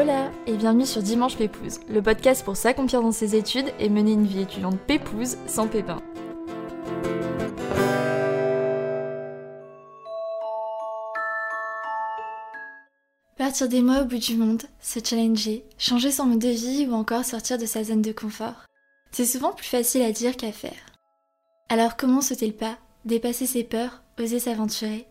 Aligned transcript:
Hola 0.00 0.30
et 0.46 0.56
bienvenue 0.56 0.86
sur 0.86 1.02
Dimanche 1.02 1.36
Pépouze, 1.36 1.80
le 1.88 2.00
podcast 2.00 2.44
pour 2.44 2.56
s'accomplir 2.56 3.02
dans 3.02 3.10
ses 3.10 3.34
études 3.34 3.72
et 3.80 3.88
mener 3.88 4.12
une 4.12 4.26
vie 4.26 4.42
étudiante 4.42 4.78
pépouze 4.78 5.38
sans 5.48 5.66
pépin. 5.66 6.00
Partir 13.36 13.68
des 13.68 13.82
mois 13.82 14.02
au 14.02 14.04
bout 14.04 14.18
du 14.18 14.36
monde, 14.36 14.62
se 14.80 15.00
challenger, 15.04 15.64
changer 15.78 16.12
son 16.12 16.26
mode 16.26 16.38
de 16.38 16.48
vie 16.48 16.86
ou 16.88 16.94
encore 16.94 17.24
sortir 17.24 17.58
de 17.58 17.66
sa 17.66 17.82
zone 17.82 18.02
de 18.02 18.12
confort. 18.12 18.66
C'est 19.10 19.24
souvent 19.24 19.50
plus 19.50 19.66
facile 19.66 20.02
à 20.02 20.12
dire 20.12 20.36
qu'à 20.36 20.52
faire. 20.52 20.78
Alors 21.70 21.96
comment 21.96 22.20
sauter 22.20 22.46
le 22.46 22.52
pas, 22.52 22.78
dépasser 23.04 23.46
ses 23.46 23.64
peurs, 23.64 24.02
oser 24.20 24.38
s'aventurer 24.38 25.08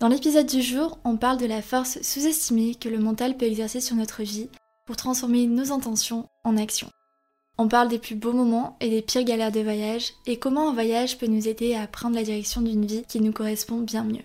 Dans 0.00 0.06
l'épisode 0.06 0.46
du 0.46 0.62
jour, 0.62 1.00
on 1.04 1.16
parle 1.16 1.38
de 1.38 1.46
la 1.46 1.60
force 1.60 2.00
sous-estimée 2.02 2.76
que 2.76 2.88
le 2.88 3.00
mental 3.00 3.36
peut 3.36 3.46
exercer 3.46 3.80
sur 3.80 3.96
notre 3.96 4.22
vie 4.22 4.48
pour 4.86 4.96
transformer 4.96 5.48
nos 5.48 5.72
intentions 5.72 6.28
en 6.44 6.56
actions. 6.56 6.90
On 7.58 7.66
parle 7.66 7.88
des 7.88 7.98
plus 7.98 8.14
beaux 8.14 8.32
moments 8.32 8.76
et 8.80 8.90
des 8.90 9.02
pires 9.02 9.24
galères 9.24 9.50
de 9.50 9.58
voyage 9.58 10.12
et 10.26 10.38
comment 10.38 10.70
un 10.70 10.72
voyage 10.72 11.18
peut 11.18 11.26
nous 11.26 11.48
aider 11.48 11.74
à 11.74 11.88
prendre 11.88 12.14
la 12.14 12.22
direction 12.22 12.60
d'une 12.60 12.86
vie 12.86 13.02
qui 13.08 13.20
nous 13.20 13.32
correspond 13.32 13.78
bien 13.78 14.04
mieux. 14.04 14.22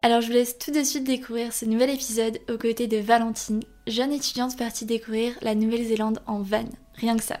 Alors 0.00 0.22
je 0.22 0.28
vous 0.28 0.32
laisse 0.32 0.56
tout 0.56 0.70
de 0.70 0.82
suite 0.82 1.04
découvrir 1.04 1.52
ce 1.52 1.66
nouvel 1.66 1.90
épisode 1.90 2.38
aux 2.48 2.56
côtés 2.56 2.86
de 2.86 2.96
Valentine, 2.96 3.60
jeune 3.86 4.12
étudiante 4.12 4.56
partie 4.56 4.86
découvrir 4.86 5.34
la 5.42 5.54
Nouvelle-Zélande 5.54 6.22
en 6.26 6.40
van, 6.40 6.64
rien 6.94 7.18
que 7.18 7.24
ça. 7.24 7.40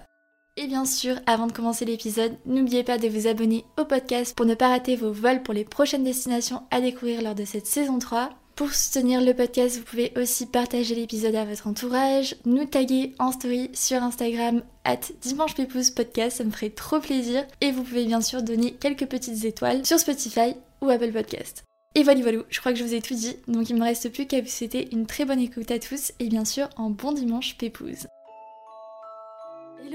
Et 0.60 0.66
bien 0.66 0.84
sûr, 0.84 1.14
avant 1.26 1.46
de 1.46 1.52
commencer 1.52 1.84
l'épisode, 1.84 2.36
n'oubliez 2.44 2.82
pas 2.82 2.98
de 2.98 3.06
vous 3.06 3.28
abonner 3.28 3.64
au 3.78 3.84
podcast 3.84 4.36
pour 4.36 4.44
ne 4.44 4.56
pas 4.56 4.66
rater 4.66 4.96
vos 4.96 5.12
vols 5.12 5.44
pour 5.44 5.54
les 5.54 5.62
prochaines 5.62 6.02
destinations 6.02 6.62
à 6.72 6.80
découvrir 6.80 7.22
lors 7.22 7.36
de 7.36 7.44
cette 7.44 7.68
saison 7.68 8.00
3. 8.00 8.30
Pour 8.56 8.72
soutenir 8.72 9.20
le 9.20 9.34
podcast, 9.34 9.78
vous 9.78 9.84
pouvez 9.84 10.12
aussi 10.16 10.46
partager 10.46 10.96
l'épisode 10.96 11.36
à 11.36 11.44
votre 11.44 11.68
entourage, 11.68 12.34
nous 12.44 12.64
taguer 12.64 13.14
en 13.20 13.30
story 13.30 13.70
sur 13.72 14.02
Instagram 14.02 14.64
at 14.82 14.98
Dimanche 15.20 15.54
Podcast, 15.54 16.38
ça 16.38 16.44
me 16.44 16.50
ferait 16.50 16.70
trop 16.70 16.98
plaisir. 16.98 17.46
Et 17.60 17.70
vous 17.70 17.84
pouvez 17.84 18.04
bien 18.04 18.20
sûr 18.20 18.42
donner 18.42 18.72
quelques 18.72 19.06
petites 19.06 19.44
étoiles 19.44 19.86
sur 19.86 20.00
Spotify 20.00 20.56
ou 20.82 20.90
Apple 20.90 21.12
Podcast. 21.12 21.62
Et 21.94 22.02
voilà, 22.02 22.20
voilà, 22.20 22.38
je 22.48 22.58
crois 22.58 22.72
que 22.72 22.78
je 22.80 22.84
vous 22.84 22.94
ai 22.94 23.00
tout 23.00 23.14
dit, 23.14 23.36
donc 23.46 23.70
il 23.70 23.76
me 23.76 23.84
reste 23.84 24.12
plus 24.12 24.26
qu'à 24.26 24.40
vous 24.40 24.48
souhaiter 24.48 24.88
une 24.90 25.06
très 25.06 25.24
bonne 25.24 25.38
écoute 25.38 25.70
à 25.70 25.78
tous 25.78 26.10
et 26.18 26.28
bien 26.28 26.44
sûr 26.44 26.68
un 26.76 26.90
bon 26.90 27.12
dimanche 27.12 27.56
pépouze. 27.58 28.08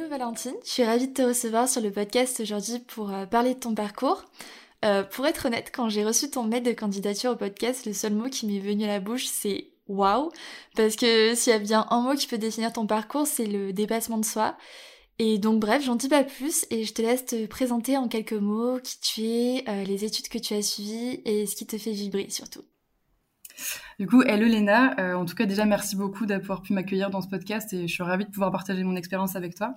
Valentine, 0.09 0.55
je 0.63 0.69
suis 0.69 0.83
ravie 0.83 1.07
de 1.07 1.13
te 1.13 1.21
recevoir 1.21 1.69
sur 1.69 1.81
le 1.81 1.91
podcast 1.91 2.39
aujourd'hui 2.39 2.79
pour 2.79 3.13
euh, 3.13 3.25
parler 3.25 3.53
de 3.53 3.59
ton 3.59 3.73
parcours. 3.73 4.25
Euh, 4.83 5.03
pour 5.03 5.25
être 5.25 5.45
honnête, 5.45 5.71
quand 5.73 5.89
j'ai 5.89 6.03
reçu 6.03 6.29
ton 6.29 6.43
mail 6.43 6.63
de 6.63 6.71
candidature 6.71 7.31
au 7.31 7.35
podcast, 7.35 7.85
le 7.85 7.93
seul 7.93 8.13
mot 8.13 8.29
qui 8.29 8.45
m'est 8.45 8.59
venu 8.59 8.83
à 8.83 8.87
la 8.87 8.99
bouche 8.99 9.25
c'est 9.25 9.69
waouh, 9.87 10.31
parce 10.75 10.95
que 10.95 11.35
s'il 11.35 11.53
y 11.53 11.55
a 11.55 11.59
bien 11.59 11.87
un 11.89 12.01
mot 12.01 12.15
qui 12.15 12.27
peut 12.27 12.37
définir 12.37 12.73
ton 12.73 12.85
parcours, 12.85 13.27
c'est 13.27 13.45
le 13.45 13.71
dépassement 13.71 14.17
de 14.17 14.25
soi. 14.25 14.57
Et 15.19 15.37
donc 15.37 15.59
bref, 15.59 15.83
j'en 15.83 15.95
dis 15.95 16.09
pas 16.09 16.23
plus 16.23 16.65
et 16.69 16.83
je 16.83 16.93
te 16.93 17.01
laisse 17.01 17.25
te 17.25 17.45
présenter 17.45 17.97
en 17.97 18.07
quelques 18.07 18.33
mots 18.33 18.79
qui 18.79 18.99
tu 18.99 19.21
es, 19.23 19.63
euh, 19.69 19.83
les 19.83 20.05
études 20.05 20.27
que 20.27 20.39
tu 20.39 20.53
as 20.53 20.61
suivies 20.61 21.21
et 21.25 21.45
ce 21.45 21.55
qui 21.55 21.65
te 21.65 21.77
fait 21.77 21.91
vibrer 21.91 22.29
surtout. 22.29 22.63
Du 23.99 24.07
coup, 24.07 24.23
hello 24.23 24.47
Léna. 24.47 24.99
Euh, 24.99 25.13
en 25.13 25.25
tout 25.25 25.35
cas, 25.35 25.45
déjà, 25.45 25.65
merci 25.65 25.95
beaucoup 25.95 26.25
d'avoir 26.25 26.63
pu 26.63 26.73
m'accueillir 26.73 27.11
dans 27.11 27.21
ce 27.21 27.27
podcast 27.27 27.71
et 27.73 27.87
je 27.87 27.93
suis 27.93 28.01
ravie 28.01 28.25
de 28.25 28.31
pouvoir 28.31 28.51
partager 28.51 28.83
mon 28.83 28.95
expérience 28.95 29.35
avec 29.35 29.53
toi. 29.53 29.75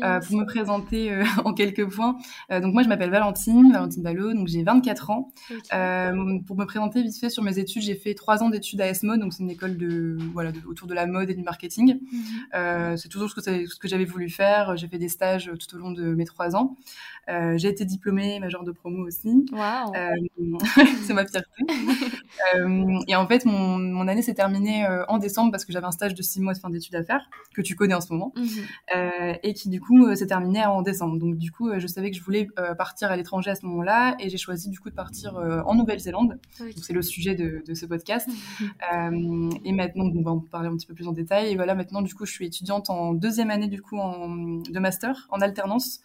Ah, 0.00 0.16
euh, 0.16 0.20
pour 0.20 0.36
me 0.36 0.44
présenter 0.44 1.12
euh, 1.12 1.24
en 1.44 1.52
quelques 1.52 1.86
points, 1.86 2.16
donc 2.50 2.72
moi, 2.72 2.82
je 2.82 2.88
m'appelle 2.88 3.10
Valentine, 3.10 3.70
Valentine 3.70 4.02
Ballot, 4.02 4.32
donc 4.32 4.48
j'ai 4.48 4.62
24 4.62 5.10
ans. 5.10 5.32
Pour 5.50 6.56
me 6.56 6.64
présenter 6.64 7.02
vite 7.02 7.18
fait 7.18 7.28
sur 7.28 7.42
mes 7.42 7.58
études, 7.58 7.82
j'ai 7.82 7.94
fait 7.94 8.14
trois 8.14 8.42
ans 8.42 8.48
d'études 8.48 8.80
à 8.80 8.88
ESMO, 8.88 9.18
donc 9.18 9.34
c'est 9.34 9.42
une 9.42 9.50
école 9.50 9.76
de 9.76 10.16
voilà 10.32 10.52
de, 10.52 10.60
autour 10.66 10.88
de 10.88 10.94
la 10.94 11.06
mode 11.06 11.28
et 11.28 11.34
du 11.34 11.42
marketing. 11.42 11.98
Mhm. 12.10 12.96
c'est 12.96 13.08
toujours 13.08 13.28
ce 13.28 13.34
que, 13.34 13.42
ce 13.42 13.76
que 13.76 13.88
j'avais 13.88 14.06
voulu 14.06 14.30
faire. 14.30 14.76
J'ai 14.76 14.88
fait 14.88 14.98
des 14.98 15.08
stages 15.08 15.50
tout 15.58 15.76
au 15.76 15.78
long 15.78 15.90
de 15.92 16.14
mes 16.14 16.24
trois 16.24 16.56
ans. 16.56 16.76
j'ai 17.28 17.68
été 17.68 17.84
diplômée 17.84 18.40
major 18.40 18.64
de 18.64 18.72
promo 18.72 19.06
aussi. 19.06 19.44
Wow. 19.52 19.92
c'est 21.02 21.12
ma 21.12 21.26
fierté. 21.26 21.62
et 23.08 23.16
en 23.16 23.26
fait, 23.26 23.44
mon 23.44 23.57
mon, 23.58 24.08
année 24.08 24.22
s'est 24.22 24.34
terminée 24.34 24.86
euh, 24.86 25.04
en 25.08 25.18
décembre 25.18 25.50
parce 25.50 25.64
que 25.64 25.72
j'avais 25.72 25.86
un 25.86 25.92
stage 25.92 26.14
de 26.14 26.22
six 26.22 26.40
mois 26.40 26.54
de 26.54 26.58
fin 26.58 26.70
d'études 26.70 26.94
à 26.94 27.04
faire, 27.04 27.28
que 27.54 27.60
tu 27.62 27.74
connais 27.74 27.94
en 27.94 28.00
ce 28.00 28.12
moment, 28.12 28.32
Mhm. 28.36 28.48
euh, 28.96 29.34
et 29.42 29.54
qui 29.54 29.68
du 29.68 29.80
coup 29.80 30.06
euh, 30.06 30.14
s'est 30.14 30.26
terminé 30.26 30.64
en 30.64 30.82
décembre. 30.82 31.18
Donc 31.18 31.36
du 31.36 31.50
coup, 31.50 31.70
je 31.78 31.86
savais 31.86 32.10
que 32.10 32.16
je 32.16 32.22
voulais 32.22 32.48
partir 32.76 33.10
à 33.10 33.16
l'étranger 33.16 33.50
à 33.50 33.54
ce 33.54 33.66
moment-là, 33.66 34.16
et 34.20 34.28
j'ai 34.28 34.38
choisi 34.38 34.70
du 34.70 34.78
coup 34.78 34.90
de 34.90 34.94
partir 34.94 35.36
en 35.66 35.74
Nouvelle-Zélande. 35.74 36.38
C'est 36.76 36.92
le 36.92 37.02
sujet 37.02 37.34
de, 37.34 37.62
de 37.66 37.74
ce 37.74 37.86
podcast. 37.86 38.28
Et 39.64 39.72
maintenant, 39.72 40.04
on 40.14 40.22
va 40.22 40.30
en 40.30 40.38
parler 40.40 40.68
un 40.68 40.76
petit 40.76 40.86
peu 40.86 40.94
plus 40.94 41.08
en 41.08 41.12
détail. 41.12 41.52
Et 41.52 41.56
voilà, 41.56 41.74
maintenant, 41.74 42.02
du 42.02 42.14
coup, 42.14 42.26
je 42.26 42.32
suis 42.32 42.46
étudiante 42.46 42.90
en 42.90 43.12
deuxième 43.14 43.50
année 43.50 43.68
du 43.68 43.82
coup 43.82 43.98
en, 43.98 44.28
de 44.28 44.78
master 44.78 45.26
en 45.30 45.40
alternance. 45.40 46.00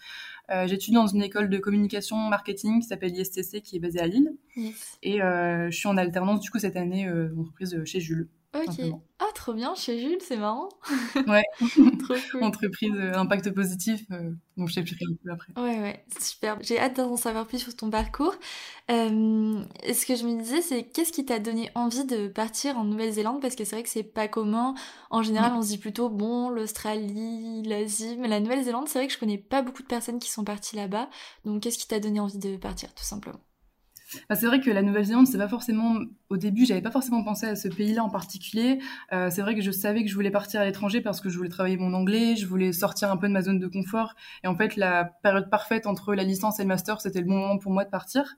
Euh, 0.52 0.68
J'étudie 0.68 0.96
dans 0.96 1.08
une 1.08 1.24
école 1.24 1.50
de 1.50 1.58
communication 1.58 2.18
marketing 2.18 2.82
qui 2.82 2.88
s'appelle 2.88 3.18
ISTC, 3.18 3.62
qui 3.62 3.78
est 3.78 3.80
basée 3.80 4.00
à 4.00 4.08
Lille. 4.08 4.34
Yes. 4.56 4.98
Et 5.02 5.22
euh, 5.22 5.70
je 5.72 5.78
suis 5.78 5.88
en 5.88 5.98
alternance 5.98 6.42
du 6.42 6.50
coup 6.50 6.60
cette 6.60 6.76
année 6.76 7.08
euh, 7.08 7.34
entreprise 7.38 7.82
chez 7.86 8.00
Jules. 8.00 8.28
Ok. 8.56 8.66
simplement. 8.66 9.04
Ah, 9.20 9.30
trop 9.34 9.54
bien, 9.54 9.74
chez 9.74 10.00
Jules, 10.00 10.20
c'est 10.22 10.38
marrant. 10.38 10.70
Ouais. 11.28 11.44
trop 12.04 12.14
cool. 12.32 12.44
entreprise 12.44 12.94
euh, 12.96 13.14
impact 13.16 13.52
positif. 13.52 14.02
euh, 14.12 14.32
donc 14.58 14.70
je 14.70 14.76
t'expliquerai 14.76 15.06
un 15.12 15.16
peu 15.24 15.32
après. 15.32 15.54
Ouais, 15.56 15.80
ouais, 15.82 16.06
super. 16.20 16.58
J'ai 16.62 16.78
hâte 16.80 16.98
d'en 16.98 17.18
savoir 17.18 17.48
plus 17.48 17.60
sur 17.60 17.76
ton 17.76 17.90
parcours. 17.90 18.36
Euh, 18.92 19.64
ce 19.92 20.06
que 20.06 20.16
je 20.16 20.26
me 20.26 20.40
disais, 20.40 20.62
c'est 20.62 20.84
qu'est-ce 20.84 21.12
qui 21.12 21.26
t'a 21.26 21.40
donné 21.40 21.72
envie 21.74 22.06
de 22.06 22.28
partir 22.28 22.78
en 22.78 22.84
Nouvelle-Zélande? 22.84 23.42
Parce 23.42 23.56
que 23.56 23.64
c'est 23.66 23.76
vrai 23.78 23.84
que 23.84 23.90
c'est 23.90 24.04
pas 24.04 24.28
commun. 24.28 24.76
En 25.10 25.24
général, 25.24 25.54
on 25.54 25.62
se 25.62 25.70
dit 25.70 25.78
plutôt, 25.78 26.10
bon, 26.10 26.50
l'Australie, 26.50 27.64
l'Asie, 27.64 28.18
mais 28.20 28.28
la 28.28 28.40
Nouvelle-Zélande, 28.40 28.88
c'est 28.88 29.00
vrai 29.00 29.08
que 29.08 29.14
je 29.14 29.20
connais 29.20 29.38
pas 29.38 29.62
beaucoup 29.62 29.82
de 29.82 29.88
personnes 29.88 30.20
qui 30.20 30.30
sont 30.30 30.44
parties 30.44 30.76
là-bas. 30.76 31.10
Donc, 31.46 31.64
qu'est-ce 31.64 31.78
qui 31.80 31.88
t'a 31.88 32.00
donné 32.00 32.20
envie 32.20 32.38
de 32.40 32.58
partir, 32.58 32.94
tout 32.94 33.04
simplement? 33.06 33.40
Bah, 34.30 34.36
c'est 34.36 34.46
vrai 34.46 34.60
que 34.60 34.70
la 34.70 34.82
Nouvelle-Zélande, 34.82 35.28
c'est 35.28 35.38
pas 35.38 35.48
forcément 35.48 35.98
au 36.30 36.38
début, 36.38 36.66
j'avais 36.66 36.82
pas 36.82 36.92
forcément 36.92 37.24
pensé 37.24 37.46
à 37.46 37.56
ce 37.56 37.68
pays-là 37.68 38.04
en 38.04 38.10
particulier. 38.10 38.80
Euh, 39.12 39.30
c'est 39.30 39.42
vrai 39.42 39.56
que 39.56 39.62
je 39.62 39.72
savais 39.72 40.04
que 40.04 40.10
je 40.10 40.16
voulais 40.16 40.32
partir 40.32 40.62
à 40.62 40.66
l'étranger 40.66 41.02
parce 41.02 41.22
que 41.22 41.30
je 41.30 41.38
voulais 41.38 41.50
travailler 41.50 41.78
mon 41.78 41.94
anglais, 41.94 42.36
je 42.36 42.46
voulais 42.46 42.74
sortir 42.74 43.12
un 43.12 43.18
peu 43.18 43.28
de 43.28 43.34
ma 43.34 43.42
zone 43.42 43.60
de 43.60 43.68
confort. 43.68 44.16
Et 44.44 44.48
en 44.48 44.56
fait, 44.56 44.76
la 44.76 45.06
période 45.06 45.50
parfaite 45.50 45.88
entre 45.88 46.14
la 46.16 46.24
licence 46.24 46.60
et 46.60 46.64
le 46.64 46.70
master, 46.70 47.02
c'était 47.02 47.20
le 47.20 47.28
bon 47.28 47.38
moment 47.38 47.58
pour 47.58 47.72
moi 47.72 47.86
de 47.86 47.90
partir. 47.90 48.36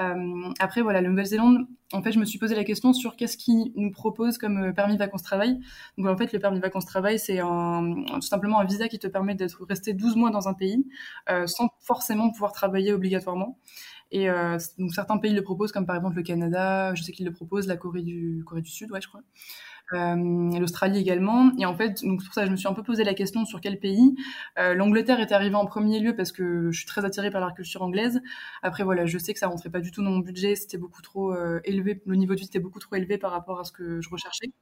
Euh, 0.00 0.52
après, 0.58 0.80
voilà, 0.80 1.00
la 1.00 1.08
Nouvelle-Zélande, 1.08 1.66
en 1.92 2.02
fait, 2.02 2.12
je 2.12 2.18
me 2.18 2.24
suis 2.24 2.38
posé 2.38 2.54
la 2.54 2.64
question 2.64 2.92
sur 2.92 3.16
qu'est-ce 3.16 3.36
qui 3.36 3.72
nous 3.76 3.90
propose 3.90 4.38
comme 4.38 4.58
euh, 4.58 4.72
permis 4.72 4.96
vacances-travail. 4.96 5.58
Donc, 5.98 6.06
en 6.06 6.16
fait, 6.16 6.32
le 6.32 6.38
permis 6.38 6.60
vacances-travail, 6.60 7.18
c'est 7.18 7.40
tout 7.40 8.20
simplement 8.22 8.60
un 8.60 8.64
visa 8.64 8.88
qui 8.88 8.98
te 8.98 9.06
permet 9.06 9.34
d'être 9.34 9.64
resté 9.68 9.92
12 9.92 10.16
mois 10.16 10.30
dans 10.30 10.48
un 10.48 10.54
pays 10.54 10.86
euh, 11.30 11.46
sans 11.46 11.68
forcément 11.80 12.30
pouvoir 12.30 12.52
travailler 12.52 12.92
obligatoirement. 12.92 13.58
Et 14.12 14.28
euh, 14.28 14.58
donc 14.78 14.92
certains 14.94 15.18
pays 15.18 15.32
le 15.32 15.42
proposent, 15.42 15.72
comme 15.72 15.86
par 15.86 15.96
exemple 15.96 16.16
le 16.16 16.22
Canada, 16.22 16.94
je 16.94 17.02
sais 17.02 17.12
qu'ils 17.12 17.24
le 17.24 17.32
proposent, 17.32 17.66
la 17.66 17.76
Corée 17.78 18.02
du, 18.02 18.44
Sud, 18.66 18.92
ouais, 18.92 19.00
je 19.00 19.08
crois. 19.08 19.22
Euh, 19.94 20.58
l'Australie 20.58 21.00
également. 21.00 21.50
Et 21.58 21.66
en 21.66 21.74
fait, 21.74 22.04
donc 22.04 22.22
pour 22.22 22.34
ça 22.34 22.46
je 22.46 22.50
me 22.50 22.56
suis 22.56 22.68
un 22.68 22.74
peu 22.74 22.82
posé 22.82 23.04
la 23.04 23.14
question 23.14 23.44
sur 23.46 23.60
quel 23.60 23.78
pays. 23.80 24.14
Euh, 24.58 24.74
L'Angleterre 24.74 25.20
est 25.20 25.32
arrivée 25.32 25.54
en 25.54 25.66
premier 25.66 25.98
lieu 25.98 26.14
parce 26.14 26.30
que 26.30 26.70
je 26.70 26.78
suis 26.78 26.86
très 26.86 27.04
attirée 27.06 27.30
par 27.30 27.40
la 27.40 27.52
culture 27.52 27.82
anglaise. 27.82 28.20
Après, 28.62 28.84
voilà, 28.84 29.06
je 29.06 29.18
sais 29.18 29.32
que 29.32 29.38
ça 29.38 29.48
rentrait 29.48 29.70
pas 29.70 29.80
du 29.80 29.90
tout 29.90 30.02
dans 30.02 30.10
mon 30.10 30.18
budget, 30.18 30.56
c'était 30.56 30.78
beaucoup 30.78 31.02
trop 31.02 31.32
euh, 31.32 31.60
élevé, 31.64 32.02
le 32.06 32.16
niveau 32.16 32.34
de 32.34 32.40
vie 32.40 32.46
était 32.46 32.58
beaucoup 32.58 32.80
trop 32.80 32.96
élevé 32.96 33.16
par 33.18 33.32
rapport 33.32 33.60
à 33.60 33.64
ce 33.64 33.72
que 33.72 34.00
je 34.02 34.10
recherchais. 34.10 34.52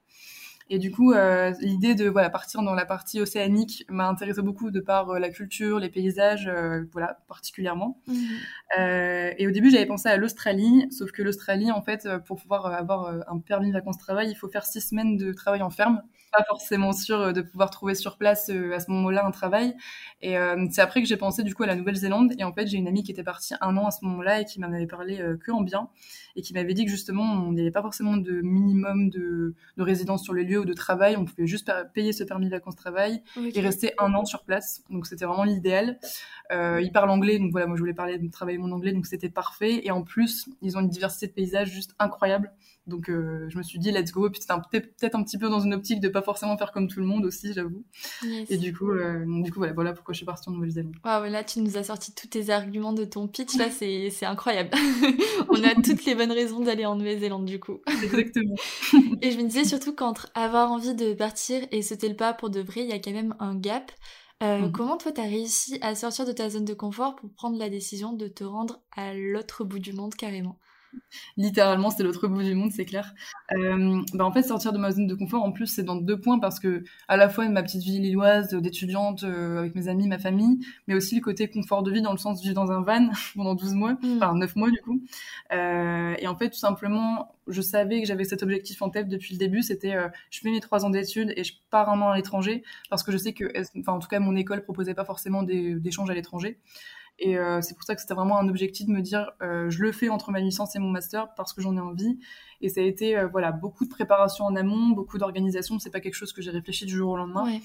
Et 0.72 0.78
du 0.78 0.92
coup, 0.92 1.12
euh, 1.12 1.52
l'idée 1.60 1.96
de 1.96 2.08
voilà 2.08 2.30
partir 2.30 2.62
dans 2.62 2.74
la 2.74 2.86
partie 2.86 3.20
océanique 3.20 3.84
m'a 3.88 4.08
intéressé 4.08 4.40
beaucoup 4.40 4.70
de 4.70 4.78
par 4.78 5.10
euh, 5.10 5.18
la 5.18 5.28
culture, 5.28 5.80
les 5.80 5.90
paysages, 5.90 6.46
euh, 6.46 6.84
voilà 6.92 7.18
particulièrement. 7.26 8.00
Euh, 8.78 9.32
et 9.36 9.48
au 9.48 9.50
début, 9.50 9.70
j'avais 9.70 9.86
pensé 9.86 10.08
à 10.08 10.16
l'Australie, 10.16 10.86
sauf 10.92 11.10
que 11.10 11.22
l'Australie, 11.22 11.72
en 11.72 11.82
fait, 11.82 12.08
pour 12.24 12.40
pouvoir 12.40 12.66
avoir 12.66 13.12
un 13.26 13.40
permis 13.40 13.72
vacances-travail, 13.72 14.30
il 14.30 14.36
faut 14.36 14.48
faire 14.48 14.64
six 14.64 14.80
semaines 14.80 15.16
de 15.16 15.32
travail 15.32 15.62
en 15.62 15.70
ferme. 15.70 16.02
Pas 16.32 16.44
forcément 16.48 16.92
sûr 16.92 17.20
euh, 17.20 17.32
de 17.32 17.40
pouvoir 17.42 17.70
trouver 17.70 17.96
sur 17.96 18.16
place 18.16 18.50
euh, 18.50 18.72
à 18.72 18.78
ce 18.78 18.88
moment-là 18.92 19.26
un 19.26 19.32
travail. 19.32 19.74
Et 20.22 20.38
euh, 20.38 20.66
c'est 20.70 20.80
après 20.80 21.02
que 21.02 21.08
j'ai 21.08 21.16
pensé 21.16 21.42
du 21.42 21.54
coup 21.56 21.64
à 21.64 21.66
la 21.66 21.74
Nouvelle-Zélande. 21.74 22.34
Et 22.38 22.44
en 22.44 22.52
fait, 22.52 22.68
j'ai 22.68 22.76
une 22.76 22.86
amie 22.86 23.02
qui 23.02 23.10
était 23.10 23.24
partie 23.24 23.54
un 23.60 23.76
an 23.76 23.86
à 23.86 23.90
ce 23.90 24.04
moment-là 24.04 24.40
et 24.40 24.44
qui 24.44 24.60
m'en 24.60 24.68
avait 24.68 24.86
parlé 24.86 25.20
que 25.44 25.50
en 25.50 25.62
bien 25.62 25.88
et 26.36 26.42
qui 26.42 26.54
m'avait 26.54 26.72
dit 26.74 26.84
que 26.84 26.90
justement, 26.90 27.46
il 27.48 27.54
n'y 27.54 27.60
avait 27.62 27.72
pas 27.72 27.82
forcément 27.82 28.16
de 28.16 28.40
minimum 28.42 29.10
de, 29.10 29.54
de 29.76 29.82
résidence 29.82 30.22
sur 30.22 30.32
les 30.32 30.44
lieux 30.44 30.60
ou 30.60 30.64
de 30.64 30.72
travail. 30.72 31.16
On 31.16 31.24
pouvait 31.24 31.48
juste 31.48 31.66
pa- 31.66 31.84
payer 31.84 32.12
ce 32.12 32.22
permis 32.22 32.48
vacances-travail 32.48 33.22
Ok. 33.36 33.56
et 33.56 33.60
rester 33.60 33.92
un 33.98 34.14
an 34.14 34.24
sur 34.24 34.44
place. 34.44 34.82
Donc 34.90 35.06
c'était 35.06 35.24
vraiment 35.24 35.44
l'idéal. 35.44 35.98
Ils 36.52 36.90
parlent 36.92 37.10
anglais, 37.10 37.38
donc 37.38 37.50
voilà, 37.52 37.66
moi 37.66 37.76
je 37.76 37.80
voulais 37.80 37.94
parler 37.94 38.18
de 38.18 38.28
travailler 38.30 38.58
mon 38.58 38.72
anglais, 38.72 38.92
donc 38.92 39.06
c'était 39.06 39.30
parfait. 39.30 39.80
Et 39.84 39.90
en 39.90 40.02
plus, 40.02 40.48
ils 40.62 40.76
ont 40.76 40.80
une 40.80 40.88
diversité 40.88 41.26
de 41.26 41.32
paysages 41.32 41.70
juste 41.70 41.94
incroyable. 41.98 42.52
Donc 42.86 43.10
euh, 43.10 43.46
je 43.48 43.58
me 43.58 43.62
suis 43.62 43.78
dit, 43.78 43.90
let's 43.90 44.12
go. 44.12 44.28
Et 44.28 44.30
puis 44.30 44.40
c'était 44.40 44.80
peut-être 44.80 45.14
un 45.14 45.22
petit 45.22 45.38
peu 45.38 45.48
dans 45.48 45.60
une 45.60 45.74
optique 45.74 46.00
de 46.00 46.08
pas 46.08 46.20
pas 46.20 46.24
forcément 46.24 46.56
faire 46.56 46.72
comme 46.72 46.88
tout 46.88 47.00
le 47.00 47.06
monde 47.06 47.24
aussi, 47.24 47.52
j'avoue. 47.52 47.84
Et 48.48 48.56
du 48.56 48.76
coup, 48.76 48.90
du 49.42 49.50
coup 49.50 49.58
voilà, 49.58 49.72
voilà 49.72 49.92
pourquoi 49.92 50.12
je 50.12 50.18
suis 50.18 50.26
partie 50.26 50.48
en 50.48 50.52
Nouvelle-Zélande. 50.52 50.94
là, 51.04 51.44
tu 51.44 51.60
nous 51.60 51.76
as 51.76 51.84
sorti 51.84 52.14
tous 52.14 52.28
tes 52.28 52.50
arguments 52.50 52.92
de 52.92 53.04
ton 53.04 53.26
pitch. 53.26 53.56
Là, 53.56 53.70
c'est 53.70 54.26
incroyable. 54.26 54.70
On 55.48 55.64
a 55.64 55.74
toutes 55.74 56.04
les 56.04 56.14
bonnes 56.14 56.32
raisons 56.32 56.60
d'aller 56.60 56.86
en 56.86 56.96
Nouvelle-Zélande, 56.96 57.44
du 57.44 57.58
coup. 57.58 57.80
Exactement. 58.02 58.54
et 59.22 59.30
je 59.30 59.38
me 59.38 59.44
disais 59.44 59.64
surtout 59.64 59.94
qu'entre 59.94 60.30
avoir 60.34 60.70
envie 60.70 60.94
de 60.94 61.14
partir 61.14 61.62
et 61.70 61.82
sauter 61.82 62.08
le 62.08 62.16
pas 62.16 62.34
pour 62.34 62.50
de 62.50 62.60
vrai, 62.60 62.82
il 62.82 62.88
y 62.88 62.92
a 62.92 62.98
quand 62.98 63.12
même 63.12 63.34
un 63.40 63.54
gap. 63.54 63.90
Euh, 64.42 64.68
mmh. 64.68 64.72
Comment 64.72 64.96
toi, 64.96 65.12
tu 65.12 65.20
as 65.20 65.24
réussi 65.24 65.78
à 65.82 65.94
sortir 65.94 66.24
de 66.24 66.32
ta 66.32 66.48
zone 66.48 66.64
de 66.64 66.72
confort 66.72 67.16
pour 67.16 67.30
prendre 67.32 67.58
la 67.58 67.68
décision 67.68 68.12
de 68.14 68.26
te 68.26 68.42
rendre 68.42 68.80
à 68.96 69.12
l'autre 69.14 69.64
bout 69.64 69.78
du 69.78 69.92
monde 69.92 70.14
carrément? 70.14 70.58
Littéralement, 71.36 71.90
c'est 71.90 72.02
l'autre 72.02 72.28
bout 72.28 72.42
du 72.42 72.54
monde, 72.54 72.70
c'est 72.72 72.84
clair. 72.84 73.14
Euh, 73.52 74.00
bah 74.14 74.24
en 74.24 74.32
fait, 74.32 74.42
sortir 74.42 74.72
de 74.72 74.78
ma 74.78 74.90
zone 74.90 75.06
de 75.06 75.14
confort, 75.14 75.42
en 75.42 75.52
plus, 75.52 75.66
c'est 75.66 75.82
dans 75.82 75.96
deux 75.96 76.20
points 76.20 76.38
parce 76.38 76.60
que 76.60 76.84
à 77.08 77.16
la 77.16 77.28
fois 77.28 77.48
ma 77.48 77.62
petite 77.62 77.82
vie 77.82 77.98
lilloise 77.98 78.54
d'étudiante 78.54 79.24
euh, 79.24 79.58
avec 79.58 79.74
mes 79.74 79.88
amis, 79.88 80.06
ma 80.08 80.18
famille, 80.18 80.58
mais 80.86 80.94
aussi 80.94 81.16
le 81.16 81.20
côté 81.20 81.48
confort 81.48 81.82
de 81.82 81.90
vie 81.90 82.02
dans 82.02 82.12
le 82.12 82.18
sens 82.18 82.38
de 82.38 82.42
vivre 82.42 82.54
dans 82.54 82.70
un 82.70 82.82
van 82.82 83.10
pendant 83.34 83.54
12 83.54 83.74
mois, 83.74 83.92
mmh. 83.94 84.16
enfin 84.16 84.34
9 84.34 84.56
mois 84.56 84.70
du 84.70 84.80
coup. 84.80 85.02
Euh, 85.52 86.14
et 86.18 86.28
en 86.28 86.36
fait, 86.36 86.50
tout 86.50 86.58
simplement, 86.58 87.34
je 87.48 87.62
savais 87.62 88.00
que 88.00 88.06
j'avais 88.06 88.24
cet 88.24 88.42
objectif 88.42 88.80
en 88.82 88.90
tête 88.90 89.08
depuis 89.08 89.34
le 89.34 89.38
début, 89.38 89.62
c'était 89.62 89.96
je 90.30 90.40
fais 90.40 90.50
mes 90.50 90.60
trois 90.60 90.84
ans 90.84 90.90
d'études 90.90 91.32
et 91.36 91.42
je 91.42 91.54
pars 91.70 91.88
un 91.88 92.00
an 92.00 92.10
à 92.10 92.16
l'étranger 92.16 92.62
parce 92.90 93.02
que 93.02 93.10
je 93.10 93.18
sais 93.18 93.32
que, 93.32 93.44
enfin 93.78 93.92
en 93.92 93.98
tout 93.98 94.08
cas, 94.08 94.20
mon 94.20 94.36
école 94.36 94.62
proposait 94.62 94.94
pas 94.94 95.04
forcément 95.04 95.42
d'échanges 95.42 96.10
à 96.10 96.14
l'étranger. 96.14 96.58
Et 97.20 97.36
euh, 97.36 97.60
c'est 97.60 97.74
pour 97.74 97.84
ça 97.84 97.94
que 97.94 98.00
c'était 98.00 98.14
vraiment 98.14 98.38
un 98.38 98.48
objectif 98.48 98.86
de 98.86 98.92
me 98.92 99.02
dire, 99.02 99.30
euh, 99.42 99.68
je 99.68 99.82
le 99.82 99.92
fais 99.92 100.08
entre 100.08 100.30
ma 100.30 100.40
licence 100.40 100.74
et 100.74 100.78
mon 100.78 100.88
master 100.88 101.28
parce 101.36 101.52
que 101.52 101.60
j'en 101.60 101.76
ai 101.76 101.80
envie. 101.80 102.18
Et 102.62 102.70
ça 102.70 102.80
a 102.80 102.84
été 102.84 103.16
euh, 103.16 103.28
voilà 103.28 103.52
beaucoup 103.52 103.84
de 103.84 103.90
préparation 103.90 104.46
en 104.46 104.56
amont, 104.56 104.88
beaucoup 104.88 105.18
d'organisation. 105.18 105.78
C'est 105.78 105.90
pas 105.90 106.00
quelque 106.00 106.14
chose 106.14 106.32
que 106.32 106.40
j'ai 106.40 106.50
réfléchi 106.50 106.86
du 106.86 106.96
jour 106.96 107.10
au 107.10 107.16
lendemain. 107.16 107.44
Ouais. 107.44 107.60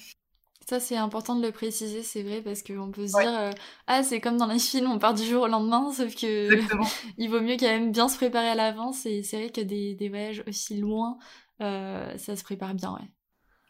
Ça, 0.67 0.79
c'est 0.79 0.97
important 0.97 1.35
de 1.35 1.45
le 1.45 1.51
préciser, 1.51 2.01
c'est 2.01 2.23
vrai, 2.23 2.41
parce 2.41 2.63
qu'on 2.63 2.91
peut 2.91 3.05
se 3.05 3.21
dire, 3.21 3.51
ah, 3.85 4.01
c'est 4.01 4.19
comme 4.19 4.37
dans 4.37 4.47
les 4.47 4.59
films, 4.59 4.89
on 4.89 4.97
part 4.97 5.13
du 5.13 5.23
jour 5.23 5.43
au 5.43 5.47
lendemain, 5.47 5.91
sauf 5.93 6.15
que 6.15 6.49
il 7.17 7.29
vaut 7.29 7.39
mieux 7.39 7.55
quand 7.55 7.67
même 7.67 7.91
bien 7.91 8.09
se 8.09 8.17
préparer 8.17 8.49
à 8.49 8.55
l'avance. 8.55 9.05
Et 9.05 9.21
c'est 9.21 9.37
vrai 9.37 9.51
que 9.51 9.61
des, 9.61 9.93
des 9.93 10.09
voyages 10.09 10.43
aussi 10.47 10.77
loin, 10.77 11.17
ça 11.59 12.35
se 12.35 12.43
prépare 12.43 12.73
bien, 12.73 12.93
ouais. 12.93 13.14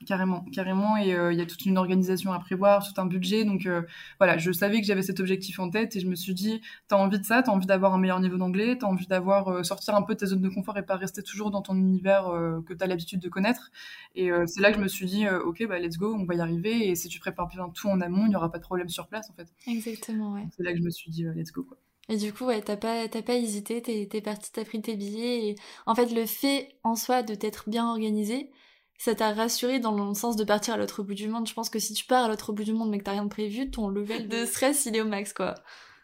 Carrément, 0.06 0.46
carrément. 0.52 0.98
Et 0.98 1.14
euh, 1.14 1.32
il 1.32 1.40
y 1.40 1.42
a 1.42 1.46
toute 1.46 1.66
une 1.66 1.78
organisation 1.78 2.34
à 2.34 2.40
prévoir, 2.40 2.86
tout 2.86 3.00
un 3.00 3.06
budget. 3.06 3.46
Donc 3.46 3.66
euh, 3.66 3.82
voilà, 4.20 4.38
je 4.38 4.52
savais 4.52 4.82
que 4.82 4.86
j'avais 4.86 5.02
cet 5.02 5.20
objectif 5.20 5.58
en 5.60 5.70
tête 5.70 5.96
et 5.96 6.00
je 6.00 6.08
me 6.08 6.16
suis 6.16 6.34
dit, 6.34 6.62
t'as 6.88 6.98
envie 6.98 7.20
de 7.20 7.24
ça, 7.24 7.42
t'as 7.42 7.52
envie 7.52 7.66
d'avoir 7.66 7.94
un 7.94 7.98
meilleur 7.98 8.20
niveau 8.20 8.38
d'anglais, 8.38 8.78
t'as 8.78 8.88
envie 8.88 9.08
d'avoir 9.08 9.48
euh, 9.48 9.64
sortir 9.64 9.96
un 9.96 10.02
peu 10.02 10.14
de 10.14 10.20
ta 10.20 10.26
zone 10.26 10.42
de 10.42 10.50
confort 10.50 10.78
et 10.78 10.86
pas 10.86 10.98
rester 10.98 11.24
toujours 11.24 11.50
dans 11.50 11.62
ton 11.62 11.76
univers 11.76 12.26
que 12.66 12.74
t'as 12.74 12.88
l'habitude 12.88 13.20
de 13.20 13.30
connaître. 13.30 13.72
Et 14.16 14.30
c'est 14.46 14.62
là 14.62 14.72
que 14.72 14.78
je 14.78 14.84
me 14.84 14.88
suis 14.88 15.06
dit, 15.06 15.28
ok, 15.28 15.66
bah 15.68 15.80
let's 15.80 15.98
go, 15.98 16.14
on 16.14 16.26
va 16.26 16.36
y 16.36 16.40
arriver. 16.40 16.90
Et 16.90 16.96
si 16.96 17.08
tu 17.08 17.20
prépares 17.20 17.48
bien 17.48 17.70
tout 17.70 17.88
en 17.88 18.02
amont, 18.02 18.26
il 18.26 18.30
n'y 18.30 18.36
aura 18.36 18.52
pas 18.52 18.58
de 18.58 18.64
problème 18.64 18.90
sur 18.90 19.08
place 19.08 19.30
en 19.30 19.34
fait. 19.34 19.48
Exactement, 19.68 20.34
ouais. 20.34 20.48
C'est 20.56 20.64
là 20.64 20.74
que 20.74 20.80
je 20.80 20.84
me 20.84 20.90
suis 20.90 21.10
dit, 21.10 21.24
let's 21.36 21.52
go 21.52 21.64
quoi. 21.64 21.78
Et 22.10 22.18
du 22.18 22.34
coup, 22.34 22.46
ouais, 22.46 22.62
t'as 22.62 22.78
pas, 22.78 23.08
t'as 23.08 23.24
pas 23.24 23.34
hésité, 23.34 23.82
t'es, 23.82 24.08
t'es 24.10 24.22
parti, 24.22 24.52
t'as 24.52 24.64
pris 24.64 24.82
tes 24.82 24.96
billets. 24.96 25.48
Et 25.48 25.56
en 25.88 25.96
fait, 25.96 26.14
le 26.14 26.26
fait 26.26 26.76
en 26.84 26.96
soi 26.96 27.24
de 27.24 27.34
t'être 27.34 27.68
bien 27.68 27.88
organisé, 27.88 28.52
ça 28.98 29.16
t'a 29.16 29.34
rassuré 29.34 29.80
dans 29.80 29.92
le 29.92 30.14
sens 30.14 30.36
de 30.36 30.44
partir 30.44 30.76
à 30.76 30.78
l'autre 30.78 31.04
bout 31.04 31.14
du 31.14 31.28
monde. 31.28 31.48
Je 31.48 31.54
pense 31.54 31.70
que 31.70 31.80
si 31.80 31.94
tu 31.94 32.06
pars 32.06 32.26
à 32.26 32.28
l'autre 32.28 32.54
bout 32.54 32.64
du 32.64 32.74
monde 32.74 32.90
mais 32.90 33.00
que 33.00 33.04
t'as 33.04 33.12
rien 33.12 33.26
de 33.26 33.30
prévu, 33.30 33.70
ton 33.70 33.88
level 33.88 34.28
de 34.30 34.46
stress 34.46 34.86
il 34.86 34.96
est 34.96 35.02
au 35.02 35.06
max 35.06 35.34
quoi. 35.34 35.56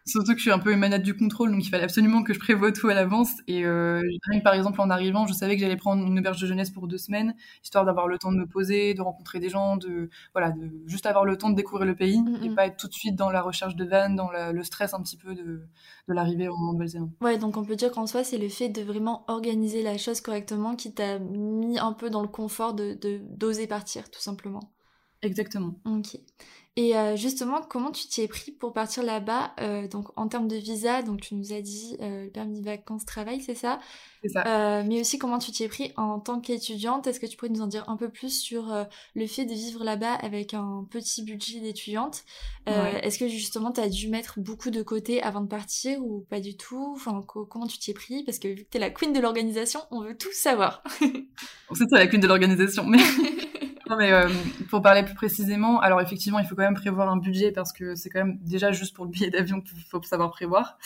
Surtout 0.06 0.32
que 0.32 0.38
je 0.38 0.44
suis 0.44 0.52
un 0.52 0.60
peu 0.60 0.74
une 0.74 0.98
du 0.98 1.16
contrôle, 1.16 1.52
donc 1.52 1.64
il 1.64 1.70
fallait 1.70 1.84
absolument 1.84 2.24
que 2.24 2.34
je 2.34 2.40
prévoie 2.40 2.72
tout 2.72 2.88
à 2.88 2.94
l'avance. 2.94 3.30
Et 3.48 3.66
euh, 3.66 4.02
par 4.44 4.54
exemple, 4.54 4.82
en 4.82 4.90
arrivant, 4.90 5.28
je 5.28 5.34
savais 5.34 5.56
que 5.56 5.62
j'allais 5.62 5.78
prendre 5.78 6.06
une 6.06 6.18
auberge 6.18 6.42
de 6.42 6.48
jeunesse 6.48 6.72
pour 6.72 6.88
deux 6.88 6.98
semaines, 6.98 7.36
histoire 7.64 7.86
d'avoir 7.86 8.08
le 8.08 8.18
temps 8.18 8.32
de 8.32 8.38
me 8.38 8.48
poser, 8.48 8.94
de 8.94 9.02
rencontrer 9.02 9.40
des 9.40 9.50
gens, 9.50 9.78
de 9.78 10.10
voilà, 10.34 10.52
de 10.52 10.72
juste 10.88 11.06
avoir 11.06 11.26
le 11.26 11.38
temps 11.38 11.50
de 11.50 11.56
découvrir 11.56 11.86
le 11.86 11.96
pays 11.96 12.22
mm, 12.22 12.44
et 12.44 12.50
pas 12.56 12.66
être 12.66 12.78
tout 12.78 12.88
de 12.88 12.94
suite 12.94 13.16
dans 13.16 13.30
la 13.30 13.42
recherche 13.42 13.76
de 13.76 13.86
vannes, 13.86 14.16
dans 14.16 14.30
le 14.32 14.64
stress 14.64 14.94
un 14.94 15.02
petit 15.02 15.18
peu 15.18 15.36
de, 15.36 15.44
de 16.08 16.14
l'arrivée 16.14 16.48
en 16.48 16.74
Nouvelle-Zélande. 16.74 17.12
Ouais, 17.22 17.38
donc 17.38 17.58
on 17.58 17.64
peut 17.64 17.76
dire 17.76 17.92
qu'en 17.92 18.08
soi, 18.08 18.24
c'est 18.24 18.38
le 18.38 18.50
fait 18.50 18.70
de 18.70 18.82
vraiment 18.82 19.24
organiser 19.28 19.84
la 19.84 19.98
chose 19.98 20.22
correctement 20.22 20.76
qui 20.76 20.94
t'a 20.94 21.20
mis 21.20 21.78
un 21.78 21.94
peu 21.94 22.10
dans 22.10 22.22
le 22.22 22.28
confort 22.28 22.74
de 22.74 22.98
d'oser 23.36 23.68
partir, 23.68 24.10
tout 24.10 24.22
simplement. 24.22 24.72
Exactement. 25.22 25.76
Ok. 25.86 26.18
Et 26.78 26.96
euh, 26.96 27.18
justement, 27.18 27.62
comment 27.62 27.92
tu 27.92 28.08
t'y 28.08 28.22
es 28.22 28.30
pris 28.30 28.54
pour 28.54 28.72
partir 28.72 29.04
là-bas 29.04 29.52
euh, 29.60 29.90
Donc 29.90 30.08
en 30.16 30.30
termes 30.30 30.48
de 30.48 30.56
visa, 30.56 31.02
donc 31.02 31.20
tu 31.20 31.36
nous 31.36 31.52
as 31.52 31.60
dit 31.60 31.98
euh, 32.00 32.24
le 32.24 32.30
permis 32.30 32.62
de 32.62 32.66
vacances 32.66 33.06
travail, 33.06 33.42
c'est 33.42 33.56
ça? 33.56 33.82
C'est 34.24 34.30
ça. 34.30 34.84
mais 34.84 35.02
aussi 35.02 35.18
comment 35.18 35.38
tu 35.38 35.52
t'y 35.52 35.64
es 35.64 35.68
pris 35.68 35.92
en 35.98 36.22
tant 36.22 36.40
qu'étudiante? 36.40 37.08
Est-ce 37.08 37.20
que 37.20 37.26
tu 37.26 37.36
pourrais 37.36 37.52
nous 37.52 37.62
en 37.62 37.68
dire 37.68 37.90
un 37.90 37.98
peu 37.98 38.08
plus 38.08 38.30
sur 38.30 38.74
le 39.16 39.28
fait 39.28 39.44
de 39.44 39.54
vivre 39.54 39.84
là-bas 39.84 40.14
avec 40.14 40.54
un 40.54 40.88
petit 40.90 41.24
budget 41.24 41.60
d'étudiante? 41.60 42.24
Est-ce 42.68 43.20
que 43.20 43.28
justement 43.28 43.74
tu 43.74 43.82
as 43.82 43.90
dû 43.90 44.08
mettre 44.08 44.40
beaucoup 44.40 44.70
de 44.70 44.82
côté 44.82 45.22
avant 45.22 45.42
de 45.42 45.48
partir 45.48 46.00
ou 46.02 46.26
pas 46.30 46.40
du 46.40 46.56
tout? 46.56 46.94
Enfin, 46.96 47.22
comment 47.28 47.68
tu 47.68 47.80
t'y 47.80 47.92
es 47.92 47.94
pris? 47.94 48.24
Parce 48.24 48.40
que 48.40 48.48
vu 48.48 48.64
que 48.64 48.70
tu 48.70 48.78
es 48.78 48.80
la 48.80 48.92
queen 48.92 49.12
de 49.12 49.20
l'organisation, 49.20 49.82
on 49.92 50.02
veut 50.04 50.16
tout 50.16 50.32
savoir. 50.32 50.84
c'est 51.74 51.88
toi 51.88 51.98
la 51.98 52.08
queen 52.08 52.22
de 52.22 52.28
l'organisation, 52.28 52.86
mais 52.86 53.00
non, 53.92 53.98
mais 53.98 54.14
euh, 54.14 54.30
pour 54.70 54.82
parler 54.82 55.04
plus 55.04 55.16
précisément, 55.16 55.82
alors 55.82 56.00
effectivement, 56.00 56.40
il 56.40 56.46
faut 56.46 56.56
quand 56.56 56.64
même 56.64 56.76
prévoir 56.76 57.10
un 57.10 57.18
budget 57.18 57.52
parce 57.52 57.74
que 57.74 57.94
c'est 57.94 58.10
quand 58.10 58.20
même 58.20 58.38
déjà 58.40 58.72
juste 58.72 58.96
pour 58.96 59.04
le 59.04 59.12
billet 59.12 59.30
d'avion 59.30 59.60
qu'il 59.60 59.78
faut 59.82 60.02
savoir 60.02 60.32
prévoir. 60.32 60.78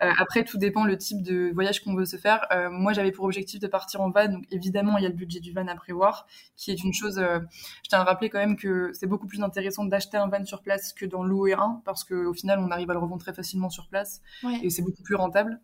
Euh, 0.00 0.12
après, 0.16 0.44
tout 0.44 0.58
dépend 0.58 0.84
le 0.84 0.96
type 0.96 1.24
de 1.24 1.50
voyage 1.52 1.82
qu'on 1.82 1.96
veut 1.96 2.04
se 2.04 2.16
faire. 2.16 2.46
Euh, 2.52 2.70
moi, 2.70 2.92
j'avais 2.92 3.10
pour 3.10 3.24
objectif 3.24 3.58
de 3.58 3.66
partir 3.66 4.00
en 4.00 4.10
van, 4.10 4.28
donc 4.28 4.44
évidemment, 4.52 4.96
il 4.96 5.02
y 5.02 5.06
a 5.06 5.08
le 5.08 5.16
budget 5.16 5.40
du 5.40 5.52
van 5.52 5.66
à 5.66 5.74
prévoir, 5.74 6.28
qui 6.56 6.70
est 6.70 6.84
une 6.84 6.94
chose. 6.94 7.16
je 7.18 7.88
tiens 7.88 7.98
à 7.98 8.04
rappeler 8.04 8.30
quand 8.30 8.38
même 8.38 8.56
que 8.56 8.92
c'est 8.92 9.08
beaucoup 9.08 9.26
plus 9.26 9.42
intéressant 9.42 9.84
d'acheter 9.84 10.16
un 10.16 10.28
van 10.28 10.44
sur 10.44 10.62
place 10.62 10.92
que 10.92 11.04
d'en 11.04 11.24
louer 11.24 11.54
un, 11.54 11.82
parce 11.84 12.04
qu'au 12.04 12.32
final, 12.32 12.60
on 12.60 12.70
arrive 12.70 12.90
à 12.90 12.94
le 12.94 13.00
revendre 13.00 13.22
très 13.22 13.34
facilement 13.34 13.70
sur 13.70 13.88
place 13.88 14.22
et 14.62 14.70
c'est 14.70 14.82
beaucoup 14.82 15.02
plus 15.02 15.16
rentable. 15.16 15.58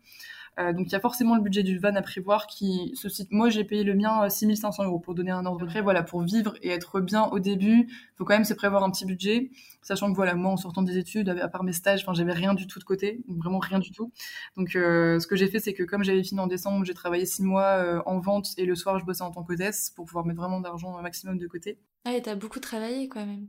Euh, 0.57 0.73
donc 0.73 0.87
il 0.87 0.91
y 0.91 0.95
a 0.95 0.99
forcément 0.99 1.35
le 1.35 1.41
budget 1.41 1.63
du 1.63 1.77
van 1.77 1.95
à 1.95 2.01
prévoir 2.01 2.47
qui 2.47 2.91
se 2.95 3.09
cite. 3.09 3.31
Moi 3.31 3.49
j'ai 3.49 3.63
payé 3.63 3.83
le 3.83 3.93
mien 3.95 4.29
6500 4.29 4.83
euh, 4.83 4.85
euros 4.87 4.99
pour 4.99 5.15
donner 5.15 5.31
un 5.31 5.45
ordre 5.45 5.65
près. 5.65 5.81
Voilà, 5.81 6.03
pour 6.03 6.21
vivre 6.21 6.55
et 6.61 6.69
être 6.69 6.99
bien 7.01 7.25
au 7.25 7.39
début, 7.39 7.87
il 7.89 8.15
faut 8.17 8.25
quand 8.25 8.33
même 8.33 8.45
se 8.45 8.53
prévoir 8.53 8.83
un 8.83 8.91
petit 8.91 9.05
budget, 9.05 9.51
sachant 9.81 10.09
que 10.11 10.15
voilà, 10.15 10.35
moi 10.35 10.51
en 10.51 10.57
sortant 10.57 10.81
des 10.81 10.97
études, 10.97 11.29
à 11.29 11.47
part 11.47 11.63
mes 11.63 11.73
stages, 11.73 12.01
enfin 12.01 12.13
j'avais 12.13 12.33
rien 12.33 12.53
du 12.53 12.67
tout 12.67 12.79
de 12.79 12.83
côté, 12.83 13.23
vraiment 13.27 13.59
rien 13.59 13.79
du 13.79 13.91
tout. 13.91 14.11
Donc 14.57 14.75
euh, 14.75 15.19
ce 15.19 15.27
que 15.27 15.35
j'ai 15.35 15.47
fait, 15.47 15.59
c'est 15.59 15.73
que 15.73 15.83
comme 15.83 16.03
j'avais 16.03 16.23
fini 16.23 16.39
en 16.39 16.47
décembre, 16.47 16.85
j'ai 16.85 16.93
travaillé 16.93 17.25
six 17.25 17.43
mois 17.43 18.03
en 18.05 18.19
vente 18.19 18.49
et 18.57 18.65
le 18.65 18.75
soir 18.75 18.99
je 18.99 19.05
bossais 19.05 19.23
en 19.23 19.31
tant 19.31 19.43
qu'hôtesse 19.43 19.91
pour 19.95 20.05
pouvoir 20.05 20.25
mettre 20.25 20.39
vraiment 20.39 20.59
d'argent 20.59 20.97
au 20.97 21.01
maximum 21.01 21.37
de 21.37 21.47
côté. 21.47 21.79
Ah 22.05 22.13
et 22.15 22.21
t'as 22.21 22.35
beaucoup 22.35 22.59
travaillé 22.59 23.07
quand 23.07 23.25
même. 23.25 23.47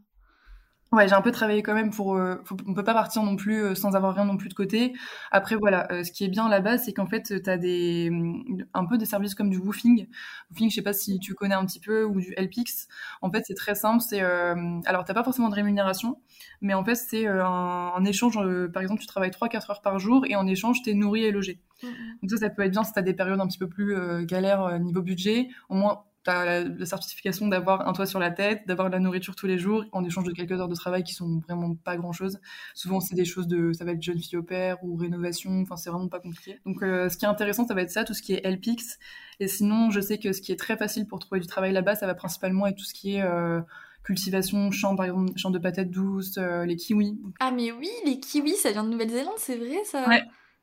Ouais, 0.92 1.06
j'ai 1.06 1.14
un 1.14 1.22
peu 1.22 1.30
travaillé 1.30 1.62
quand 1.62 1.74
même 1.74 1.90
pour. 1.92 2.16
Euh, 2.16 2.42
on 2.66 2.74
peut 2.74 2.82
pas 2.82 2.94
partir 2.94 3.22
non 3.22 3.36
plus 3.36 3.62
euh, 3.62 3.74
sans 3.76 3.94
avoir 3.94 4.12
rien 4.12 4.24
non 4.24 4.36
plus 4.36 4.48
de 4.48 4.54
côté. 4.54 4.92
Après, 5.30 5.54
voilà, 5.54 5.86
euh, 5.92 6.02
ce 6.02 6.10
qui 6.10 6.24
est 6.24 6.28
bien 6.28 6.48
là-bas, 6.48 6.78
c'est 6.78 6.92
qu'en 6.92 7.06
fait, 7.06 7.40
tu 7.44 7.48
as 7.48 7.58
des, 7.58 8.10
mm, 8.10 8.64
un 8.74 8.84
peu 8.86 8.98
des 8.98 9.06
services 9.06 9.36
comme 9.36 9.50
du 9.50 9.58
woofing. 9.58 10.08
Woofing, 10.50 10.68
je 10.68 10.74
sais 10.74 10.82
pas 10.82 10.92
si 10.92 11.20
tu 11.20 11.34
connais 11.34 11.54
un 11.54 11.64
petit 11.64 11.78
peu, 11.78 12.04
ou 12.04 12.20
du 12.20 12.34
LPX. 12.36 12.88
En 13.22 13.30
fait, 13.30 13.44
c'est 13.46 13.54
très 13.54 13.76
simple. 13.76 14.02
C'est 14.02 14.20
alors, 14.20 15.04
t'as 15.04 15.14
pas 15.14 15.22
forcément 15.22 15.48
de 15.48 15.54
rémunération, 15.54 16.18
mais 16.60 16.74
en 16.74 16.84
fait, 16.84 16.96
c'est 16.96 17.26
un, 17.26 18.04
échange. 18.04 18.38
par 18.72 18.82
exemple, 18.82 19.00
tu 19.00 19.06
travailles 19.06 19.30
3-4 19.30 19.70
heures 19.70 19.82
par 19.82 19.98
jour 20.00 20.24
et 20.28 20.34
en 20.34 20.46
échange, 20.46 20.82
t'es 20.82 20.94
nourri 20.94 21.24
et 21.24 21.30
logé. 21.30 21.60
Mmh, 21.82 21.86
mmh. 21.86 21.92
Donc 22.22 22.30
ça, 22.30 22.36
ça 22.38 22.50
peut 22.50 22.62
être 22.62 22.72
bien 22.72 22.82
si 22.82 22.92
t'as 22.92 23.02
des 23.02 23.14
périodes 23.14 23.40
un 23.40 23.46
petit 23.46 23.58
peu 23.58 23.68
plus 23.68 23.94
galères 24.26 24.78
niveau 24.80 25.02
budget. 25.02 25.48
Au 25.68 25.74
moins, 25.74 26.04
tu 26.24 26.30
as 26.30 26.64
la, 26.64 26.86
certification 26.86 27.48
d'avoir 27.48 27.88
un 27.88 27.92
toit 27.92 28.06
sur 28.06 28.18
la 28.18 28.30
tête, 28.30 28.66
d'avoir 28.66 28.88
de 28.88 28.94
la 28.94 29.00
nourriture 29.00 29.34
tous 29.34 29.46
les 29.46 29.58
jours, 29.58 29.84
en 29.92 30.04
échange 30.04 30.24
de 30.24 30.32
quelques 30.32 30.52
heures 30.52 30.68
de 30.68 30.74
travail 30.74 31.02
qui 31.02 31.14
sont 31.14 31.40
vraiment 31.46 31.74
pas 31.74 31.96
grand 31.96 32.12
chose. 32.12 32.38
Souvent, 32.74 33.00
c'est 33.00 33.14
des 33.14 33.24
choses 33.24 33.46
de, 33.46 33.72
ça 33.72 33.84
va 33.84 33.92
être 33.92 34.02
jeune 34.02 34.18
fille 34.18 34.38
au 34.38 34.42
père 34.42 34.76
ou 34.82 34.96
rénovation, 34.96 35.60
enfin, 35.62 35.76
c'est 35.76 35.90
vraiment 35.90 36.08
pas 36.08 36.20
compliqué. 36.20 36.60
Donc, 36.66 36.82
euh, 36.82 37.08
ce 37.08 37.16
qui 37.16 37.24
est 37.24 37.28
intéressant, 37.28 37.66
ça 37.66 37.74
va 37.74 37.82
être 37.82 37.90
ça, 37.90 38.04
tout 38.04 38.14
ce 38.14 38.22
qui 38.22 38.34
est 38.34 38.44
LPX. 38.44 38.98
Et 39.40 39.48
sinon, 39.48 39.90
je 39.90 40.00
sais 40.00 40.18
que 40.18 40.32
ce 40.32 40.40
qui 40.40 40.52
est 40.52 40.58
très 40.58 40.76
facile 40.76 41.06
pour 41.06 41.18
trouver 41.18 41.40
du 41.40 41.46
travail 41.46 41.72
là-bas, 41.72 41.96
ça 41.96 42.06
va 42.06 42.14
principalement 42.14 42.66
être 42.66 42.76
tout 42.76 42.84
ce 42.84 42.94
qui 42.94 43.16
est, 43.16 43.22
euh, 43.22 43.60
cultivation, 44.02 44.70
champ 44.70 44.96
par 44.96 45.06
exemple, 45.06 45.32
champ 45.36 45.50
de 45.50 45.58
patates 45.58 45.90
douces, 45.90 46.38
euh, 46.38 46.64
les 46.64 46.76
kiwis. 46.76 47.18
Ah 47.38 47.50
mais 47.50 47.70
oui, 47.72 47.90
les 48.04 48.18
kiwis, 48.18 48.56
ça 48.56 48.72
vient 48.72 48.84
de 48.84 48.88
Nouvelle-Zélande, 48.88 49.34
c'est 49.36 49.56
vrai 49.56 49.84
ça 49.84 50.08
Ouais. 50.08 50.22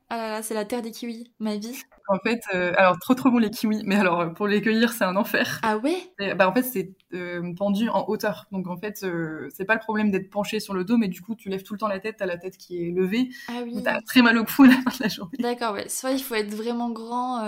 Ah 0.09 0.17
là 0.17 0.29
là, 0.29 0.43
c'est 0.43 0.53
la 0.53 0.65
terre 0.65 0.81
des 0.81 0.91
kiwis, 0.91 1.31
ma 1.39 1.57
vie. 1.57 1.81
En 2.09 2.19
fait, 2.19 2.39
euh, 2.55 2.71
alors 2.77 2.97
trop 2.99 3.15
trop 3.15 3.29
bon 3.29 3.37
les 3.37 3.49
kiwis, 3.49 3.83
mais 3.85 3.95
alors 3.95 4.33
pour 4.33 4.47
les 4.47 4.61
cueillir 4.61 4.93
c'est 4.93 5.03
un 5.03 5.17
enfer. 5.17 5.59
Ah 5.63 5.77
ouais? 5.77 6.13
Bah 6.35 6.47
en 6.47 6.53
fait 6.53 6.63
c'est 6.63 6.95
euh, 7.13 7.53
pendu 7.53 7.89
en 7.89 8.05
hauteur, 8.07 8.47
donc 8.53 8.67
en 8.67 8.77
fait 8.77 9.03
euh, 9.03 9.49
c'est 9.53 9.65
pas 9.65 9.73
le 9.73 9.81
problème 9.81 10.09
d'être 10.09 10.29
penché 10.29 10.61
sur 10.61 10.73
le 10.73 10.85
dos, 10.85 10.95
mais 10.95 11.09
du 11.09 11.21
coup 11.21 11.35
tu 11.35 11.49
lèves 11.49 11.63
tout 11.63 11.73
le 11.73 11.79
temps 11.79 11.89
la 11.89 11.99
tête, 11.99 12.15
t'as 12.19 12.25
la 12.25 12.37
tête 12.37 12.55
qui 12.55 12.81
est 12.81 12.91
levée, 12.91 13.27
ah 13.49 13.61
oui. 13.65 13.83
t'as 13.83 13.99
très 14.01 14.21
mal 14.21 14.37
au 14.37 14.45
cou 14.45 14.63
à 14.63 14.67
la 14.67 14.73
fin 14.75 14.97
de 14.97 15.03
la 15.03 15.09
journée. 15.09 15.37
D'accord, 15.39 15.73
ouais. 15.73 15.89
Soit 15.89 16.11
il 16.11 16.23
faut 16.23 16.35
être 16.35 16.53
vraiment 16.53 16.91
grand. 16.91 17.41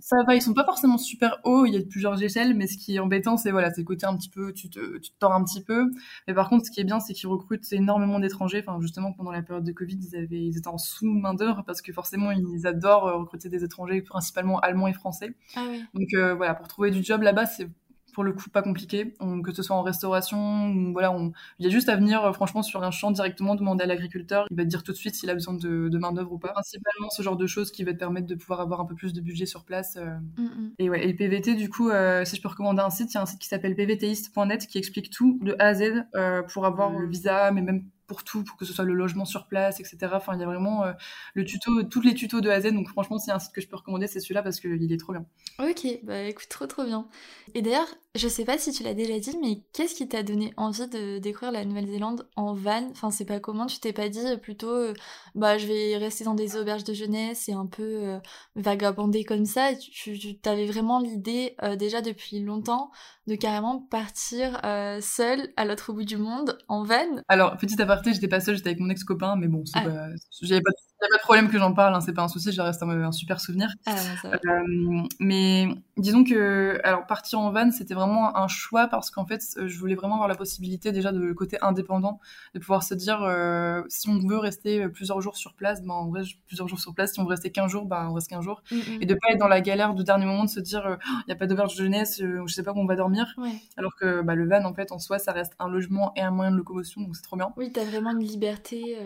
Ça 0.00 0.16
va, 0.26 0.34
ils 0.34 0.42
sont 0.42 0.52
pas 0.52 0.64
forcément 0.64 0.98
super 0.98 1.38
hauts, 1.44 1.64
il 1.64 1.72
y 1.72 1.78
a 1.78 1.80
plusieurs 1.80 2.22
échelles, 2.22 2.54
mais 2.54 2.66
ce 2.66 2.76
qui 2.76 2.96
est 2.96 2.98
embêtant 2.98 3.38
c'est 3.38 3.50
voilà, 3.50 3.72
c'est 3.72 3.80
le 3.80 3.86
côté 3.86 4.04
un 4.04 4.16
petit 4.16 4.30
peu, 4.30 4.52
tu 4.52 4.68
te, 4.68 4.98
tu 4.98 5.10
te 5.10 5.18
tords 5.18 5.32
un 5.32 5.42
petit 5.42 5.64
peu. 5.64 5.90
Mais 6.28 6.34
par 6.34 6.50
contre 6.50 6.66
ce 6.66 6.70
qui 6.70 6.80
est 6.80 6.84
bien 6.84 7.00
c'est 7.00 7.14
qu'ils 7.14 7.30
recrutent 7.30 7.72
énormément 7.72 8.18
d'étrangers. 8.18 8.62
Enfin 8.66 8.78
justement 8.82 9.14
pendant 9.14 9.30
la 9.30 9.40
période 9.40 9.64
de 9.64 9.72
Covid 9.72 9.98
ils 10.02 10.16
avaient, 10.16 10.44
ils 10.44 10.58
étaient 10.58 10.68
en 10.68 10.76
sous 10.76 11.10
main 11.10 11.32
d'œuvre 11.32 11.62
parce 11.66 11.80
que 11.80 11.92
forcément 12.02 12.32
ils 12.32 12.66
adorent 12.66 13.20
recruter 13.20 13.48
des 13.48 13.62
étrangers 13.62 14.02
principalement 14.02 14.58
allemands 14.58 14.88
et 14.88 14.92
français. 14.92 15.36
Ah 15.54 15.64
Donc 15.94 16.08
euh, 16.14 16.34
voilà, 16.34 16.54
pour 16.54 16.66
trouver 16.66 16.90
du 16.90 17.04
job 17.04 17.22
là-bas, 17.22 17.46
c'est 17.46 17.68
pour 18.12 18.24
le 18.24 18.32
coup 18.32 18.50
pas 18.50 18.62
compliqué, 18.62 19.14
que 19.42 19.52
ce 19.52 19.62
soit 19.62 19.74
en 19.74 19.82
restauration 19.82 20.68
ou 20.68 20.92
voilà, 20.92 21.12
on, 21.12 21.32
il 21.58 21.64
y 21.64 21.68
a 21.68 21.70
juste 21.70 21.88
à 21.88 21.96
venir 21.96 22.22
euh, 22.24 22.32
franchement 22.32 22.62
sur 22.62 22.82
un 22.82 22.90
champ 22.90 23.10
directement 23.10 23.54
demander 23.54 23.84
à 23.84 23.86
l'agriculteur, 23.86 24.46
il 24.50 24.56
va 24.56 24.64
te 24.64 24.68
dire 24.68 24.82
tout 24.82 24.92
de 24.92 24.96
suite 24.96 25.14
s'il 25.14 25.30
a 25.30 25.34
besoin 25.34 25.54
de, 25.54 25.88
de 25.88 25.98
main 25.98 26.12
d'œuvre 26.12 26.32
ou 26.32 26.38
pas. 26.38 26.52
Principalement 26.52 27.08
ce 27.10 27.22
genre 27.22 27.36
de 27.36 27.46
choses 27.46 27.72
qui 27.72 27.84
va 27.84 27.92
te 27.92 27.98
permettre 27.98 28.26
de 28.26 28.34
pouvoir 28.34 28.60
avoir 28.60 28.80
un 28.80 28.84
peu 28.84 28.94
plus 28.94 29.12
de 29.12 29.20
budget 29.20 29.46
sur 29.46 29.64
place. 29.64 29.96
Euh. 29.96 30.14
Mm, 30.36 30.42
mm. 30.42 30.72
Et 30.78 30.90
ouais, 30.90 31.08
et 31.08 31.14
PVT 31.14 31.54
du 31.54 31.70
coup, 31.70 31.88
euh, 31.88 32.26
si 32.26 32.36
je 32.36 32.42
peux 32.42 32.48
recommander 32.48 32.82
un 32.82 32.90
site, 32.90 33.12
il 33.12 33.14
y 33.14 33.18
a 33.18 33.22
un 33.22 33.26
site 33.26 33.40
qui 33.40 33.48
s'appelle 33.48 33.74
pvtist.net 33.74 34.66
qui 34.66 34.78
explique 34.78 35.10
tout 35.10 35.38
de 35.42 35.56
A 35.58 35.68
à 35.68 35.74
Z 35.74 36.04
pour 36.52 36.66
avoir 36.66 36.90
le 36.90 37.08
visa, 37.08 37.50
mais 37.50 37.62
même 37.62 37.84
pour 38.12 38.24
tout, 38.24 38.44
pour 38.44 38.58
que 38.58 38.66
ce 38.66 38.74
soit 38.74 38.84
le 38.84 38.92
logement 38.92 39.24
sur 39.24 39.46
place, 39.46 39.80
etc. 39.80 39.96
Enfin, 40.12 40.34
il 40.34 40.40
y 40.40 40.42
a 40.42 40.46
vraiment 40.46 40.84
euh, 40.84 40.92
le 41.32 41.44
tuto, 41.44 41.82
toutes 41.84 42.04
les 42.04 42.14
tutos 42.14 42.42
de 42.42 42.50
A 42.50 42.54
à 42.54 42.60
Z. 42.60 42.72
Donc 42.72 42.88
franchement, 42.88 43.18
c'est 43.18 43.30
un 43.30 43.38
site 43.38 43.52
que 43.54 43.62
je 43.62 43.68
peux 43.68 43.76
recommander, 43.76 44.06
c'est 44.06 44.20
celui-là 44.20 44.42
parce 44.42 44.60
qu'il 44.60 44.92
est 44.92 44.96
trop 44.98 45.12
bien. 45.12 45.24
Ok, 45.58 45.86
bah 46.02 46.22
écoute, 46.24 46.48
trop 46.50 46.66
trop 46.66 46.84
bien. 46.84 47.08
Et 47.54 47.62
d'ailleurs, 47.62 47.88
je 48.14 48.28
sais 48.28 48.44
pas 48.44 48.58
si 48.58 48.72
tu 48.72 48.82
l'as 48.82 48.92
déjà 48.92 49.18
dit, 49.18 49.36
mais 49.40 49.62
qu'est-ce 49.72 49.94
qui 49.94 50.06
t'a 50.06 50.22
donné 50.22 50.52
envie 50.58 50.86
de 50.88 51.18
découvrir 51.18 51.52
la 51.52 51.64
Nouvelle-Zélande 51.64 52.28
en 52.36 52.52
van? 52.52 52.88
Enfin, 52.90 53.10
c'est 53.10 53.24
pas 53.24 53.40
comment 53.40 53.66
Tu 53.66 53.80
t'es 53.80 53.94
pas 53.94 54.10
dit 54.10 54.26
euh, 54.26 54.36
plutôt, 54.36 54.70
euh, 54.70 54.92
bah 55.34 55.56
je 55.56 55.66
vais 55.66 55.96
rester 55.96 56.24
dans 56.24 56.34
des 56.34 56.56
auberges 56.56 56.84
de 56.84 56.92
jeunesse 56.92 57.48
et 57.48 57.54
un 57.54 57.66
peu 57.66 58.18
vagabonder 58.56 59.24
comme 59.24 59.46
ça. 59.46 59.74
tu, 59.74 60.18
tu 60.18 60.36
avais 60.44 60.66
vraiment 60.66 61.00
l'idée 61.00 61.56
déjà 61.78 62.02
depuis 62.02 62.40
longtemps 62.40 62.90
de 63.26 63.34
carrément 63.34 63.78
partir 63.80 64.60
seule 65.00 65.52
à 65.56 65.64
l'autre 65.64 65.92
bout 65.92 66.04
du 66.04 66.16
monde 66.16 66.58
en 66.68 66.84
van? 66.84 67.22
Alors, 67.28 67.56
petit 67.56 67.80
aparté, 67.80 68.01
j'étais 68.10 68.28
pas 68.28 68.40
seule, 68.40 68.56
j'étais 68.56 68.70
avec 68.70 68.80
mon 68.80 68.90
ex-copain, 68.90 69.36
mais 69.36 69.48
bon, 69.48 69.64
ah. 69.74 70.08
j'avais 70.42 70.60
pas 70.60 70.70
n'y 71.02 71.06
a 71.06 71.16
pas 71.16 71.18
de 71.18 71.22
problème 71.22 71.48
que 71.48 71.58
j'en 71.58 71.72
parle, 71.72 71.94
hein, 71.94 72.00
c'est 72.00 72.12
pas 72.12 72.22
un 72.22 72.28
souci, 72.28 72.52
je 72.52 72.60
reste 72.60 72.82
un, 72.82 73.12
super 73.12 73.40
souvenir. 73.40 73.68
Ah, 73.86 73.94
euh, 74.24 75.02
mais 75.18 75.66
disons 75.96 76.24
que, 76.24 76.80
alors 76.84 77.06
partir 77.06 77.40
en 77.40 77.50
van, 77.50 77.70
c'était 77.70 77.94
vraiment 77.94 78.36
un 78.36 78.48
choix 78.48 78.86
parce 78.86 79.10
qu'en 79.10 79.26
fait, 79.26 79.42
je 79.56 79.78
voulais 79.78 79.94
vraiment 79.94 80.14
avoir 80.14 80.28
la 80.28 80.34
possibilité 80.34 80.92
déjà 80.92 81.12
de 81.12 81.18
le 81.18 81.34
côté 81.34 81.58
indépendant, 81.60 82.20
de 82.54 82.60
pouvoir 82.60 82.82
se 82.82 82.94
dire 82.94 83.22
euh, 83.22 83.82
si 83.88 84.08
on 84.08 84.18
veut 84.18 84.38
rester 84.38 84.88
plusieurs 84.88 85.20
jours 85.20 85.36
sur 85.36 85.54
place, 85.54 85.82
ben 85.82 85.94
en 85.94 86.08
vrai 86.08 86.22
plusieurs 86.46 86.68
jours 86.68 86.80
sur 86.80 86.94
place. 86.94 87.12
Si 87.14 87.20
on 87.20 87.24
veut 87.24 87.30
rester 87.30 87.50
15 87.50 87.70
jours, 87.70 87.86
ben 87.86 88.08
on 88.08 88.14
reste 88.14 88.28
15 88.28 88.44
jours, 88.44 88.62
mm, 88.70 88.76
mm. 88.76 89.02
et 89.02 89.06
de 89.06 89.14
pas 89.14 89.30
être 89.30 89.38
dans 89.38 89.48
la 89.48 89.60
galère 89.60 89.94
du 89.94 90.04
dernier 90.04 90.26
moment 90.26 90.44
de 90.44 90.50
se 90.50 90.60
dire 90.60 90.82
il 90.84 90.92
euh, 90.92 91.22
n'y 91.26 91.32
a 91.32 91.36
pas 91.36 91.46
d'auberge 91.46 91.76
de 91.76 91.82
jeunesse, 91.82 92.20
je 92.20 92.52
sais 92.52 92.62
pas 92.62 92.72
où 92.72 92.78
on 92.78 92.86
va 92.86 92.96
dormir. 92.96 93.34
Alors 93.76 93.96
que 93.96 94.22
bah, 94.22 94.34
le 94.34 94.48
van 94.48 94.64
en 94.64 94.74
fait 94.74 94.92
en 94.92 94.98
soi, 94.98 95.18
ça 95.18 95.32
reste 95.32 95.54
un 95.58 95.68
logement 95.68 96.12
et 96.16 96.20
un 96.20 96.30
moyen 96.30 96.52
de 96.52 96.56
locomotion, 96.56 97.00
donc 97.00 97.16
c'est 97.16 97.22
trop 97.22 97.36
bien. 97.36 97.52
Oui, 97.56 97.72
t'as 97.72 97.84
vraiment 97.84 98.10
une 98.10 98.20
liberté 98.20 98.98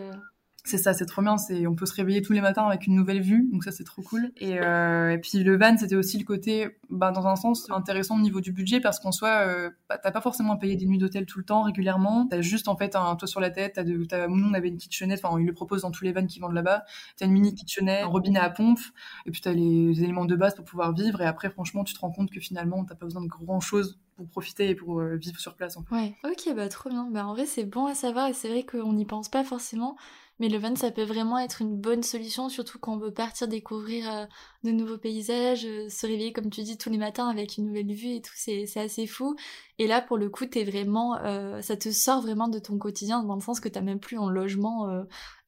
c'est 0.67 0.77
ça, 0.77 0.93
c'est 0.93 1.05
trop 1.05 1.21
bien. 1.21 1.37
C'est, 1.37 1.65
on 1.65 1.75
peut 1.75 1.85
se 1.85 1.93
réveiller 1.93 2.21
tous 2.21 2.33
les 2.33 2.41
matins 2.41 2.67
avec 2.67 2.87
une 2.87 2.95
nouvelle 2.95 3.21
vue, 3.21 3.47
donc 3.51 3.63
ça 3.63 3.71
c'est 3.71 3.83
trop 3.83 4.01
cool. 4.01 4.31
Et, 4.37 4.59
euh, 4.59 5.11
et 5.11 5.17
puis 5.17 5.43
le 5.43 5.57
van, 5.57 5.77
c'était 5.77 5.95
aussi 5.95 6.17
le 6.17 6.25
côté, 6.25 6.67
bah, 6.89 7.11
dans 7.11 7.25
un 7.27 7.35
sens 7.35 7.69
intéressant 7.71 8.17
au 8.17 8.21
niveau 8.21 8.41
du 8.41 8.51
budget 8.51 8.79
parce 8.79 8.99
qu'en 8.99 9.11
soi, 9.11 9.29
euh, 9.29 9.69
bah, 9.89 9.97
t'as 9.97 10.11
pas 10.11 10.21
forcément 10.21 10.53
à 10.53 10.57
payer 10.57 10.75
des 10.75 10.85
nuits 10.85 10.97
d'hôtel 10.97 11.25
tout 11.25 11.39
le 11.39 11.45
temps 11.45 11.63
régulièrement. 11.63 12.27
T'as 12.29 12.41
juste 12.41 12.67
en 12.67 12.75
fait 12.75 12.95
un 12.95 13.15
toit 13.15 13.27
sur 13.27 13.39
la 13.39 13.49
tête. 13.49 13.73
T'as 13.75 13.83
de, 13.83 14.03
t'as, 14.03 14.27
nous 14.27 14.45
on 14.45 14.53
avait 14.53 14.69
une 14.69 14.77
kitchenette, 14.77 15.21
enfin 15.23 15.39
ils 15.39 15.45
le 15.45 15.53
proposent 15.53 15.83
dans 15.83 15.91
tous 15.91 16.03
les 16.03 16.11
vans 16.11 16.25
qui 16.25 16.39
vendent 16.39 16.53
là-bas. 16.53 16.83
T'as 17.17 17.25
une 17.25 17.31
mini 17.31 17.55
kitchenette, 17.55 18.03
un 18.03 18.07
robinet 18.07 18.39
à 18.39 18.49
pompe, 18.49 18.79
et 19.25 19.31
puis 19.31 19.41
t'as 19.41 19.53
les 19.53 20.03
éléments 20.03 20.25
de 20.25 20.35
base 20.35 20.55
pour 20.55 20.65
pouvoir 20.65 20.93
vivre. 20.93 21.21
Et 21.21 21.25
après, 21.25 21.49
franchement, 21.49 21.83
tu 21.83 21.93
te 21.93 21.99
rends 21.99 22.11
compte 22.11 22.29
que 22.31 22.39
finalement, 22.39 22.83
t'as 22.83 22.95
pas 22.95 23.05
besoin 23.05 23.21
de 23.21 23.27
grand 23.27 23.59
chose 23.59 23.99
pour 24.17 24.27
profiter 24.27 24.69
et 24.69 24.75
pour 24.75 24.99
euh, 24.99 25.15
vivre 25.15 25.39
sur 25.39 25.55
place. 25.55 25.77
Ouais, 25.91 26.15
ok, 26.25 26.55
bah 26.55 26.67
trop 26.67 26.89
bien. 26.89 27.07
Bah 27.11 27.25
en 27.25 27.33
vrai, 27.33 27.45
c'est 27.45 27.65
bon 27.65 27.85
à 27.85 27.93
savoir 27.93 28.27
et 28.27 28.33
c'est 28.33 28.49
vrai 28.49 28.63
qu'on 28.63 28.93
n'y 28.93 29.05
pense 29.05 29.29
pas 29.29 29.43
forcément. 29.43 29.95
Mais 30.39 30.49
le 30.49 30.59
van, 30.59 30.75
ça 30.75 30.91
peut 30.91 31.03
vraiment 31.03 31.39
être 31.39 31.61
une 31.61 31.75
bonne 31.75 32.03
solution, 32.03 32.47
surtout 32.49 32.77
quand 32.79 32.93
on 32.93 32.97
veut 32.97 33.13
partir 33.13 33.47
découvrir 33.47 34.11
euh, 34.11 34.25
de 34.63 34.71
nouveaux 34.71 34.97
paysages, 34.97 35.65
euh, 35.65 35.89
se 35.89 36.05
réveiller, 36.05 36.31
comme 36.31 36.49
tu 36.51 36.61
dis, 36.61 36.77
tous 36.77 36.91
les 36.91 36.97
matins 36.99 37.27
avec 37.27 37.57
une 37.57 37.65
nouvelle 37.65 37.91
vue 37.91 38.15
et 38.15 38.21
tout, 38.21 38.33
c'est 38.35 38.65
assez 38.77 39.07
fou. 39.07 39.35
Et 39.79 39.87
là, 39.87 40.01
pour 40.01 40.17
le 40.17 40.29
coup, 40.29 40.45
t'es 40.45 40.63
vraiment, 40.63 41.17
euh, 41.23 41.61
ça 41.61 41.75
te 41.75 41.89
sort 41.89 42.21
vraiment 42.21 42.47
de 42.47 42.59
ton 42.59 42.77
quotidien, 42.77 43.23
dans 43.23 43.35
le 43.35 43.41
sens 43.41 43.59
que 43.59 43.69
t'as 43.69 43.81
même 43.81 43.99
plus 43.99 44.19
un 44.19 44.29
logement 44.29 44.87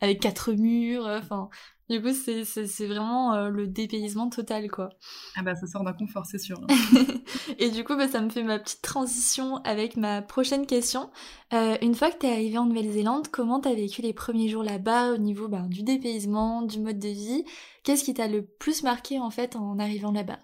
avec 0.01 0.19
quatre 0.19 0.53
murs, 0.53 1.05
enfin, 1.05 1.49
du 1.89 1.99
coup, 2.03 2.09
c'est 2.13 2.85
vraiment 2.85 3.33
euh, 3.33 3.49
le 3.49 3.65
dépaysement 3.65 4.29
total, 4.29 4.69
quoi. 4.69 4.89
Ah 5.35 5.41
bah, 5.41 5.55
ça 5.55 5.65
sort 5.65 5.83
d'un 5.83 5.93
confort, 5.93 6.23
c'est 6.27 6.37
sûr. 6.37 6.61
et 7.57 7.71
du 7.71 7.83
coup, 7.83 7.95
bah, 7.95 8.07
ça 8.07 8.21
me 8.21 8.29
fait 8.29 8.43
ma 8.43 8.59
petite 8.59 8.83
transition 8.83 9.57
avec 9.63 9.97
ma 9.97 10.21
prochaine 10.21 10.67
question. 10.67 11.09
Euh, 11.51 11.77
une 11.81 11.95
fois 11.95 12.11
que 12.11 12.17
t'es 12.17 12.31
arrivé 12.31 12.59
en 12.59 12.67
Nouvelle-Zélande, 12.67 13.29
comment 13.29 13.59
t'as 13.59 13.73
vécu 13.73 14.03
les 14.03 14.13
premiers 14.13 14.49
jours 14.49 14.61
là-bas 14.61 15.13
au 15.13 15.17
niveau 15.17 15.47
bah, 15.47 15.65
du 15.67 15.81
dépaysement, 15.81 16.61
du 16.61 16.79
mode 16.79 16.99
de 16.99 17.09
vie? 17.09 17.43
Qu'est-ce 17.83 18.03
qui 18.03 18.13
t'a 18.13 18.27
le 18.27 18.45
plus 18.45 18.83
marqué, 18.83 19.19
en 19.19 19.31
fait, 19.31 19.55
en 19.55 19.79
arrivant 19.79 20.11
là-bas? 20.11 20.37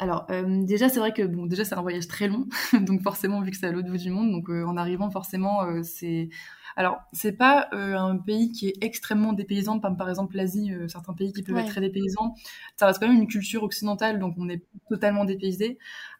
Alors 0.00 0.26
euh, 0.30 0.64
déjà 0.64 0.88
c'est 0.88 0.98
vrai 0.98 1.12
que 1.12 1.22
bon 1.22 1.46
déjà 1.46 1.64
c'est 1.64 1.76
un 1.76 1.82
voyage 1.82 2.08
très 2.08 2.26
long 2.26 2.48
donc 2.80 3.02
forcément 3.02 3.40
vu 3.42 3.52
que 3.52 3.56
c'est 3.56 3.66
à 3.66 3.70
l'autre 3.70 3.88
bout 3.88 3.98
du 3.98 4.10
monde 4.10 4.32
donc 4.32 4.48
en 4.48 4.76
arrivant 4.76 5.10
forcément 5.10 5.82
c'est 5.84 6.30
alors, 6.76 7.02
c'est 7.12 7.32
pas 7.32 7.68
euh, 7.72 7.96
un 7.96 8.16
pays 8.16 8.52
qui 8.52 8.68
est 8.68 8.76
extrêmement 8.80 9.32
dépaysant, 9.32 9.80
comme 9.80 9.96
par 9.96 10.08
exemple 10.08 10.36
l'Asie, 10.36 10.72
euh, 10.72 10.88
certains 10.88 11.14
pays 11.14 11.32
qui 11.32 11.42
peuvent 11.42 11.58
être 11.58 11.68
très 11.68 11.80
dépaysants. 11.80 12.34
Ça 12.76 12.86
reste 12.86 13.00
quand 13.00 13.08
même 13.08 13.20
une 13.20 13.26
culture 13.26 13.62
occidentale, 13.62 14.18
donc 14.18 14.34
on 14.38 14.48
est 14.48 14.64
totalement 14.88 15.24
dépaysé. 15.24 15.78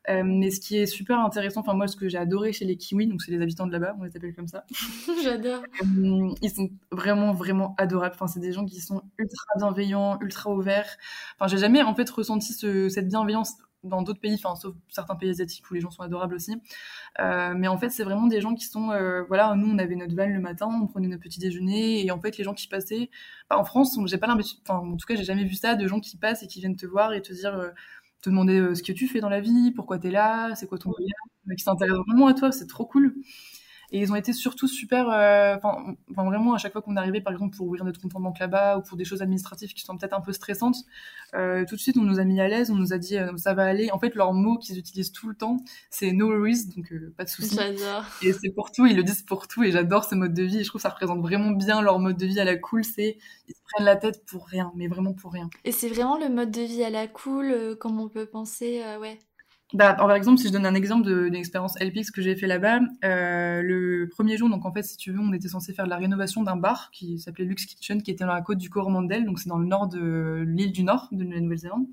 Euh, 0.08 0.22
mais 0.24 0.50
ce 0.50 0.60
qui 0.60 0.76
est 0.78 0.86
super 0.86 1.18
intéressant, 1.20 1.60
enfin 1.60 1.74
moi, 1.74 1.86
ce 1.86 1.96
que 1.96 2.08
j'ai 2.08 2.18
adoré 2.18 2.52
chez 2.52 2.64
les 2.64 2.76
Kiwis, 2.76 3.06
donc 3.06 3.20
c'est 3.22 3.30
les 3.30 3.42
habitants 3.42 3.66
de 3.66 3.72
là-bas, 3.72 3.96
on 3.98 4.04
les 4.04 4.16
appelle 4.16 4.34
comme 4.34 4.48
ça. 4.48 4.64
J'adore. 5.22 5.62
ils 6.42 6.50
sont 6.50 6.70
vraiment, 6.90 7.32
vraiment 7.32 7.74
adorables. 7.78 8.14
Enfin, 8.14 8.26
c'est 8.26 8.40
des 8.40 8.52
gens 8.52 8.64
qui 8.64 8.80
sont 8.80 9.02
ultra 9.18 9.44
bienveillants, 9.58 10.18
ultra 10.20 10.50
ouverts. 10.50 10.96
Enfin, 11.38 11.48
j'ai 11.48 11.58
jamais 11.58 11.82
en 11.82 11.94
fait 11.94 12.08
ressenti 12.08 12.52
cette 12.52 13.08
bienveillance 13.08 13.56
dans 13.82 14.02
d'autres 14.02 14.20
pays, 14.20 14.34
enfin 14.34 14.56
sauf 14.56 14.74
certains 14.88 15.14
pays 15.16 15.30
asiatiques 15.30 15.70
où 15.70 15.74
les 15.74 15.80
gens 15.80 15.90
sont 15.90 16.02
adorables 16.02 16.34
aussi. 16.34 16.54
Euh, 17.18 17.54
mais 17.56 17.68
en 17.68 17.78
fait, 17.78 17.90
c'est 17.90 18.04
vraiment 18.04 18.26
des 18.26 18.40
gens 18.40 18.54
qui 18.54 18.66
sont, 18.66 18.90
euh, 18.90 19.22
voilà, 19.28 19.54
nous 19.54 19.70
on 19.70 19.78
avait 19.78 19.96
notre 19.96 20.14
van 20.14 20.26
le 20.26 20.40
matin, 20.40 20.68
on 20.82 20.86
prenait 20.86 21.08
notre 21.08 21.22
petit 21.22 21.40
déjeuner 21.40 22.04
et 22.04 22.10
en 22.10 22.20
fait 22.20 22.36
les 22.36 22.44
gens 22.44 22.54
qui 22.54 22.68
passaient, 22.68 23.10
bah, 23.48 23.58
en 23.58 23.64
France, 23.64 23.98
j'ai 24.06 24.18
pas 24.18 24.26
l'impression, 24.26 24.58
enfin 24.66 24.78
en 24.86 24.96
tout 24.96 25.06
cas 25.06 25.16
j'ai 25.16 25.24
jamais 25.24 25.44
vu 25.44 25.54
ça, 25.54 25.74
de 25.76 25.86
gens 25.86 26.00
qui 26.00 26.16
passent 26.16 26.42
et 26.42 26.46
qui 26.46 26.60
viennent 26.60 26.76
te 26.76 26.86
voir 26.86 27.12
et 27.14 27.22
te 27.22 27.32
dire, 27.32 27.54
euh, 27.54 27.70
te 28.20 28.30
demander 28.30 28.74
ce 28.74 28.82
que 28.82 28.92
tu 28.92 29.08
fais 29.08 29.20
dans 29.20 29.28
la 29.28 29.40
vie, 29.40 29.72
pourquoi 29.72 29.98
tu 29.98 30.08
es 30.08 30.10
là, 30.10 30.54
c'est 30.54 30.66
quoi 30.66 30.78
ton 30.78 30.90
voyage, 30.90 31.56
qui 31.56 31.62
s'intéressent 31.64 32.04
vraiment 32.06 32.26
à 32.26 32.34
toi, 32.34 32.52
c'est 32.52 32.66
trop 32.66 32.86
cool. 32.86 33.14
Et 33.92 33.98
ils 33.98 34.12
ont 34.12 34.14
été 34.14 34.32
surtout 34.32 34.68
super, 34.68 35.08
euh, 35.10 35.56
enfin 35.56 35.96
vraiment 36.08 36.54
à 36.54 36.58
chaque 36.58 36.72
fois 36.72 36.80
qu'on 36.80 36.96
arrivait 36.96 37.20
par 37.20 37.32
exemple 37.32 37.56
pour 37.56 37.66
ouvrir 37.66 37.84
notre 37.84 38.00
compte 38.00 38.14
en 38.14 38.20
banque 38.20 38.38
là-bas 38.38 38.78
ou 38.78 38.82
pour 38.82 38.96
des 38.96 39.04
choses 39.04 39.20
administratives 39.20 39.72
qui 39.74 39.82
sont 39.82 39.96
peut-être 39.96 40.12
un 40.12 40.20
peu 40.20 40.32
stressantes, 40.32 40.76
euh, 41.34 41.64
tout 41.64 41.74
de 41.74 41.80
suite 41.80 41.96
on 41.96 42.02
nous 42.02 42.20
a 42.20 42.24
mis 42.24 42.40
à 42.40 42.46
l'aise, 42.46 42.70
on 42.70 42.76
nous 42.76 42.92
a 42.92 42.98
dit 42.98 43.18
euh, 43.18 43.36
ça 43.36 43.52
va 43.54 43.64
aller. 43.64 43.90
En 43.90 43.98
fait 43.98 44.14
leur 44.14 44.32
mot 44.32 44.58
qu'ils 44.58 44.78
utilisent 44.78 45.12
tout 45.12 45.28
le 45.28 45.34
temps 45.34 45.56
c'est 45.90 46.12
no 46.12 46.28
worries, 46.28 46.66
donc 46.76 46.92
pas 47.16 47.24
de 47.24 47.28
soucis. 47.28 47.56
J'adore. 47.56 48.04
Et 48.22 48.32
c'est 48.32 48.50
pour 48.50 48.70
tout, 48.70 48.86
ils 48.86 48.96
le 48.96 49.02
disent 49.02 49.22
pour 49.22 49.48
tout 49.48 49.64
et 49.64 49.72
j'adore 49.72 50.04
ce 50.04 50.14
mode 50.14 50.34
de 50.34 50.44
vie. 50.44 50.58
Et 50.58 50.64
je 50.64 50.68
trouve 50.68 50.80
que 50.80 50.82
ça 50.82 50.90
représente 50.90 51.20
vraiment 51.20 51.50
bien 51.50 51.82
leur 51.82 51.98
mode 51.98 52.16
de 52.16 52.26
vie 52.26 52.38
à 52.38 52.44
la 52.44 52.56
cool. 52.56 52.84
C'est 52.84 53.18
ils 53.48 53.54
se 53.54 53.60
prennent 53.72 53.86
la 53.86 53.96
tête 53.96 54.24
pour 54.26 54.46
rien, 54.46 54.70
mais 54.76 54.86
vraiment 54.86 55.14
pour 55.14 55.32
rien. 55.32 55.50
Et 55.64 55.72
c'est 55.72 55.88
vraiment 55.88 56.16
le 56.16 56.28
mode 56.28 56.52
de 56.52 56.62
vie 56.62 56.84
à 56.84 56.90
la 56.90 57.08
cool, 57.08 57.76
comme 57.80 58.00
on 58.00 58.08
peut 58.08 58.26
penser, 58.26 58.82
ouais. 59.00 59.18
Bah, 59.72 59.94
par 59.94 60.12
exemple, 60.12 60.38
si 60.38 60.48
je 60.48 60.52
donne 60.52 60.66
un 60.66 60.74
exemple 60.74 61.06
d'une 61.06 61.34
expérience 61.36 61.78
LPX 61.80 62.10
que 62.10 62.22
j'ai 62.22 62.34
fait 62.34 62.48
là-bas, 62.48 62.80
euh, 63.04 63.62
le 63.62 64.08
premier 64.08 64.36
jour, 64.36 64.50
donc 64.50 64.66
en 64.66 64.72
fait, 64.72 64.82
si 64.82 64.96
tu 64.96 65.12
veux, 65.12 65.20
on 65.20 65.32
était 65.32 65.48
censé 65.48 65.72
faire 65.72 65.86
la 65.86 65.96
rénovation 65.96 66.42
d'un 66.42 66.56
bar 66.56 66.90
qui 66.90 67.20
s'appelait 67.20 67.44
Lux 67.44 67.66
Kitchen, 67.66 68.02
qui 68.02 68.10
était 68.10 68.24
dans 68.24 68.32
la 68.32 68.42
côte 68.42 68.58
du 68.58 68.68
Coromandel, 68.68 69.24
donc 69.24 69.38
c'est 69.38 69.48
dans 69.48 69.58
le 69.58 69.66
nord 69.66 69.86
de 69.86 70.44
l'île 70.46 70.72
du 70.72 70.82
Nord 70.82 71.08
de 71.12 71.22
la 71.22 71.40
Nouvelle-Zélande. 71.40 71.86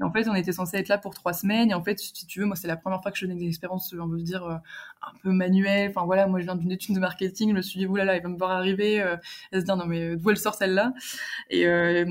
Et 0.00 0.04
en 0.04 0.12
fait, 0.12 0.28
on 0.28 0.34
était 0.34 0.52
censé 0.52 0.76
être 0.76 0.88
là 0.88 0.98
pour 0.98 1.14
trois 1.14 1.32
semaines. 1.32 1.70
Et 1.70 1.74
en 1.74 1.82
fait, 1.82 1.98
si 1.98 2.26
tu 2.26 2.40
veux, 2.40 2.46
moi, 2.46 2.56
c'est 2.56 2.68
la 2.68 2.76
première 2.76 3.02
fois 3.02 3.10
que 3.10 3.18
je 3.18 3.26
faisais 3.26 3.32
une 3.32 3.42
expérience, 3.42 3.92
on 3.98 4.06
veut 4.06 4.22
dire, 4.22 4.44
euh, 4.44 4.54
un 5.02 5.12
peu 5.22 5.30
manuelle. 5.30 5.90
Enfin, 5.90 6.04
voilà, 6.06 6.26
moi, 6.26 6.40
je 6.40 6.44
viens 6.44 6.56
d'une 6.56 6.70
étude 6.70 6.94
de 6.94 7.00
marketing. 7.00 7.50
Je 7.50 7.54
me 7.54 7.62
suis 7.62 7.80
dit, 7.80 7.86
oulala, 7.86 8.16
il 8.16 8.22
va 8.22 8.28
me 8.28 8.36
voir 8.36 8.50
arriver. 8.50 9.00
Euh, 9.00 9.16
elle 9.52 9.60
se 9.60 9.66
dit, 9.66 9.70
non, 9.70 9.86
mais 9.86 10.16
d'où 10.16 10.30
elle 10.30 10.38
sort 10.38 10.54
celle-là? 10.54 10.92
Et, 11.50 11.66
euh, 11.66 12.04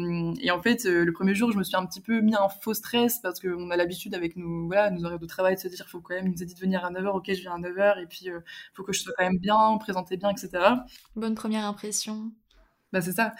en 0.52 0.62
fait, 0.62 0.84
le 0.86 1.12
premier 1.12 1.36
jour, 1.36 1.52
je 1.52 1.58
me 1.58 1.64
suis 1.64 1.76
un 1.76 1.86
petit 1.86 2.02
peu 2.02 2.22
mis 2.22 2.36
un 2.36 2.50
faux 2.50 2.74
stress 2.74 3.20
parce 3.20 3.40
qu'on 3.40 3.70
a 3.70 3.78
l'habitude 3.78 4.16
avec 4.16 4.36
nous, 4.36 4.68
voilà, 4.68 4.90
nos 4.90 5.06
horaires 5.06 5.20
de 5.20 5.26
travail 5.26 5.56
de 5.56 5.60
se 5.60 5.68
dire, 5.68 5.88
faut 5.88 6.02
quand 6.02 6.16
même, 6.16 6.28
il 6.28 6.32
nous 6.32 6.44
a 6.44 6.46
dit 6.46 6.54
de 6.54 6.60
venir 6.60 6.84
à 6.84 6.92
9h, 6.92 7.08
ok, 7.16 7.26
je 7.28 7.42
viens 7.42 7.54
à 7.54 7.60
9h. 7.60 8.02
Et 8.02 8.06
puis, 8.06 8.30
euh, 8.30 8.40
faut 8.74 8.84
que 8.84 8.94
je 8.94 9.02
sois 9.02 9.14
quand 9.18 9.24
même 9.24 9.38
bien, 9.38 9.78
présenter 9.80 10.18
bien, 10.18 10.30
etc. 10.30 10.50
Bonne 11.16 11.36
première 11.36 11.66
impression. 11.66 12.32
Bah 12.94 13.02
c'est 13.02 13.12
ça. 13.12 13.34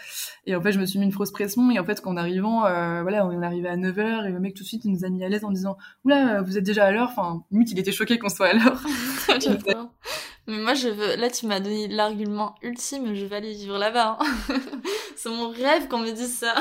Et 0.44 0.54
en 0.54 0.62
fait, 0.62 0.72
je 0.72 0.78
me 0.78 0.84
suis 0.84 0.98
mis 0.98 1.06
une 1.06 1.12
fausse 1.12 1.32
pression. 1.32 1.70
Et 1.70 1.78
en 1.78 1.84
fait, 1.84 2.00
qu'en 2.00 2.16
arrivant, 2.16 2.66
euh, 2.66 3.02
voilà, 3.02 3.26
on 3.26 3.42
est 3.42 3.44
arrivé 3.44 3.68
à 3.68 3.76
9h 3.76 4.26
et 4.26 4.30
le 4.30 4.40
mec 4.40 4.54
tout 4.54 4.62
de 4.62 4.68
suite, 4.68 4.84
il 4.84 4.92
nous 4.92 5.04
a 5.04 5.08
mis 5.08 5.24
à 5.24 5.28
l'aise 5.28 5.44
en 5.44 5.50
disant 5.50 5.76
Oula, 6.04 6.42
vous 6.42 6.58
êtes 6.58 6.64
déjà 6.64 6.84
à 6.84 6.90
l'heure. 6.90 7.08
Enfin, 7.10 7.44
limite, 7.50 7.72
il 7.72 7.78
était 7.78 7.92
choqué 7.92 8.18
qu'on 8.18 8.28
soit 8.28 8.48
à 8.48 8.52
l'heure. 8.54 8.82
Mais 10.48 10.56
moi, 10.56 10.72
je 10.72 10.88
veux. 10.88 11.16
Là, 11.16 11.28
tu 11.28 11.46
m'as 11.46 11.60
donné 11.60 11.88
l'argument 11.88 12.54
ultime. 12.62 13.14
Je 13.14 13.26
vais 13.26 13.36
aller 13.36 13.52
vivre 13.52 13.76
là-bas. 13.76 14.16
Hein. 14.18 14.26
c'est 15.16 15.28
mon 15.28 15.50
rêve 15.50 15.88
qu'on 15.88 15.98
me 15.98 16.10
dise 16.10 16.38
ça. 16.38 16.54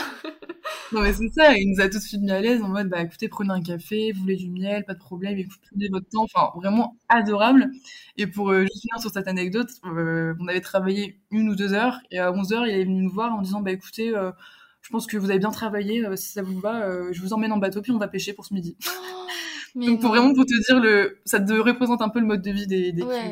non, 0.92 1.02
mais 1.02 1.14
c'est 1.14 1.30
ça. 1.30 1.54
Il 1.56 1.72
nous 1.72 1.82
a 1.82 1.88
tout 1.88 1.98
de 1.98 2.04
suite 2.04 2.20
mis 2.22 2.32
à 2.32 2.42
l'aise 2.42 2.62
en 2.62 2.68
mode, 2.68 2.90
bah 2.90 3.02
écoutez, 3.02 3.30
prenez 3.30 3.52
un 3.52 3.62
café, 3.62 4.12
vous 4.12 4.22
voulez 4.22 4.36
du 4.36 4.50
miel, 4.50 4.84
pas 4.84 4.94
de 4.94 5.00
problème, 5.00 5.38
écoutez, 5.38 5.62
prenez 5.72 5.88
votre 5.88 6.10
temps. 6.10 6.24
Enfin, 6.24 6.52
vraiment 6.58 6.98
adorable. 7.08 7.72
Et 8.18 8.28
pour 8.28 8.52
euh, 8.52 8.64
juste 8.64 8.82
finir 8.82 9.00
sur 9.00 9.10
cette 9.10 9.30
anecdote, 9.30 9.70
euh, 9.86 10.34
on 10.42 10.48
avait 10.50 10.60
travaillé 10.60 11.22
une 11.32 11.48
ou 11.48 11.56
deux 11.56 11.72
heures 11.72 11.98
et 12.12 12.20
à 12.20 12.34
11 12.34 12.52
heures, 12.52 12.68
il 12.68 12.76
est 12.76 12.84
venu 12.84 13.04
nous 13.04 13.14
voir 13.14 13.34
en 13.34 13.42
disant, 13.42 13.62
bah 13.62 13.72
écoutez, 13.72 14.14
euh, 14.14 14.32
je 14.82 14.90
pense 14.90 15.08
que 15.08 15.16
vous 15.16 15.30
avez 15.30 15.40
bien 15.40 15.52
travaillé. 15.52 16.04
si 16.18 16.34
ça 16.34 16.42
vous 16.42 16.60
va, 16.60 17.12
je 17.14 17.22
vous 17.22 17.32
emmène 17.32 17.54
en 17.54 17.58
bateau 17.58 17.82
puis 17.82 17.92
on 17.94 17.98
va 17.98 18.10
pêcher 18.10 18.34
pour 18.34 18.46
ce 18.46 18.54
midi. 18.54 18.78
Donc, 19.76 20.02
pour 20.02 20.10
vraiment 20.10 20.34
pour 20.34 20.46
te 20.46 20.66
dire, 20.66 20.80
le, 20.80 21.20
ça 21.26 21.40
te 21.40 21.54
représente 21.54 22.02
un 22.02 22.10
peu 22.10 22.20
le 22.20 22.26
mode 22.26 22.42
de 22.42 22.52
vie 22.52 22.68
des, 22.68 22.92
des 22.92 23.04
ouais. 23.04 23.32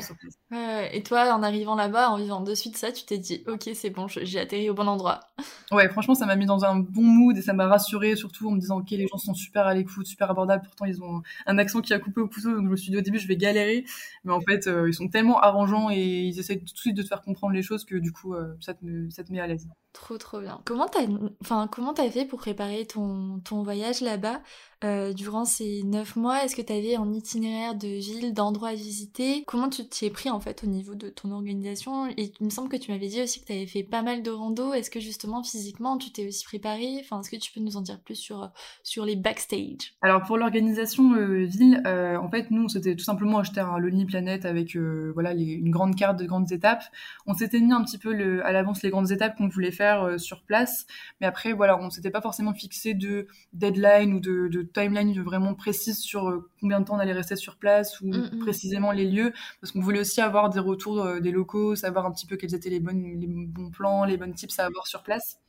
Et 0.93 1.03
toi, 1.03 1.33
en 1.33 1.43
arrivant 1.43 1.75
là-bas, 1.75 2.09
en 2.09 2.17
vivant 2.17 2.41
de 2.41 2.53
suite 2.55 2.77
ça, 2.77 2.91
tu 2.91 3.05
t'es 3.05 3.17
dit, 3.17 3.43
ok, 3.47 3.69
c'est 3.73 3.89
bon, 3.89 4.07
j'ai 4.07 4.39
atterri 4.39 4.69
au 4.69 4.73
bon 4.73 4.87
endroit. 4.87 5.19
Ouais, 5.71 5.89
franchement, 5.89 6.13
ça 6.13 6.27
m'a 6.27 6.35
mis 6.35 6.45
dans 6.45 6.63
un 6.63 6.75
bon 6.79 7.01
mood 7.01 7.35
et 7.35 7.41
ça 7.41 7.53
m'a 7.53 7.65
rassuré, 7.65 8.15
surtout 8.15 8.47
en 8.47 8.51
me 8.51 8.59
disant, 8.59 8.77
ok, 8.77 8.91
les 8.91 9.07
gens 9.07 9.17
sont 9.17 9.33
super 9.33 9.65
à 9.65 9.73
l'écoute, 9.73 10.05
super 10.05 10.29
abordables. 10.29 10.63
Pourtant, 10.63 10.85
ils 10.85 11.01
ont 11.01 11.23
un 11.47 11.57
accent 11.57 11.81
qui 11.81 11.91
a 11.91 11.99
coupé 11.99 12.21
au 12.21 12.27
couteau, 12.27 12.51
donc 12.51 12.65
je 12.65 12.69
me 12.69 12.75
suis 12.75 12.91
dit 12.91 12.97
au 12.97 13.01
début, 13.01 13.17
je 13.17 13.27
vais 13.27 13.35
galérer. 13.35 13.83
Mais 14.23 14.31
en 14.31 14.41
fait, 14.41 14.67
euh, 14.67 14.87
ils 14.87 14.93
sont 14.93 15.09
tellement 15.09 15.39
arrangeants 15.39 15.89
et 15.89 15.97
ils 15.97 16.39
essaient 16.39 16.57
tout 16.59 16.65
de 16.65 16.77
suite 16.77 16.95
de 16.95 17.01
te 17.01 17.07
faire 17.07 17.21
comprendre 17.23 17.53
les 17.53 17.63
choses 17.63 17.83
que 17.83 17.95
du 17.95 18.11
coup, 18.11 18.35
euh, 18.35 18.53
ça, 18.59 18.75
te, 18.75 18.85
ça 19.09 19.23
te 19.23 19.31
met 19.31 19.39
à 19.39 19.47
l'aise. 19.47 19.67
Trop 19.95 20.17
trop 20.17 20.41
bien. 20.41 20.59
Comment 20.65 20.87
t'as, 20.87 21.05
enfin, 21.41 21.69
comment 21.71 21.93
t'as 21.93 22.09
fait 22.09 22.25
pour 22.25 22.37
préparer 22.37 22.85
ton, 22.85 23.39
ton 23.45 23.63
voyage 23.63 24.01
là-bas? 24.01 24.41
Euh, 24.83 25.13
durant 25.13 25.45
ces 25.45 25.83
neuf 25.83 26.17
mois 26.17 26.43
Est-ce 26.43 26.55
que 26.55 26.61
t'avais 26.61 26.95
un 26.95 27.11
itinéraire 27.13 27.75
de 27.75 27.87
ville, 27.87 28.33
d'endroits 28.33 28.69
à 28.69 28.75
visiter? 28.75 29.43
Comment 29.47 29.69
tu 29.69 29.87
t'y 29.87 30.05
es 30.05 30.09
pris 30.09 30.29
en 30.29 30.41
fait 30.41 30.63
au 30.65 30.67
niveau 30.67 30.95
de 30.95 31.07
ton 31.07 31.31
organisation? 31.31 32.07
Il 32.17 32.31
me 32.41 32.49
semble 32.49 32.67
que 32.67 32.75
tu 32.75 32.91
m'avais 32.91 33.07
dit 33.07 33.21
aussi 33.21 33.39
que 33.39 33.45
t'avais 33.45 33.67
fait 33.67 33.83
pas 33.83 34.01
mal 34.01 34.21
de 34.21 34.29
rando. 34.29 34.73
Est-ce 34.73 34.91
que 34.91 34.99
justement 34.99 35.41
physiquement 35.43 35.97
tu 35.97 36.11
t'es 36.11 36.27
aussi 36.27 36.43
préparé? 36.43 36.97
Enfin, 36.99 37.21
est-ce 37.21 37.31
que 37.31 37.37
tu 37.37 37.53
peux 37.53 37.61
nous 37.61 37.77
en 37.77 37.81
dire 37.81 38.01
plus 38.01 38.15
sur 38.15 38.51
sur 38.83 39.05
les 39.05 39.15
backstage? 39.15 39.95
Alors 40.01 40.23
pour 40.23 40.37
l'organisation 40.37 41.13
euh, 41.13 41.45
ville, 41.45 41.81
euh, 41.87 42.17
en 42.17 42.29
fait 42.29 42.51
nous 42.51 42.65
on 42.65 42.67
s'était 42.67 42.95
tout 42.95 43.05
simplement 43.05 43.39
acheté 43.39 43.61
un 43.61 43.77
Lonely 43.79 44.05
Planet 44.05 44.45
avec 44.45 44.75
voilà 44.75 45.31
une 45.31 45.71
grande 45.71 45.95
carte 45.95 46.19
de 46.19 46.25
grandes 46.25 46.51
étapes. 46.51 46.83
On 47.25 47.33
s'était 47.33 47.61
mis 47.61 47.71
un 47.71 47.83
petit 47.83 47.97
peu 47.97 48.43
à 48.43 48.51
l'avance 48.51 48.83
les 48.83 48.89
grandes 48.89 49.11
étapes 49.11 49.37
qu'on 49.37 49.47
voulait 49.47 49.71
faire 49.71 49.84
euh, 49.93 50.17
sur 50.17 50.43
place. 50.43 50.85
Mais 51.21 51.27
après, 51.27 51.53
voilà, 51.53 51.77
on 51.77 51.89
s'était 51.89 52.09
pas 52.09 52.21
forcément 52.21 52.53
fixé 52.53 52.93
de 52.93 53.27
deadline 53.53 54.13
ou 54.13 54.19
de, 54.19 54.47
de 54.47 54.61
timeline 54.61 55.21
vraiment 55.21 55.53
précise 55.53 55.99
sur 55.99 56.29
euh, 56.29 56.49
combien 56.59 56.79
de 56.79 56.85
temps 56.85 56.95
on 56.95 56.99
allait 56.99 57.13
rester 57.13 57.35
sur 57.35 57.57
place 57.57 58.01
ou 58.01 58.07
mm, 58.07 58.29
mm. 58.33 58.39
précisément 58.39 58.91
les 58.91 59.05
lieux, 59.05 59.33
parce 59.61 59.71
qu'on 59.71 59.81
voulait 59.81 59.99
aussi 59.99 60.21
avoir 60.21 60.49
des 60.49 60.59
retours 60.59 61.01
euh, 61.01 61.19
des 61.19 61.31
locaux, 61.31 61.75
savoir 61.75 62.05
un 62.05 62.11
petit 62.11 62.25
peu 62.25 62.35
quels 62.35 62.55
étaient 62.55 62.69
les, 62.69 62.79
bonnes, 62.79 63.19
les 63.19 63.27
bons 63.27 63.69
plans, 63.69 64.05
les 64.05 64.17
bonnes 64.17 64.33
tips 64.33 64.59
à 64.59 64.65
avoir 64.65 64.87
sur 64.87 65.03
place. 65.03 65.39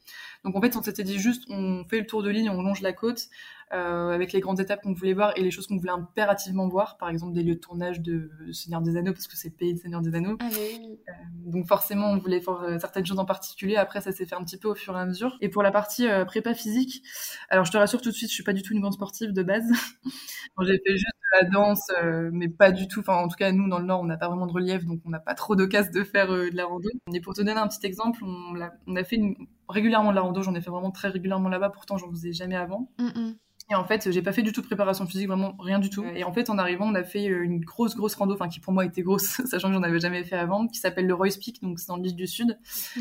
Donc 0.44 0.54
en 0.56 0.60
fait, 0.60 0.76
on 0.76 0.82
s'était 0.82 1.02
dit 1.02 1.18
juste, 1.18 1.44
on 1.48 1.84
fait 1.88 2.00
le 2.00 2.06
tour 2.06 2.22
de 2.22 2.30
l'île, 2.30 2.48
on 2.50 2.62
longe 2.62 2.80
la 2.80 2.92
côte, 2.92 3.28
euh, 3.72 4.10
avec 4.10 4.32
les 4.32 4.40
grandes 4.40 4.60
étapes 4.60 4.82
qu'on 4.82 4.92
voulait 4.92 5.14
voir 5.14 5.32
et 5.36 5.42
les 5.42 5.50
choses 5.50 5.66
qu'on 5.66 5.76
voulait 5.76 5.90
impérativement 5.90 6.68
voir, 6.68 6.96
par 6.98 7.08
exemple 7.08 7.32
des 7.32 7.42
lieux 7.42 7.56
de 7.56 7.60
tournage 7.60 8.00
de 8.00 8.30
Seigneur 8.52 8.80
des 8.80 8.96
Anneaux, 8.96 9.12
parce 9.12 9.26
que 9.26 9.36
c'est 9.36 9.48
le 9.48 9.54
pays 9.54 9.74
de 9.74 9.78
Seigneur 9.78 10.00
des 10.02 10.14
Anneaux. 10.14 10.36
Ah, 10.40 10.48
oui. 10.52 10.98
euh, 11.08 11.12
donc 11.46 11.66
forcément, 11.66 12.10
on 12.10 12.18
voulait 12.18 12.38
voir 12.38 12.62
euh, 12.62 12.78
certaines 12.78 13.04
choses 13.06 13.18
en 13.18 13.24
particulier. 13.24 13.76
Après, 13.76 14.00
ça 14.00 14.12
s'est 14.12 14.26
fait 14.26 14.34
un 14.34 14.44
petit 14.44 14.56
peu 14.56 14.68
au 14.68 14.74
fur 14.74 14.96
et 14.96 15.00
à 15.00 15.06
mesure. 15.06 15.36
Et 15.40 15.48
pour 15.48 15.62
la 15.62 15.72
partie 15.72 16.08
euh, 16.08 16.24
prépa 16.24 16.54
physique, 16.54 17.02
alors 17.50 17.64
je 17.64 17.72
te 17.72 17.76
rassure 17.76 18.00
tout 18.00 18.10
de 18.10 18.14
suite, 18.14 18.30
je 18.30 18.34
suis 18.34 18.44
pas 18.44 18.52
du 18.52 18.62
tout 18.62 18.72
une 18.72 18.80
grande 18.80 18.94
sportive 18.94 19.32
de 19.32 19.42
base. 19.42 19.68
J'ai 20.62 20.80
fait 20.84 20.96
juste 20.96 21.06
de 21.32 21.44
la 21.44 21.50
danse, 21.50 21.90
euh, 22.02 22.30
mais 22.32 22.48
pas 22.48 22.72
du 22.72 22.88
tout. 22.88 23.00
Enfin, 23.00 23.16
en 23.16 23.28
tout 23.28 23.36
cas, 23.36 23.52
nous 23.52 23.68
dans 23.68 23.78
le 23.78 23.86
Nord, 23.86 24.00
on 24.00 24.04
n'a 24.04 24.16
pas 24.16 24.28
vraiment 24.28 24.46
de 24.46 24.52
relief, 24.52 24.84
donc 24.84 25.00
on 25.04 25.10
n'a 25.10 25.20
pas 25.20 25.34
trop 25.34 25.56
d'occasion 25.56 25.92
de 25.92 26.04
faire 26.04 26.28
de 26.28 26.50
la 26.52 26.64
rando. 26.64 26.88
Et 27.12 27.20
pour 27.20 27.34
te 27.34 27.42
donner 27.42 27.60
un 27.60 27.68
petit 27.68 27.86
exemple, 27.86 28.20
on 28.24 28.60
a, 28.60 28.70
on 28.86 28.96
a 28.96 29.04
fait 29.04 29.16
une, 29.16 29.36
régulièrement 29.68 30.10
de 30.10 30.16
la 30.16 30.22
rando. 30.22 30.42
J'en 30.42 30.54
ai 30.54 30.60
fait 30.60 30.70
vraiment 30.70 30.90
très 30.90 31.08
régulièrement 31.08 31.48
là-bas. 31.48 31.70
Pourtant, 31.70 31.98
j'en 31.98 32.10
faisais 32.10 32.32
jamais 32.32 32.56
avant. 32.56 32.90
Mm 32.98 33.08
-mm. 33.08 33.34
Et 33.68 33.74
en 33.74 33.84
fait, 33.84 34.12
j'ai 34.12 34.22
pas 34.22 34.32
fait 34.32 34.42
du 34.42 34.52
tout 34.52 34.60
de 34.60 34.66
préparation 34.66 35.06
physique, 35.06 35.26
vraiment 35.26 35.56
rien 35.58 35.80
du 35.80 35.90
tout. 35.90 36.04
Et 36.14 36.22
en 36.22 36.32
fait, 36.32 36.50
en 36.50 36.58
arrivant, 36.58 36.86
on 36.86 36.94
a 36.94 37.02
fait 37.02 37.28
euh, 37.28 37.42
une 37.42 37.58
grosse, 37.64 37.96
grosse 37.96 38.14
rando, 38.14 38.34
enfin 38.34 38.48
qui 38.48 38.60
pour 38.60 38.72
moi 38.72 38.84
était 38.84 39.02
grosse, 39.02 39.24
sachant 39.50 39.68
que 39.68 39.74
j'en 39.74 39.82
avais 39.82 39.98
jamais 39.98 40.22
fait 40.22 40.36
avant, 40.36 40.68
qui 40.68 40.78
s'appelle 40.78 41.06
le 41.06 41.14
Royce 41.14 41.36
Peak, 41.36 41.60
donc 41.62 41.80
c'est 41.80 41.88
dans 41.88 41.96
l'île 41.96 42.14
du 42.14 42.28
Sud. 42.28 42.56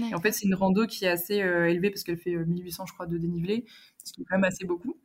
Et 0.10 0.16
en 0.16 0.22
fait, 0.22 0.32
c'est 0.32 0.48
une 0.48 0.56
rando 0.56 0.88
qui 0.88 1.06
est 1.06 1.10
assez 1.10 1.44
euh, 1.44 1.70
élevée 1.70 1.92
parce 1.92 2.04
qu'elle 2.04 2.18
fait 2.18 2.36
1800, 2.36 2.82
euh, 2.82 2.86
je 2.88 2.94
crois, 2.94 3.06
de 3.06 3.18
dénivelé, 3.18 3.66
ce 4.04 4.14
qui 4.14 4.22
est 4.24 4.26
quand 4.26 4.38
même 4.38 4.44
assez 4.44 4.66
beaucoup. 4.66 4.98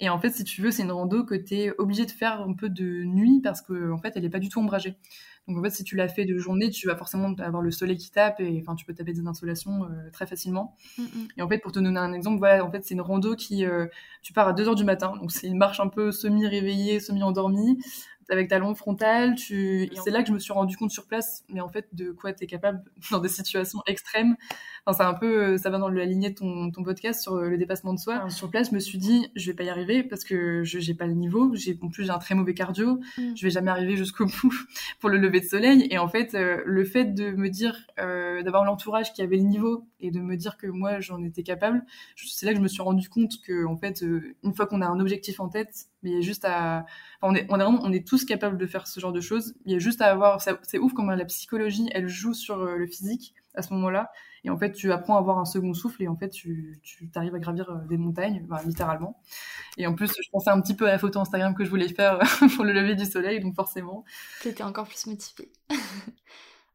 Et 0.00 0.08
en 0.08 0.18
fait, 0.20 0.30
si 0.30 0.44
tu 0.44 0.62
veux, 0.62 0.70
c'est 0.70 0.82
une 0.82 0.92
rando 0.92 1.24
que 1.24 1.34
tu 1.34 1.54
es 1.54 1.72
obligé 1.78 2.06
de 2.06 2.10
faire 2.10 2.40
un 2.42 2.52
peu 2.54 2.68
de 2.68 3.04
nuit 3.04 3.40
parce 3.42 3.62
qu'en 3.62 3.92
en 3.92 3.98
fait, 3.98 4.12
elle 4.16 4.24
est 4.24 4.30
pas 4.30 4.38
du 4.38 4.48
tout 4.48 4.60
ombragée. 4.60 4.96
Donc 5.48 5.56
en 5.58 5.62
fait, 5.62 5.70
si 5.70 5.82
tu 5.82 5.96
l'as 5.96 6.08
fait 6.08 6.26
de 6.26 6.36
journée, 6.38 6.70
tu 6.70 6.86
vas 6.86 6.96
forcément 6.96 7.32
avoir 7.38 7.62
le 7.62 7.70
soleil 7.70 7.96
qui 7.96 8.10
tape 8.10 8.38
et 8.40 8.58
enfin 8.60 8.74
tu 8.74 8.84
peux 8.84 8.94
taper 8.94 9.14
des 9.14 9.26
insolations 9.26 9.84
euh, 9.84 10.10
très 10.12 10.26
facilement. 10.26 10.76
Mm 10.98 11.02
-hmm. 11.04 11.28
Et 11.38 11.42
en 11.42 11.48
fait, 11.48 11.58
pour 11.58 11.72
te 11.72 11.80
donner 11.80 11.98
un 11.98 12.12
exemple, 12.12 12.38
voilà, 12.38 12.64
en 12.64 12.70
fait, 12.70 12.84
c'est 12.84 12.94
une 12.94 13.00
rando 13.00 13.34
qui 13.34 13.64
euh, 13.64 13.86
tu 14.22 14.32
pars 14.34 14.46
à 14.48 14.52
2 14.52 14.68
heures 14.68 14.74
du 14.74 14.84
matin, 14.84 15.16
donc 15.20 15.32
c'est 15.32 15.46
une 15.46 15.56
marche 15.56 15.80
un 15.80 15.88
peu 15.88 16.12
semi-réveillée, 16.12 17.00
semi-endormie 17.00 17.78
avec 18.30 18.48
ta 18.48 18.58
lampe 18.58 18.76
frontale. 18.76 19.34
Tu... 19.34 19.90
C'est 20.02 20.10
là 20.10 20.22
que 20.22 20.28
je 20.28 20.32
me 20.32 20.38
suis 20.38 20.52
rendu 20.52 20.76
compte 20.76 20.90
sur 20.90 21.06
place, 21.06 21.44
mais 21.48 21.60
en 21.60 21.68
fait, 21.68 21.88
de 21.92 22.10
quoi 22.10 22.32
tu 22.32 22.44
es 22.44 22.46
capable 22.46 22.82
dans 23.10 23.20
des 23.20 23.28
situations 23.28 23.82
extrêmes. 23.86 24.36
Enfin, 24.86 25.04
c'est 25.04 25.08
un 25.08 25.14
peu, 25.14 25.58
ça 25.58 25.70
va 25.70 25.78
dans 25.78 25.88
la 25.88 26.04
lignée 26.04 26.30
de 26.30 26.34
ton, 26.34 26.70
ton 26.70 26.82
podcast 26.82 27.20
sur 27.20 27.36
le 27.36 27.58
dépassement 27.58 27.92
de 27.92 27.98
soi. 27.98 28.14
Alors, 28.14 28.32
sur 28.32 28.50
place, 28.50 28.70
je 28.70 28.74
me 28.74 28.80
suis 28.80 28.98
dit, 28.98 29.30
je 29.36 29.50
vais 29.50 29.56
pas 29.56 29.64
y 29.64 29.68
arriver 29.68 30.02
parce 30.02 30.24
que 30.24 30.64
je 30.64 30.78
j'ai 30.78 30.94
pas 30.94 31.06
le 31.06 31.14
niveau. 31.14 31.54
J'ai 31.54 31.78
en 31.82 31.88
plus 31.88 32.04
j'ai 32.04 32.10
un 32.10 32.18
très 32.18 32.34
mauvais 32.34 32.54
cardio. 32.54 33.00
Mm. 33.18 33.34
Je 33.36 33.42
vais 33.42 33.50
jamais 33.50 33.70
arriver 33.70 33.96
jusqu'au 33.96 34.26
bout 34.42 34.54
pour 35.00 35.10
le 35.10 35.18
lever 35.18 35.40
de 35.40 35.46
soleil. 35.46 35.86
Et 35.90 35.98
en 35.98 36.08
fait, 36.08 36.34
euh, 36.34 36.62
le 36.64 36.84
fait 36.84 37.04
de 37.04 37.30
me 37.30 37.48
dire, 37.48 37.76
euh, 37.98 38.42
d'avoir 38.42 38.64
l'entourage 38.64 39.12
qui 39.12 39.22
avait 39.22 39.36
le 39.36 39.42
niveau 39.42 39.86
et 40.00 40.10
de 40.10 40.20
me 40.20 40.36
dire 40.36 40.56
que 40.56 40.66
moi 40.66 41.00
j'en 41.00 41.22
étais 41.22 41.42
capable, 41.42 41.84
c'est 42.16 42.46
là 42.46 42.52
que 42.52 42.58
je 42.58 42.62
me 42.62 42.68
suis 42.68 42.82
rendu 42.82 43.08
compte 43.08 43.40
que 43.42 43.66
en 43.66 43.76
fait, 43.76 44.02
euh, 44.02 44.34
une 44.42 44.54
fois 44.54 44.66
qu'on 44.66 44.80
a 44.80 44.86
un 44.86 45.00
objectif 45.00 45.40
en 45.40 45.48
tête, 45.48 45.88
mais 46.02 46.10
il 46.10 46.14
y 46.14 46.18
a 46.18 46.22
juste 46.22 46.44
à, 46.44 46.86
on 47.22 47.34
est, 47.34 47.46
on 47.48 47.58
est 47.58 47.64
vraiment, 47.64 47.80
on 47.82 47.92
est 47.92 48.06
tous 48.06 48.24
capables 48.24 48.58
de 48.58 48.66
faire 48.66 48.86
ce 48.86 49.00
genre 49.00 49.12
de 49.12 49.20
choses. 49.20 49.54
Il 49.64 49.72
y 49.72 49.74
a 49.74 49.78
juste 49.78 50.00
à 50.00 50.10
avoir, 50.10 50.40
c'est 50.40 50.78
ouf 50.78 50.92
comment 50.92 51.12
la 51.12 51.24
psychologie, 51.24 51.88
elle 51.92 52.08
joue 52.08 52.34
sur 52.34 52.60
euh, 52.60 52.76
le 52.76 52.86
physique 52.86 53.34
à 53.54 53.62
ce 53.62 53.72
moment-là. 53.74 54.10
Et 54.44 54.50
en 54.50 54.56
fait, 54.56 54.72
tu 54.72 54.92
apprends 54.92 55.16
à 55.16 55.18
avoir 55.18 55.38
un 55.38 55.44
second 55.44 55.74
souffle 55.74 56.02
et 56.02 56.08
en 56.08 56.16
fait, 56.16 56.28
tu, 56.28 56.78
tu 56.82 57.10
arrives 57.16 57.34
à 57.34 57.40
gravir 57.40 57.70
euh, 57.70 57.86
des 57.88 57.96
montagnes, 57.96 58.46
littéralement. 58.64 59.20
Et 59.76 59.86
en 59.86 59.94
plus, 59.94 60.08
je 60.08 60.30
pensais 60.30 60.50
un 60.50 60.60
petit 60.60 60.74
peu 60.74 60.86
à 60.86 60.92
la 60.92 60.98
photo 60.98 61.18
Instagram 61.18 61.54
que 61.54 61.64
je 61.64 61.70
voulais 61.70 61.88
faire 61.88 62.18
pour 62.54 62.64
le 62.64 62.72
lever 62.72 62.94
du 62.94 63.04
soleil, 63.04 63.40
donc 63.40 63.56
forcément. 63.56 64.04
T'étais 64.42 64.62
encore 64.62 64.86
plus 64.86 65.06
motivée. 65.06 65.50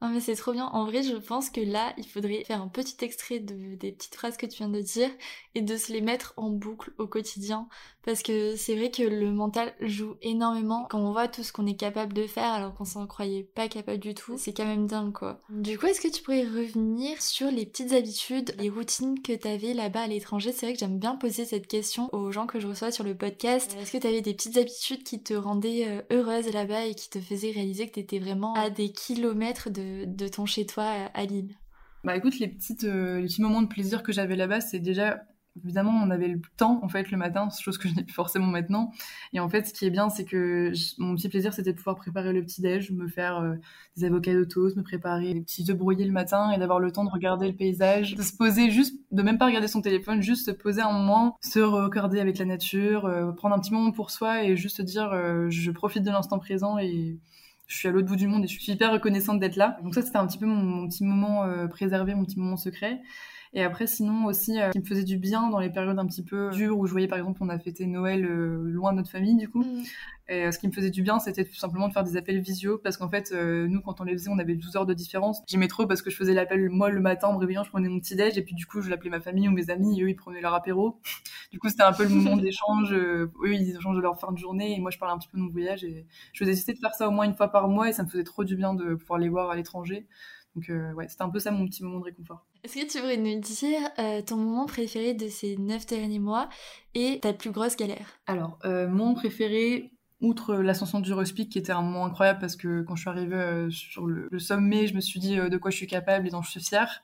Non 0.04 0.10
mais 0.10 0.20
c'est 0.20 0.36
trop 0.36 0.52
bien. 0.52 0.66
En 0.66 0.84
vrai, 0.84 1.02
je 1.02 1.16
pense 1.16 1.50
que 1.50 1.62
là, 1.62 1.94
il 1.98 2.06
faudrait 2.06 2.44
faire 2.44 2.62
un 2.62 2.68
petit 2.68 3.06
extrait 3.06 3.40
de, 3.40 3.76
des 3.76 3.94
petites 3.94 4.16
phrases 4.16 4.36
que 4.36 4.46
tu 4.46 4.58
viens 4.58 4.68
de 4.68 4.82
dire 4.82 5.10
et 5.56 5.62
de 5.62 5.78
se 5.78 5.94
les 5.94 6.02
mettre 6.02 6.34
en 6.36 6.50
boucle 6.50 6.92
au 6.98 7.08
quotidien. 7.08 7.70
Parce 8.06 8.22
que 8.22 8.56
c'est 8.56 8.76
vrai 8.76 8.92
que 8.92 9.04
le 9.04 9.32
mental 9.32 9.74
joue 9.80 10.16
énormément 10.22 10.86
quand 10.89 11.00
on 11.00 11.12
voit 11.12 11.28
tout 11.28 11.44
ce 11.44 11.54
qu'on 11.54 11.66
est 11.66 11.76
capable 11.76 12.13
de 12.13 12.28
faire 12.28 12.52
alors 12.52 12.74
qu'on 12.74 12.86
s'en 12.86 13.08
croyait 13.08 13.44
pas 13.44 13.68
capable 13.68 14.00
du 14.00 14.13
tout. 14.13 14.36
C'est 14.38 14.54
quand 14.54 14.66
même 14.66 14.88
dingue 14.88 15.13
quoi. 15.13 15.39
Du 15.50 15.78
coup, 15.78 15.86
est-ce 15.86 16.02
que 16.02 16.12
tu 16.12 16.22
pourrais 16.22 16.44
revenir 16.44 17.22
sur 17.22 17.50
les 17.50 17.66
petites 17.66 17.94
habitudes, 17.94 18.54
les 18.60 18.70
routines 18.70 19.22
que 19.22 19.34
t'avais 19.34 19.74
là-bas 19.74 20.02
à 20.02 20.08
l'étranger? 20.08 20.52
C'est 20.52 20.66
vrai 20.66 20.74
que 20.74 20.80
j'aime 20.80 21.00
bien 21.00 21.16
poser 21.16 21.46
cette 21.46 21.68
question 21.68 22.10
aux 22.13 22.32
gens 22.32 22.46
que 22.46 22.60
je 22.60 22.68
reçois 22.68 22.92
sur 22.92 23.04
le 23.04 23.16
podcast. 23.16 23.76
Est-ce 23.80 23.92
que 23.92 23.98
t'avais 23.98 24.22
des 24.22 24.34
petites 24.34 24.58
habitudes 24.58 25.04
qui 25.04 25.24
te 25.24 25.34
rendaient 25.34 25.88
euh, 25.88 26.02
heureuse 26.12 26.52
là-bas 26.52 26.86
et 26.86 26.96
qui 26.96 27.10
te 27.10 27.20
faisaient 27.20 27.52
réaliser 27.52 27.88
que 27.88 27.94
t'étais 27.94 28.20
vraiment 28.20 28.54
à 28.56 28.70
des 28.70 28.92
kilomètres 28.92 29.70
de 29.70 30.28
ton 30.28 30.46
chez 30.46 30.66
toi 30.66 30.86
à 31.13 31.26
Lille? 31.26 31.56
Bah 32.04 32.18
écoute, 32.18 32.38
les, 32.39 32.50
petites, 32.50 32.84
euh, 32.84 33.22
les 33.22 33.28
petits 33.28 33.42
moments 33.42 33.62
de 33.62 33.68
plaisir 33.68 34.04
que 34.04 34.12
j'avais 34.12 34.36
là-bas, 34.36 34.60
c'est 34.60 34.80
déjà 34.80 35.22
évidemment, 35.62 35.92
on 35.92 36.10
avait 36.10 36.28
le 36.28 36.42
temps, 36.58 36.80
en 36.84 36.89
fait, 36.89 37.12
le 37.12 37.18
matin, 37.18 37.48
chose 37.60 37.78
que 37.78 37.88
je 37.88 37.94
n'ai 37.94 38.04
plus 38.04 38.13
forcément 38.13 38.48
maintenant. 38.48 38.92
Et 39.34 39.39
en 39.39 39.50
fait, 39.50 39.68
ce 39.68 39.74
qui 39.74 39.86
est 39.86 39.89
bien, 39.89 40.10
c'est 40.10 40.26
que 40.26 40.72
mon 40.98 41.16
petit 41.16 41.30
plaisir, 41.30 41.54
c'était 41.54 41.72
de 41.72 41.78
pouvoir 41.78 41.96
préparer 41.96 42.34
le 42.34 42.42
petit-déj, 42.42 42.92
me 42.92 43.08
faire 43.08 43.38
euh, 43.38 43.56
des 43.96 44.06
avocats 44.06 44.34
de 44.34 44.44
toast, 44.44 44.76
me 44.76 44.84
préparer 44.84 45.34
des 45.34 45.42
petits 45.42 45.66
œufs 45.70 45.78
brouillés 45.78 46.06
le 46.06 46.12
matin 46.12 46.52
et 46.52 46.58
d'avoir 46.58 46.80
le 46.80 46.92
temps 46.92 47.04
de 47.04 47.10
regarder 47.10 47.48
le 47.48 47.56
paysage, 47.56 48.16
de 48.16 48.24
se 48.24 48.36
poser 48.36 48.72
juste, 48.72 49.00
de 49.12 49.22
même 49.22 49.38
pas 49.38 49.46
regarder 49.46 49.68
son 49.68 49.82
téléphone, 49.82 50.22
juste 50.22 50.46
se 50.46 50.52
poser 50.52 50.82
un 50.82 50.92
moment, 50.92 51.38
se 51.42 51.60
recorder 51.60 52.20
avec 52.20 52.39
la 52.39 52.46
nature, 52.46 53.06
euh, 53.06 53.32
prendre 53.32 53.56
un 53.56 53.60
petit 53.60 53.74
moment 53.74 53.92
pour 53.92 54.10
soi 54.10 54.44
et 54.44 54.56
juste 54.56 54.82
dire, 54.82 55.12
euh, 55.13 55.50
je 55.50 55.72
profite 55.72 56.04
de 56.04 56.10
l'instant 56.10 56.39
présent 56.39 56.80
et 56.80 57.20
je 57.68 57.78
suis 57.78 57.88
à 57.88 57.92
l'autre 57.92 58.08
bout 58.08 58.16
du 58.16 58.28
monde 58.28 58.44
et 58.44 58.48
je 58.48 58.60
suis 58.60 58.72
hyper 58.72 58.92
reconnaissante 58.92 59.39
d'être 59.39 59.56
là. 59.56 59.78
Donc 59.84 59.94
ça, 59.94 60.02
c'était 60.02 60.18
un 60.18 60.28
petit 60.28 60.38
peu 60.38 60.46
mon, 60.46 60.88
petit 60.88 61.04
moment 61.04 61.48
préservé, 61.70 62.13
mon 62.13 62.26
petit 62.26 62.38
moment 62.38 62.58
secret. 62.58 63.02
Et 63.56 63.62
après, 63.62 63.86
sinon 63.86 64.26
aussi, 64.26 64.60
euh, 64.60 64.72
qui 64.72 64.80
me 64.80 64.84
faisait 64.84 65.04
du 65.04 65.18
bien 65.18 65.50
dans 65.50 65.60
les 65.60 65.70
périodes 65.70 66.00
un 66.00 66.08
petit 66.08 66.24
peu 66.24 66.50
dures 66.50 66.78
où 66.78 66.88
je 66.88 66.92
voyais, 66.92 67.08
par 67.08 67.20
exemple, 67.20 67.39
on 67.42 67.50
a 67.50 67.60
fêté 67.60 67.86
Noël 67.86 68.26
euh, 68.26 68.63
loin 68.63 68.92
de 68.94 68.98
notre 68.98 69.12
famille, 69.12 69.36
du 69.36 69.48
coup. 69.48 69.63
Mm. 69.63 69.84
Et 70.30 70.46
euh, 70.46 70.52
ce 70.52 70.58
qui 70.58 70.68
me 70.68 70.72
faisait 70.72 70.89
du 70.89 71.04
bien, 71.04 71.20
c'était 71.20 71.44
tout 71.44 71.54
simplement 71.54 71.88
de 71.88 71.94
faire 71.94 72.04
des 72.04 72.18
appels 72.18 72.39
visio, 72.39 72.78
parce 72.78 72.98
qu'en 72.98 73.10
fait, 73.10 73.32
euh, 73.32 73.68
nous, 73.68 73.82
quand 73.82 74.00
on 74.00 74.06
les 74.06 74.13
faisait, 74.13 74.30
on 74.30 74.39
avait 74.39 74.56
12 74.56 74.76
heures 74.78 74.86
de 74.86 74.94
différence. 74.94 75.44
J'aimais 75.48 75.68
trop 75.68 75.86
parce 75.86 76.02
que 76.02 76.10
je 76.10 76.16
faisais 76.16 76.34
l'appel, 76.34 76.70
moi, 76.70 76.89
le 76.89 77.02
matin, 77.02 77.28
en 77.28 77.34
me 77.34 77.38
réveillant, 77.38 77.63
je 77.63 77.70
prenais 77.70 77.89
mon 77.89 78.00
petit 78.00 78.16
déj, 78.16 78.38
et 78.38 78.42
puis 78.42 78.56
du 78.56 78.66
coup, 78.66 78.82
je 78.82 78.89
l'appelais 78.89 79.10
ma 79.10 79.20
famille 79.20 79.48
ou 79.50 79.52
mes 79.52 79.70
amis, 79.70 80.00
et 80.00 80.04
eux, 80.04 80.10
ils 80.10 80.16
prenaient 80.16 80.42
leur 80.42 80.54
apéro. 80.54 81.00
Du 81.52 81.60
coup, 81.60 81.70
c'était 81.70 81.84
un 81.84 81.94
peu 81.94 82.02
le 82.02 82.10
moment 82.10 82.36
d'échange. 82.38 82.92
Eux, 82.94 83.30
ils 83.44 83.76
échangent 83.76 83.96
de 83.96 84.02
leur 84.02 84.20
fin 84.20 84.32
de 84.32 84.38
journée, 84.39 84.76
et 84.76 84.80
moi, 84.80 84.89
je 84.89 84.98
parlais 84.98 85.13
un 85.13 85.20
petit 85.20 85.28
peu 85.28 85.38
de 85.38 85.44
mon 85.44 85.52
voyage, 85.52 85.84
et 85.84 86.08
je 86.32 86.39
faisais 86.39 86.54
essayer 86.54 86.74
de 86.74 86.80
faire 86.80 86.96
ça 86.96 87.08
au 87.08 87.12
moins 87.12 87.26
une 87.26 87.36
fois 87.36 87.50
par 87.50 87.68
mois, 87.68 87.89
et 87.89 87.94
ça 87.94 88.02
me 88.04 88.10
faisait 88.10 88.24
trop 88.24 88.44
du 88.44 88.56
bien 88.56 88.74
de 88.74 88.96
pouvoir 88.96 89.20
les 89.20 89.30
voir 89.30 89.52
à 89.52 89.56
l'étranger. 89.56 90.08
Donc 90.56 90.70
euh, 90.70 90.94
ouais, 90.94 91.08
c'était 91.08 91.24
un 91.24 91.30
peu 91.30 91.39
ça 91.39 91.52
mon 91.52 91.66
petit 91.66 91.84
moment 91.84 92.00
de 92.00 92.06
réconfort. 92.06 92.46
Est-ce 92.63 92.76
que 92.76 92.89
tu 92.89 92.99
pourrais 92.99 93.17
nous 93.17 93.39
dire 93.41 93.89
euh, 93.99 94.21
ton 94.21 94.38
moment 94.38 94.65
préféré 94.65 95.13
de 95.13 95.28
ces 95.28 95.58
neuf 95.58 95.86
derniers 95.86 96.19
mois 96.19 96.47
et 96.95 97.19
ta 97.19 97.34
plus 97.34 97.52
grosse 97.52 97.76
galère? 97.76 98.08
Alors, 98.26 98.58
euh, 98.63 98.88
mon 98.88 99.13
préféré, 99.15 99.91
outre 100.21 100.56
l'ascension 100.56 101.02
du 101.02 101.12
Ruspic 101.12 101.49
qui 101.49 101.60
était 101.60 101.73
un 101.73 101.82
moment 101.82 102.06
incroyable 102.06 102.39
parce 102.39 102.56
que 102.56 102.82
quand 102.84 102.95
je 102.95 103.02
suis 103.02 103.10
arrivée 103.10 103.67
sur 103.69 104.08
le, 104.08 104.39
sommet, 104.39 104.88
je 104.88 104.95
me 104.95 105.02
suis 105.02 105.19
dit 105.19 105.36
de 105.36 105.58
quoi 105.58 105.71
je 105.71 105.76
suis 105.76 105.88
capable 105.88 106.26
et 106.26 106.30
dont 106.30 106.41
je 106.41 106.52
suis 106.52 106.63
fière. 106.63 107.04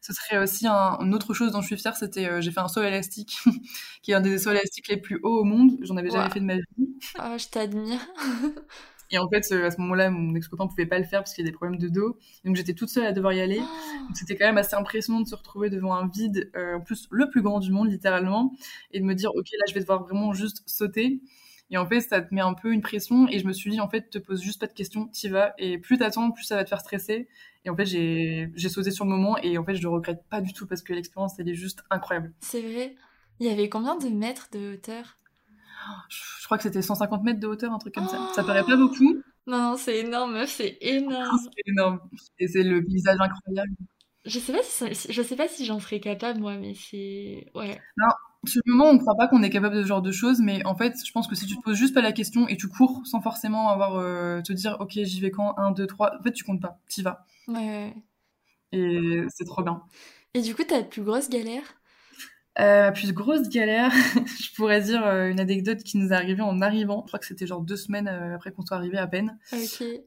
Ce 0.00 0.12
serait 0.12 0.38
aussi 0.38 0.68
un, 0.68 0.98
une 1.00 1.14
autre 1.14 1.34
chose 1.34 1.50
dont 1.50 1.60
je 1.60 1.66
suis 1.66 1.76
fière, 1.76 1.96
c'était 1.96 2.40
j'ai 2.40 2.52
fait 2.52 2.60
un 2.60 2.68
saut 2.68 2.82
élastique, 2.82 3.38
qui 4.02 4.12
est 4.12 4.14
un 4.14 4.20
des 4.20 4.38
sauts 4.38 4.52
élastiques 4.52 4.86
les 4.86 4.96
plus 4.96 5.18
hauts 5.24 5.40
au 5.40 5.44
monde. 5.44 5.78
J'en 5.80 5.96
avais 5.96 6.10
jamais 6.10 6.30
fait 6.30 6.40
de 6.40 6.44
ma 6.44 6.56
vie. 6.56 6.64
Oh, 7.18 7.36
je 7.36 7.48
t'admire. 7.48 8.00
Et 9.12 9.18
en 9.18 9.28
fait, 9.28 9.52
à 9.52 9.70
ce 9.70 9.80
moment-là, 9.80 10.10
mon 10.10 10.34
ex-copain 10.34 10.66
pouvait 10.66 10.86
pas 10.86 10.98
le 10.98 11.04
faire 11.04 11.20
parce 11.20 11.34
qu'il 11.34 11.44
y 11.44 11.48
a 11.48 11.50
des 11.50 11.56
problèmes 11.56 11.78
de 11.78 11.88
dos. 11.88 12.18
Donc 12.44 12.56
j'étais 12.56 12.72
toute 12.72 12.88
seule 12.88 13.06
à 13.06 13.12
devoir 13.12 13.34
y 13.34 13.40
aller. 13.40 13.60
Oh. 13.60 14.06
Donc 14.08 14.16
c'était 14.16 14.36
quand 14.36 14.46
même 14.46 14.58
assez 14.58 14.74
impressionnant 14.74 15.20
de 15.20 15.28
se 15.28 15.34
retrouver 15.34 15.70
devant 15.70 15.94
un 15.94 16.08
vide, 16.08 16.50
euh, 16.56 16.76
en 16.76 16.80
plus 16.80 17.06
le 17.10 17.28
plus 17.28 17.42
grand 17.42 17.60
du 17.60 17.70
monde 17.70 17.90
littéralement, 17.90 18.54
et 18.90 19.00
de 19.00 19.04
me 19.04 19.14
dire 19.14 19.30
ok 19.34 19.46
là 19.52 19.64
je 19.68 19.74
vais 19.74 19.80
devoir 19.80 20.02
vraiment 20.02 20.32
juste 20.32 20.62
sauter. 20.66 21.20
Et 21.72 21.78
en 21.78 21.86
fait, 21.86 22.02
ça 22.02 22.20
te 22.20 22.34
met 22.34 22.42
un 22.42 22.52
peu 22.52 22.70
une 22.70 22.82
pression. 22.82 23.26
Et 23.28 23.38
je 23.38 23.46
me 23.46 23.52
suis 23.54 23.70
dit, 23.70 23.80
en 23.80 23.88
fait, 23.88 24.10
te 24.10 24.18
pose 24.18 24.42
juste 24.42 24.60
pas 24.60 24.66
de 24.66 24.74
questions, 24.74 25.06
t'y 25.08 25.30
vas. 25.30 25.54
Et 25.56 25.78
plus 25.78 25.96
t'attends, 25.96 26.30
plus 26.30 26.44
ça 26.44 26.54
va 26.54 26.64
te 26.64 26.68
faire 26.68 26.80
stresser. 26.80 27.28
Et 27.64 27.70
en 27.70 27.76
fait, 27.76 27.86
j'ai 27.86 28.68
sauté 28.68 28.90
sur 28.90 29.06
le 29.06 29.10
moment. 29.10 29.38
Et 29.38 29.56
en 29.56 29.64
fait, 29.64 29.74
je 29.74 29.82
le 29.82 29.88
regrette 29.88 30.22
pas 30.28 30.42
du 30.42 30.52
tout 30.52 30.66
parce 30.66 30.82
que 30.82 30.92
l'expérience, 30.92 31.38
elle 31.38 31.48
est 31.48 31.54
juste 31.54 31.82
incroyable. 31.90 32.34
C'est 32.40 32.60
vrai. 32.60 32.94
Il 33.40 33.46
y 33.46 33.50
avait 33.50 33.70
combien 33.70 33.96
de 33.96 34.08
mètres 34.08 34.48
de 34.52 34.74
hauteur? 34.74 35.16
Je 36.08 36.44
crois 36.44 36.56
que 36.56 36.62
c'était 36.62 36.82
150 36.82 37.22
mètres 37.22 37.40
de 37.40 37.46
hauteur, 37.46 37.72
un 37.72 37.78
truc 37.78 37.94
comme 37.94 38.08
ça. 38.08 38.18
Ça 38.34 38.44
paraît 38.44 38.64
pas 38.64 38.76
beaucoup. 38.76 39.22
Non, 39.46 39.76
c'est 39.76 39.98
énorme, 39.98 40.46
c'est 40.46 40.78
énorme. 40.80 41.38
c'est 41.44 41.70
énorme. 41.70 42.00
Et 42.38 42.48
c'est 42.48 42.62
le 42.62 42.84
paysage 42.84 43.18
incroyable. 43.20 43.72
Je 44.24 44.38
sais 44.38 44.52
pas 44.52 44.62
si, 44.62 45.12
je 45.12 45.22
sais 45.22 45.36
pas 45.36 45.48
si 45.48 45.64
j'en 45.64 45.80
serais 45.80 45.98
capable, 45.98 46.40
moi, 46.40 46.56
mais 46.56 46.74
c'est. 46.74 47.50
Ouais. 47.54 47.80
Non, 47.96 48.06
sur 48.46 48.60
le 48.64 48.72
moment, 48.72 48.90
on 48.90 48.94
ne 48.94 48.98
croit 48.98 49.16
pas 49.16 49.26
qu'on 49.26 49.42
est 49.42 49.50
capable 49.50 49.76
de 49.76 49.82
ce 49.82 49.86
genre 49.88 50.02
de 50.02 50.12
choses, 50.12 50.40
mais 50.40 50.64
en 50.64 50.76
fait, 50.76 50.94
je 51.04 51.10
pense 51.12 51.26
que 51.26 51.34
si 51.34 51.46
tu 51.46 51.56
te 51.56 51.62
poses 51.62 51.76
juste 51.76 51.94
pas 51.94 52.02
la 52.02 52.12
question 52.12 52.46
et 52.46 52.56
tu 52.56 52.68
cours 52.68 53.02
sans 53.04 53.20
forcément 53.20 53.68
avoir 53.68 53.96
euh, 53.96 54.40
te 54.42 54.52
dire, 54.52 54.76
ok, 54.78 54.92
j'y 54.92 55.20
vais 55.20 55.30
quand 55.30 55.58
1, 55.58 55.72
2, 55.72 55.86
3, 55.86 56.18
en 56.18 56.22
fait, 56.22 56.32
tu 56.32 56.44
comptes 56.44 56.60
pas, 56.60 56.78
t'y 56.88 57.02
vas. 57.02 57.26
Ouais. 57.48 57.94
Et 58.70 59.24
c'est 59.28 59.44
trop 59.44 59.62
bien. 59.62 59.82
Et 60.34 60.40
du 60.40 60.54
coup, 60.54 60.64
ta 60.64 60.82
plus 60.82 61.02
grosse 61.02 61.28
galère 61.28 61.64
euh, 62.58 62.90
plus 62.90 63.12
grosse 63.12 63.48
galère, 63.48 63.90
je 64.42 64.54
pourrais 64.54 64.82
dire 64.82 65.06
euh, 65.06 65.30
une 65.30 65.40
anecdote 65.40 65.82
qui 65.82 65.96
nous 65.96 66.10
est 66.10 66.14
arrivée 66.14 66.42
en 66.42 66.60
arrivant. 66.60 67.02
Je 67.06 67.08
crois 67.08 67.18
que 67.18 67.26
c'était 67.26 67.46
genre 67.46 67.62
deux 67.62 67.76
semaines 67.76 68.08
euh, 68.08 68.34
après 68.34 68.52
qu'on 68.52 68.64
soit 68.64 68.76
arrivé 68.76 68.98
à 68.98 69.06
peine. 69.06 69.38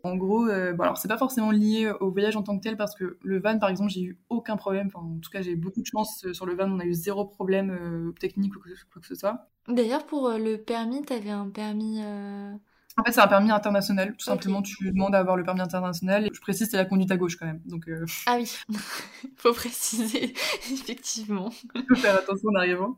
En 0.04 0.16
gros, 0.16 0.48
euh, 0.48 0.74
bon 0.74 0.84
alors 0.84 0.98
c'est 0.98 1.08
pas 1.08 1.18
forcément 1.18 1.50
lié 1.52 1.92
au 2.00 2.12
voyage 2.12 2.36
en 2.36 2.44
tant 2.44 2.58
que 2.58 2.62
tel 2.62 2.78
parce 2.78 2.96
que 2.96 3.18
le 3.24 3.40
van, 3.40 3.58
par 3.58 3.70
exemple, 3.70 3.90
j'ai 3.90 4.02
eu 4.02 4.20
aucun 4.30 4.58
problème. 4.58 4.88
Enfin, 4.88 5.00
en 5.00 5.20
tout 5.20 5.32
cas, 5.32 5.42
j'ai 5.42 5.52
eu 5.52 5.56
beaucoup 5.56 5.82
de 5.82 5.88
chance 5.88 6.26
sur 6.34 6.46
le 6.46 6.56
van. 6.56 6.72
On 6.72 6.80
a 6.80 6.86
eu 6.86 6.94
zéro 6.94 7.26
problème 7.26 8.14
technique 8.20 8.56
ou 8.56 8.60
quoi 8.60 9.02
que 9.02 9.08
ce 9.08 9.16
soit. 9.16 9.50
D'ailleurs, 9.68 10.06
pour 10.06 10.30
le 10.30 10.58
permis, 10.58 11.02
t'avais 11.02 11.32
un 11.32 11.50
permis 11.50 12.00
en 12.98 13.04
fait, 13.04 13.12
c'est 13.12 13.22
un 13.22 13.28
permis 13.28 13.52
international. 13.52 14.16
Tout 14.18 14.24
simplement, 14.24 14.62
tu 14.62 14.90
demandes 14.90 15.14
à 15.16 15.20
avoir 15.20 15.36
le 15.36 15.44
permis 15.44 15.60
international. 15.60 16.30
Je 16.32 16.40
précise, 16.40 16.70
c'est 16.72 16.78
la 16.78 16.86
conduite 16.86 17.12
à 17.12 17.18
gauche 17.18 17.36
quand 17.36 17.46
même. 17.46 17.60
Donc, 17.66 17.90
euh... 17.90 18.06
Ah 18.26 18.38
oui, 18.40 18.50
faut 19.36 19.52
préciser, 19.52 20.34
effectivement. 20.72 21.50
faut 21.90 21.96
faire 21.96 22.16
attention 22.16 22.50
en 22.54 22.56
arrivant. 22.56 22.96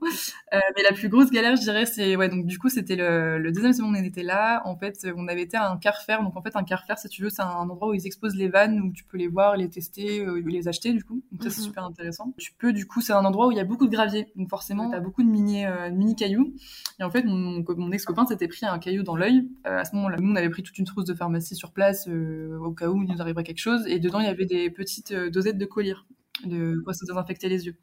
Euh, 0.53 0.59
mais 0.75 0.83
la 0.83 0.93
plus 0.93 1.09
grosse 1.09 1.31
galère, 1.31 1.55
je 1.55 1.61
dirais, 1.61 1.87
c'est 1.87 2.15
ouais. 2.15 2.29
Donc 2.29 2.45
du 2.45 2.59
coup, 2.59 2.69
c'était 2.69 2.95
le, 2.95 3.39
le, 3.39 3.51
deuxième 3.51 3.73
semaine 3.73 3.91
où 3.91 3.97
on 3.97 4.03
était 4.03 4.21
là. 4.21 4.61
En 4.65 4.77
fait, 4.77 5.07
on 5.15 5.27
avait 5.27 5.41
été 5.41 5.57
à 5.57 5.71
un 5.71 5.77
Carrefour. 5.77 6.23
Donc 6.23 6.37
en 6.37 6.43
fait, 6.43 6.55
un 6.55 6.63
Carrefour, 6.63 6.97
si 6.99 7.09
tu 7.09 7.23
veux, 7.23 7.31
c'est 7.31 7.41
un 7.41 7.49
endroit 7.49 7.89
où 7.89 7.93
ils 7.95 8.05
exposent 8.05 8.35
les 8.35 8.49
vannes, 8.49 8.79
où 8.81 8.91
tu 8.93 9.03
peux 9.03 9.17
les 9.17 9.27
voir, 9.27 9.57
les 9.57 9.67
tester, 9.67 10.23
euh, 10.23 10.43
les 10.45 10.67
acheter 10.67 10.93
du 10.93 11.03
coup. 11.03 11.23
Donc 11.31 11.41
ça, 11.41 11.49
c'est 11.49 11.61
mhm. 11.61 11.67
super 11.67 11.83
intéressant. 11.83 12.33
Tu 12.37 12.53
peux 12.53 12.71
du 12.71 12.85
coup, 12.85 13.01
c'est 13.01 13.13
un 13.13 13.25
endroit 13.25 13.47
où 13.47 13.51
il 13.51 13.57
y 13.57 13.61
a 13.61 13.65
beaucoup 13.65 13.87
de 13.87 13.91
gravier. 13.91 14.27
Donc 14.35 14.47
forcément, 14.49 14.91
t'as 14.91 14.99
beaucoup 14.99 15.23
de 15.23 15.29
mini 15.29 15.65
euh, 15.65 15.89
mini 15.89 16.15
cailloux. 16.15 16.53
Et 16.99 17.03
en 17.03 17.09
fait, 17.09 17.23
mon, 17.23 17.63
mon 17.67 17.91
ex 17.91 18.05
copain 18.05 18.27
s'était 18.27 18.47
pris 18.47 18.67
un 18.67 18.77
caillou 18.77 19.01
dans 19.01 19.15
l'œil 19.15 19.49
ce 19.87 19.95
moment-là. 19.95 20.17
Nous, 20.19 20.31
on 20.31 20.35
avait 20.35 20.49
pris 20.49 20.63
toute 20.63 20.77
une 20.77 20.85
trousse 20.85 21.05
de 21.05 21.13
pharmacie 21.13 21.55
sur 21.55 21.71
place 21.71 22.07
euh, 22.07 22.57
au 22.59 22.71
cas 22.71 22.89
où 22.89 23.01
il 23.01 23.09
nous 23.09 23.21
arriverait 23.21 23.43
quelque 23.43 23.59
chose. 23.59 23.85
Et 23.87 23.99
dedans, 23.99 24.19
il 24.19 24.25
y 24.25 24.29
avait 24.29 24.45
des 24.45 24.69
petites 24.69 25.11
euh, 25.11 25.29
dosettes 25.29 25.57
de 25.57 25.65
collyre, 25.65 26.05
de 26.45 26.79
quoi 26.83 26.93
se 26.93 27.05
désinfecter 27.05 27.49
les 27.49 27.65
yeux. 27.65 27.75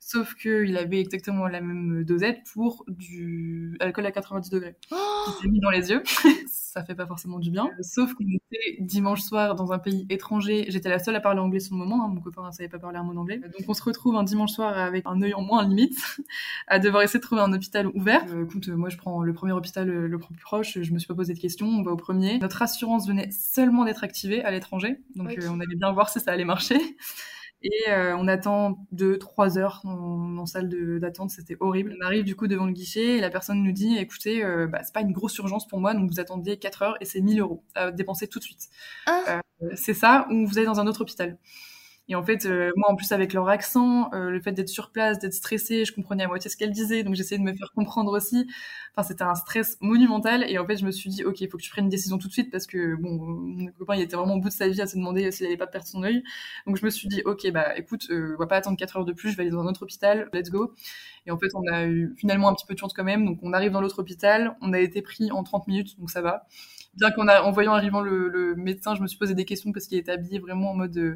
Sauf 0.00 0.34
qu'il 0.34 0.76
avait 0.76 1.00
exactement 1.00 1.48
la 1.48 1.60
même 1.60 2.04
dosette 2.04 2.38
pour 2.52 2.84
du 2.86 3.76
alcool 3.80 4.06
à 4.06 4.12
90 4.12 4.50
degrés. 4.50 4.76
Oh 5.28 5.30
qui 5.32 5.42
s'est 5.42 5.48
mis 5.48 5.60
dans 5.60 5.70
les 5.70 5.90
yeux. 5.90 6.02
ça 6.48 6.84
fait 6.84 6.94
pas 6.94 7.06
forcément 7.06 7.38
du 7.38 7.50
bien. 7.50 7.70
Sauf 7.80 8.14
qu'on 8.14 8.24
était 8.24 8.76
dimanche 8.80 9.20
soir 9.20 9.54
dans 9.54 9.72
un 9.72 9.78
pays 9.78 10.06
étranger. 10.10 10.66
J'étais 10.68 10.88
la 10.88 10.98
seule 10.98 11.16
à 11.16 11.20
parler 11.20 11.40
anglais 11.40 11.60
sur 11.60 11.74
le 11.74 11.80
moment. 11.80 12.04
Hein. 12.04 12.08
Mon 12.08 12.20
copain 12.20 12.46
ne 12.46 12.52
savait 12.52 12.68
pas 12.68 12.78
parler 12.78 12.98
un 12.98 13.02
mot 13.02 13.14
d'anglais. 13.14 13.38
Donc 13.38 13.68
on 13.68 13.74
se 13.74 13.82
retrouve 13.82 14.16
un 14.16 14.22
dimanche 14.22 14.52
soir 14.52 14.78
avec 14.78 15.04
un 15.06 15.20
œil 15.22 15.34
en 15.34 15.42
moins 15.42 15.66
limite, 15.66 15.98
à 16.68 16.78
devoir 16.78 17.02
essayer 17.02 17.18
de 17.18 17.24
trouver 17.24 17.42
un 17.42 17.52
hôpital 17.52 17.88
ouvert. 17.88 18.24
Euh, 18.28 18.44
écoute, 18.44 18.68
moi 18.68 18.88
je 18.88 18.96
prends 18.96 19.22
le 19.22 19.32
premier 19.32 19.52
hôpital 19.52 19.90
euh, 19.90 20.06
le 20.06 20.18
plus 20.18 20.34
proche. 20.36 20.78
Je 20.80 20.92
me 20.92 20.98
suis 20.98 21.08
pas 21.08 21.14
posé 21.14 21.34
de 21.34 21.38
questions. 21.38 21.66
On 21.66 21.82
va 21.82 21.90
au 21.90 21.96
premier. 21.96 22.38
Notre 22.38 22.62
assurance 22.62 23.08
venait 23.08 23.30
seulement 23.30 23.84
d'être 23.84 24.04
activée 24.04 24.42
à 24.44 24.50
l'étranger. 24.50 25.00
Donc 25.16 25.36
euh, 25.36 25.48
on 25.50 25.60
allait 25.60 25.76
bien 25.76 25.92
voir 25.92 26.08
si 26.08 26.20
ça 26.20 26.32
allait 26.32 26.44
marcher. 26.44 26.78
Et 27.62 27.70
euh, 27.88 28.16
on 28.16 28.28
attend 28.28 28.86
2-3 28.94 29.58
heures 29.58 29.80
en, 29.84 30.46
salle 30.46 30.68
d'attente, 31.00 31.30
c'était 31.30 31.56
horrible. 31.58 31.96
On 32.00 32.06
arrive 32.06 32.24
du 32.24 32.36
coup 32.36 32.46
devant 32.46 32.66
le 32.66 32.72
guichet 32.72 33.18
et 33.18 33.20
la 33.20 33.30
personne 33.30 33.62
nous 33.62 33.72
dit 33.72 33.98
écoutez, 33.98 34.44
euh, 34.44 34.66
bah, 34.66 34.80
c'est 34.84 34.94
pas 34.94 35.00
une 35.00 35.12
grosse 35.12 35.36
urgence 35.38 35.66
pour 35.66 35.80
moi, 35.80 35.92
donc 35.94 36.10
vous 36.10 36.20
attendez 36.20 36.56
4 36.56 36.82
heures 36.82 36.96
et 37.00 37.04
c'est 37.04 37.20
1000 37.20 37.40
euros 37.40 37.64
à 37.74 37.90
dépenser 37.90 38.28
tout 38.28 38.38
de 38.38 38.44
suite. 38.44 38.68
Ah. 39.06 39.40
Euh, 39.62 39.68
c'est 39.74 39.94
ça, 39.94 40.28
ou 40.30 40.46
vous 40.46 40.58
allez 40.58 40.66
dans 40.66 40.78
un 40.78 40.86
autre 40.86 41.00
hôpital. 41.00 41.36
Et 42.08 42.14
en 42.14 42.22
fait, 42.22 42.46
euh, 42.46 42.72
moi, 42.76 42.90
en 42.90 42.96
plus, 42.96 43.12
avec 43.12 43.34
leur 43.34 43.48
accent, 43.48 44.10
euh, 44.14 44.30
le 44.30 44.40
fait 44.40 44.52
d'être 44.52 44.70
sur 44.70 44.90
place, 44.90 45.18
d'être 45.18 45.34
stressée, 45.34 45.84
je 45.84 45.92
comprenais 45.92 46.24
à 46.24 46.28
moitié 46.28 46.50
ce 46.50 46.56
qu'elle 46.56 46.72
disait, 46.72 47.02
donc 47.02 47.14
j'essayais 47.14 47.38
de 47.38 47.44
me 47.44 47.54
faire 47.54 47.70
comprendre 47.72 48.12
aussi. 48.16 48.46
Enfin, 48.94 49.06
c'était 49.06 49.24
un 49.24 49.34
stress 49.34 49.76
monumental. 49.82 50.44
Et 50.48 50.58
en 50.58 50.66
fait, 50.66 50.78
je 50.78 50.86
me 50.86 50.90
suis 50.90 51.10
dit, 51.10 51.22
ok, 51.24 51.42
il 51.42 51.50
faut 51.50 51.58
que 51.58 51.62
tu 51.62 51.70
prennes 51.70 51.84
une 51.84 51.90
décision 51.90 52.16
tout 52.16 52.28
de 52.28 52.32
suite 52.32 52.50
parce 52.50 52.66
que, 52.66 52.96
bon, 52.96 53.18
mon 53.18 53.66
copain, 53.72 53.94
il 53.96 54.02
était 54.02 54.16
vraiment 54.16 54.34
au 54.36 54.40
bout 54.40 54.48
de 54.48 54.54
sa 54.54 54.68
vie 54.68 54.80
à 54.80 54.86
se 54.86 54.96
demander 54.96 55.30
s'il 55.30 55.44
n'allait 55.44 55.58
pas 55.58 55.66
perdre 55.66 55.86
son 55.86 56.02
œil. 56.02 56.22
Donc, 56.66 56.78
je 56.78 56.84
me 56.84 56.90
suis 56.90 57.08
dit, 57.08 57.20
ok, 57.26 57.50
bah, 57.52 57.76
écoute, 57.76 58.06
euh, 58.10 58.34
on 58.36 58.38
va 58.38 58.46
pas 58.46 58.56
attendre 58.56 58.78
4 58.78 58.96
heures 58.96 59.04
de 59.04 59.12
plus, 59.12 59.30
je 59.32 59.36
vais 59.36 59.42
aller 59.42 59.52
dans 59.52 59.60
un 59.60 59.66
autre 59.66 59.82
hôpital, 59.82 60.30
let's 60.32 60.50
go. 60.50 60.74
Et 61.26 61.30
en 61.30 61.38
fait, 61.38 61.48
on 61.54 61.66
a 61.70 61.84
eu 61.84 62.14
finalement 62.16 62.48
un 62.48 62.54
petit 62.54 62.66
peu 62.66 62.72
de 62.72 62.78
chance 62.78 62.94
quand 62.94 63.04
même. 63.04 63.26
Donc, 63.26 63.38
on 63.42 63.52
arrive 63.52 63.72
dans 63.72 63.82
l'autre 63.82 63.98
hôpital, 63.98 64.56
on 64.62 64.72
a 64.72 64.80
été 64.80 65.02
pris 65.02 65.30
en 65.30 65.42
30 65.42 65.66
minutes, 65.68 65.98
donc 66.00 66.10
ça 66.10 66.22
va. 66.22 66.46
Bien 66.94 67.10
qu'on 67.10 67.28
a, 67.28 67.42
en 67.42 67.52
voyant 67.52 67.74
arrivant 67.74 68.00
le, 68.00 68.28
le, 68.28 68.54
médecin, 68.56 68.94
je 68.94 69.02
me 69.02 69.06
suis 69.06 69.18
posé 69.18 69.34
des 69.34 69.44
questions 69.44 69.72
parce 69.72 69.86
qu'il 69.86 69.98
était 69.98 70.10
habillé 70.12 70.38
vraiment 70.38 70.72
en 70.72 70.74
mode, 70.74 70.98
bah, 70.98 71.14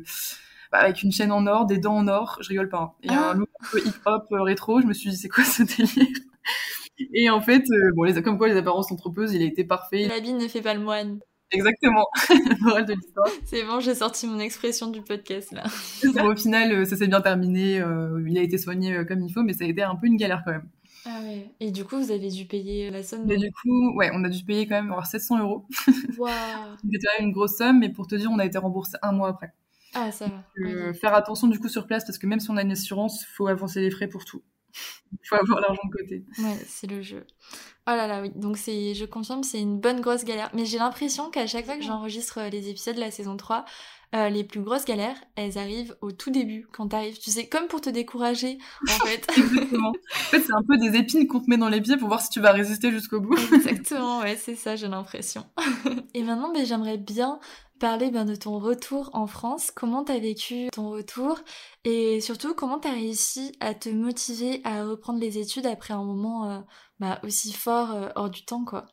avec 0.80 1.02
une 1.02 1.12
chaîne 1.12 1.32
en 1.32 1.46
or, 1.46 1.66
des 1.66 1.78
dents 1.78 1.96
en 1.96 2.08
or, 2.08 2.38
je 2.40 2.48
rigole 2.48 2.68
pas. 2.68 2.78
Hein. 2.78 2.92
Et 3.02 3.10
un 3.10 3.30
ah. 3.30 3.34
look 3.34 3.48
un 3.60 3.66
peu 3.70 3.78
hip-hop 3.80 4.24
euh, 4.32 4.42
rétro, 4.42 4.80
je 4.80 4.86
me 4.86 4.92
suis 4.92 5.10
dit 5.10 5.16
c'est 5.16 5.28
quoi 5.28 5.44
ce 5.44 5.62
délire? 5.62 6.16
Et 7.14 7.30
en 7.30 7.40
fait, 7.40 7.64
euh, 7.70 7.92
bon, 7.94 8.04
les, 8.04 8.22
comme 8.22 8.38
quoi 8.38 8.48
les 8.48 8.56
apparences 8.56 8.88
sont 8.88 8.96
trompeuses, 8.96 9.32
il 9.32 9.42
a 9.42 9.46
été 9.46 9.64
parfait. 9.64 10.06
L'habit 10.08 10.34
ne 10.34 10.48
fait 10.48 10.62
pas 10.62 10.74
le 10.74 10.80
moine. 10.80 11.18
Exactement, 11.50 12.06
moral 12.60 12.86
de 12.86 12.94
l'histoire. 12.94 13.28
C'est 13.44 13.64
bon, 13.64 13.80
j'ai 13.80 13.94
sorti 13.94 14.26
mon 14.26 14.38
expression 14.38 14.88
du 14.88 15.02
podcast 15.02 15.52
là. 15.52 15.64
au 16.24 16.34
final, 16.34 16.72
euh, 16.72 16.84
ça 16.86 16.96
s'est 16.96 17.08
bien 17.08 17.20
terminé, 17.20 17.82
il 18.26 18.38
a 18.38 18.42
été 18.42 18.56
soigné 18.56 19.04
comme 19.06 19.22
il 19.22 19.32
faut, 19.32 19.42
mais 19.42 19.52
ça 19.52 19.64
a 19.64 19.66
été 19.66 19.82
un 19.82 19.96
peu 19.96 20.06
une 20.06 20.16
galère 20.16 20.42
quand 20.46 20.52
même. 20.52 20.68
Ah 21.04 21.18
ouais. 21.22 21.50
Et 21.58 21.72
du 21.72 21.84
coup, 21.84 21.98
vous 21.98 22.12
avez 22.12 22.28
dû 22.28 22.46
payer 22.46 22.90
la 22.90 23.02
somme 23.02 23.24
Mais 23.26 23.36
du 23.36 23.50
coup, 23.50 23.96
ouais, 23.96 24.10
on 24.14 24.22
a 24.24 24.28
dû 24.28 24.44
payer 24.44 24.66
quand 24.68 24.82
même 24.82 24.94
700 25.04 25.40
euros. 25.40 25.66
Wow. 26.16 26.28
C'était 26.82 26.98
quand 26.98 27.18
même 27.18 27.28
une 27.28 27.32
grosse 27.32 27.56
somme, 27.56 27.80
mais 27.80 27.88
pour 27.88 28.06
te 28.06 28.14
dire, 28.14 28.30
on 28.30 28.38
a 28.38 28.46
été 28.46 28.58
remboursé 28.58 28.96
un 29.02 29.12
mois 29.12 29.28
après. 29.28 29.52
Ah, 29.94 30.10
ça 30.12 30.26
va. 30.26 30.44
Euh, 30.64 30.92
faire 30.94 31.14
attention 31.14 31.48
du 31.48 31.58
coup 31.58 31.68
sur 31.68 31.86
place 31.86 32.04
parce 32.04 32.18
que 32.18 32.26
même 32.26 32.40
si 32.40 32.50
on 32.50 32.56
a 32.56 32.62
une 32.62 32.72
assurance, 32.72 33.24
faut 33.36 33.46
avancer 33.46 33.80
les 33.80 33.90
frais 33.90 34.08
pour 34.08 34.24
tout. 34.24 34.42
Il 35.12 35.28
faut 35.28 35.36
avoir 35.36 35.60
l'argent 35.60 35.82
de 35.84 35.96
côté. 35.96 36.24
Ouais, 36.38 36.56
c'est 36.66 36.86
le 36.86 37.02
jeu. 37.02 37.26
Oh 37.86 37.90
là 37.90 38.06
là, 38.06 38.22
oui. 38.22 38.30
Donc, 38.34 38.56
c'est, 38.56 38.94
je 38.94 39.04
confirme, 39.04 39.42
c'est 39.42 39.60
une 39.60 39.78
bonne 39.78 40.00
grosse 40.00 40.24
galère. 40.24 40.50
Mais 40.54 40.64
j'ai 40.64 40.78
l'impression 40.78 41.30
qu'à 41.30 41.46
chaque 41.46 41.66
fois 41.66 41.76
que 41.76 41.82
j'enregistre 41.82 42.38
euh, 42.38 42.48
les 42.48 42.70
épisodes 42.70 42.94
de 42.94 43.00
la 43.00 43.10
saison 43.10 43.36
3, 43.36 43.64
euh, 44.14 44.28
les 44.28 44.44
plus 44.44 44.60
grosses 44.60 44.84
galères, 44.84 45.16
elles 45.36 45.56
arrivent 45.56 45.96
au 46.02 46.12
tout 46.12 46.30
début, 46.30 46.66
quand 46.70 46.88
t'arrives. 46.88 47.18
Tu 47.18 47.30
sais, 47.30 47.48
comme 47.48 47.66
pour 47.66 47.80
te 47.80 47.90
décourager, 47.90 48.58
en 48.88 48.92
fait. 49.06 49.26
Exactement. 49.36 49.88
En 49.88 50.30
fait, 50.30 50.40
c'est 50.40 50.52
un 50.52 50.62
peu 50.62 50.76
des 50.76 50.96
épines 50.98 51.26
qu'on 51.26 51.40
te 51.40 51.48
met 51.48 51.56
dans 51.56 51.70
les 51.70 51.80
pieds 51.80 51.96
pour 51.96 52.08
voir 52.08 52.20
si 52.20 52.28
tu 52.28 52.40
vas 52.40 52.52
résister 52.52 52.90
jusqu'au 52.90 53.20
bout. 53.20 53.36
Exactement, 53.54 54.20
ouais, 54.20 54.36
c'est 54.36 54.54
ça, 54.54 54.76
j'ai 54.76 54.88
l'impression. 54.88 55.46
Et 56.14 56.22
maintenant, 56.22 56.52
ben, 56.52 56.64
j'aimerais 56.64 56.98
bien 56.98 57.40
parler 57.82 58.12
ben, 58.12 58.24
de 58.24 58.36
ton 58.36 58.60
retour 58.60 59.10
en 59.12 59.26
France, 59.26 59.72
comment 59.72 60.04
t'as 60.04 60.20
vécu 60.20 60.68
ton 60.72 60.90
retour? 60.90 61.40
Et 61.82 62.20
surtout 62.20 62.54
comment 62.54 62.78
t'as 62.78 62.92
réussi 62.92 63.56
à 63.58 63.74
te 63.74 63.88
motiver 63.88 64.60
à 64.62 64.84
reprendre 64.84 65.18
les 65.18 65.38
études 65.38 65.66
après 65.66 65.92
un 65.92 66.04
moment 66.04 66.48
euh, 66.48 66.60
bah, 67.00 67.18
aussi 67.24 67.52
fort 67.52 67.90
euh, 67.90 68.08
hors 68.14 68.30
du 68.30 68.44
temps 68.44 68.64
quoi? 68.64 68.86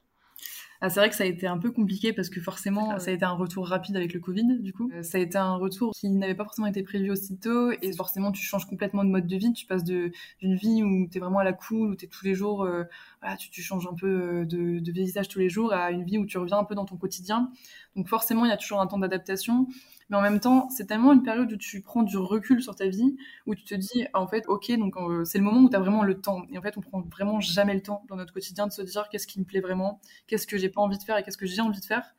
Ah, 0.81 0.89
c'est 0.89 1.01
vrai 1.01 1.09
que 1.09 1.15
ça 1.15 1.25
a 1.25 1.27
été 1.27 1.45
un 1.45 1.57
peu 1.57 1.71
compliqué 1.71 2.13
parce 2.13 2.29
que 2.29 2.39
forcément, 2.39 2.97
ça 2.99 3.11
a 3.11 3.13
été 3.13 3.25
un 3.25 3.33
retour 3.33 3.67
rapide 3.67 3.97
avec 3.97 4.13
le 4.13 4.21
Covid, 4.21 4.59
du 4.59 4.71
coup. 4.71 4.89
Euh, 4.93 5.03
ça 5.03 5.17
a 5.17 5.21
été 5.21 5.37
un 5.37 5.55
retour 5.55 5.91
qui 5.93 6.09
n'avait 6.09 6.35
pas 6.35 6.45
forcément 6.45 6.67
été 6.67 6.83
prévu 6.83 7.11
aussitôt 7.11 7.71
et 7.71 7.91
forcément, 7.91 8.31
tu 8.31 8.43
changes 8.43 8.65
complètement 8.65 9.03
de 9.03 9.09
mode 9.09 9.27
de 9.27 9.35
vie. 9.35 9.51
Tu 9.51 9.65
passes 9.65 9.83
d'une 9.83 10.11
vie 10.41 10.81
où 10.81 11.09
tu 11.11 11.17
es 11.17 11.19
vraiment 11.19 11.39
à 11.39 11.43
la 11.43 11.51
cool, 11.51 11.91
où 11.91 11.95
tu 11.97 12.05
es 12.05 12.07
tous 12.07 12.23
les 12.23 12.33
jours, 12.33 12.63
euh, 12.63 12.83
voilà, 13.21 13.35
tu, 13.35 13.49
tu, 13.49 13.61
changes 13.61 13.87
un 13.87 13.93
peu 13.93 14.07
euh, 14.07 14.45
de, 14.45 14.79
de 14.79 14.91
visage 14.93 15.27
tous 15.27 15.39
les 15.39 15.49
jours 15.49 15.73
à 15.73 15.91
une 15.91 16.05
vie 16.05 16.17
où 16.17 16.25
tu 16.25 16.37
reviens 16.37 16.59
un 16.59 16.63
peu 16.63 16.75
dans 16.75 16.85
ton 16.85 16.95
quotidien. 16.95 17.51
Donc 17.97 18.07
forcément, 18.07 18.45
il 18.45 18.49
y 18.49 18.53
a 18.53 18.57
toujours 18.57 18.79
un 18.79 18.87
temps 18.87 18.99
d'adaptation. 18.99 19.67
Mais 20.09 20.17
en 20.17 20.21
même 20.21 20.39
temps, 20.39 20.69
c'est 20.69 20.85
tellement 20.85 21.13
une 21.13 21.23
période 21.23 21.51
où 21.51 21.57
tu 21.57 21.81
prends 21.81 22.03
du 22.03 22.17
recul 22.17 22.61
sur 22.63 22.75
ta 22.75 22.87
vie, 22.87 23.15
où 23.45 23.55
tu 23.55 23.63
te 23.63 23.75
dis, 23.75 24.05
en 24.13 24.27
fait, 24.27 24.45
ok, 24.47 24.71
donc 24.77 24.97
euh, 24.97 25.23
c'est 25.25 25.37
le 25.37 25.43
moment 25.43 25.61
où 25.61 25.69
tu 25.69 25.75
as 25.75 25.79
vraiment 25.79 26.03
le 26.03 26.19
temps. 26.19 26.43
Et 26.51 26.57
en 26.57 26.61
fait, 26.61 26.77
on 26.77 26.81
prend 26.81 27.01
vraiment 27.01 27.39
jamais 27.39 27.73
le 27.73 27.81
temps 27.81 28.03
dans 28.09 28.15
notre 28.15 28.33
quotidien 28.33 28.67
de 28.67 28.71
se 28.71 28.81
dire 28.81 29.07
qu'est-ce 29.09 29.27
qui 29.27 29.39
me 29.39 29.45
plaît 29.45 29.61
vraiment, 29.61 29.99
qu'est-ce 30.27 30.47
que 30.47 30.57
j'ai 30.57 30.69
pas 30.69 30.81
envie 30.81 30.97
de 30.97 31.03
faire 31.03 31.17
et 31.17 31.23
qu'est-ce 31.23 31.37
que 31.37 31.45
j'ai 31.45 31.61
envie 31.61 31.79
de 31.79 31.85
faire. 31.85 32.15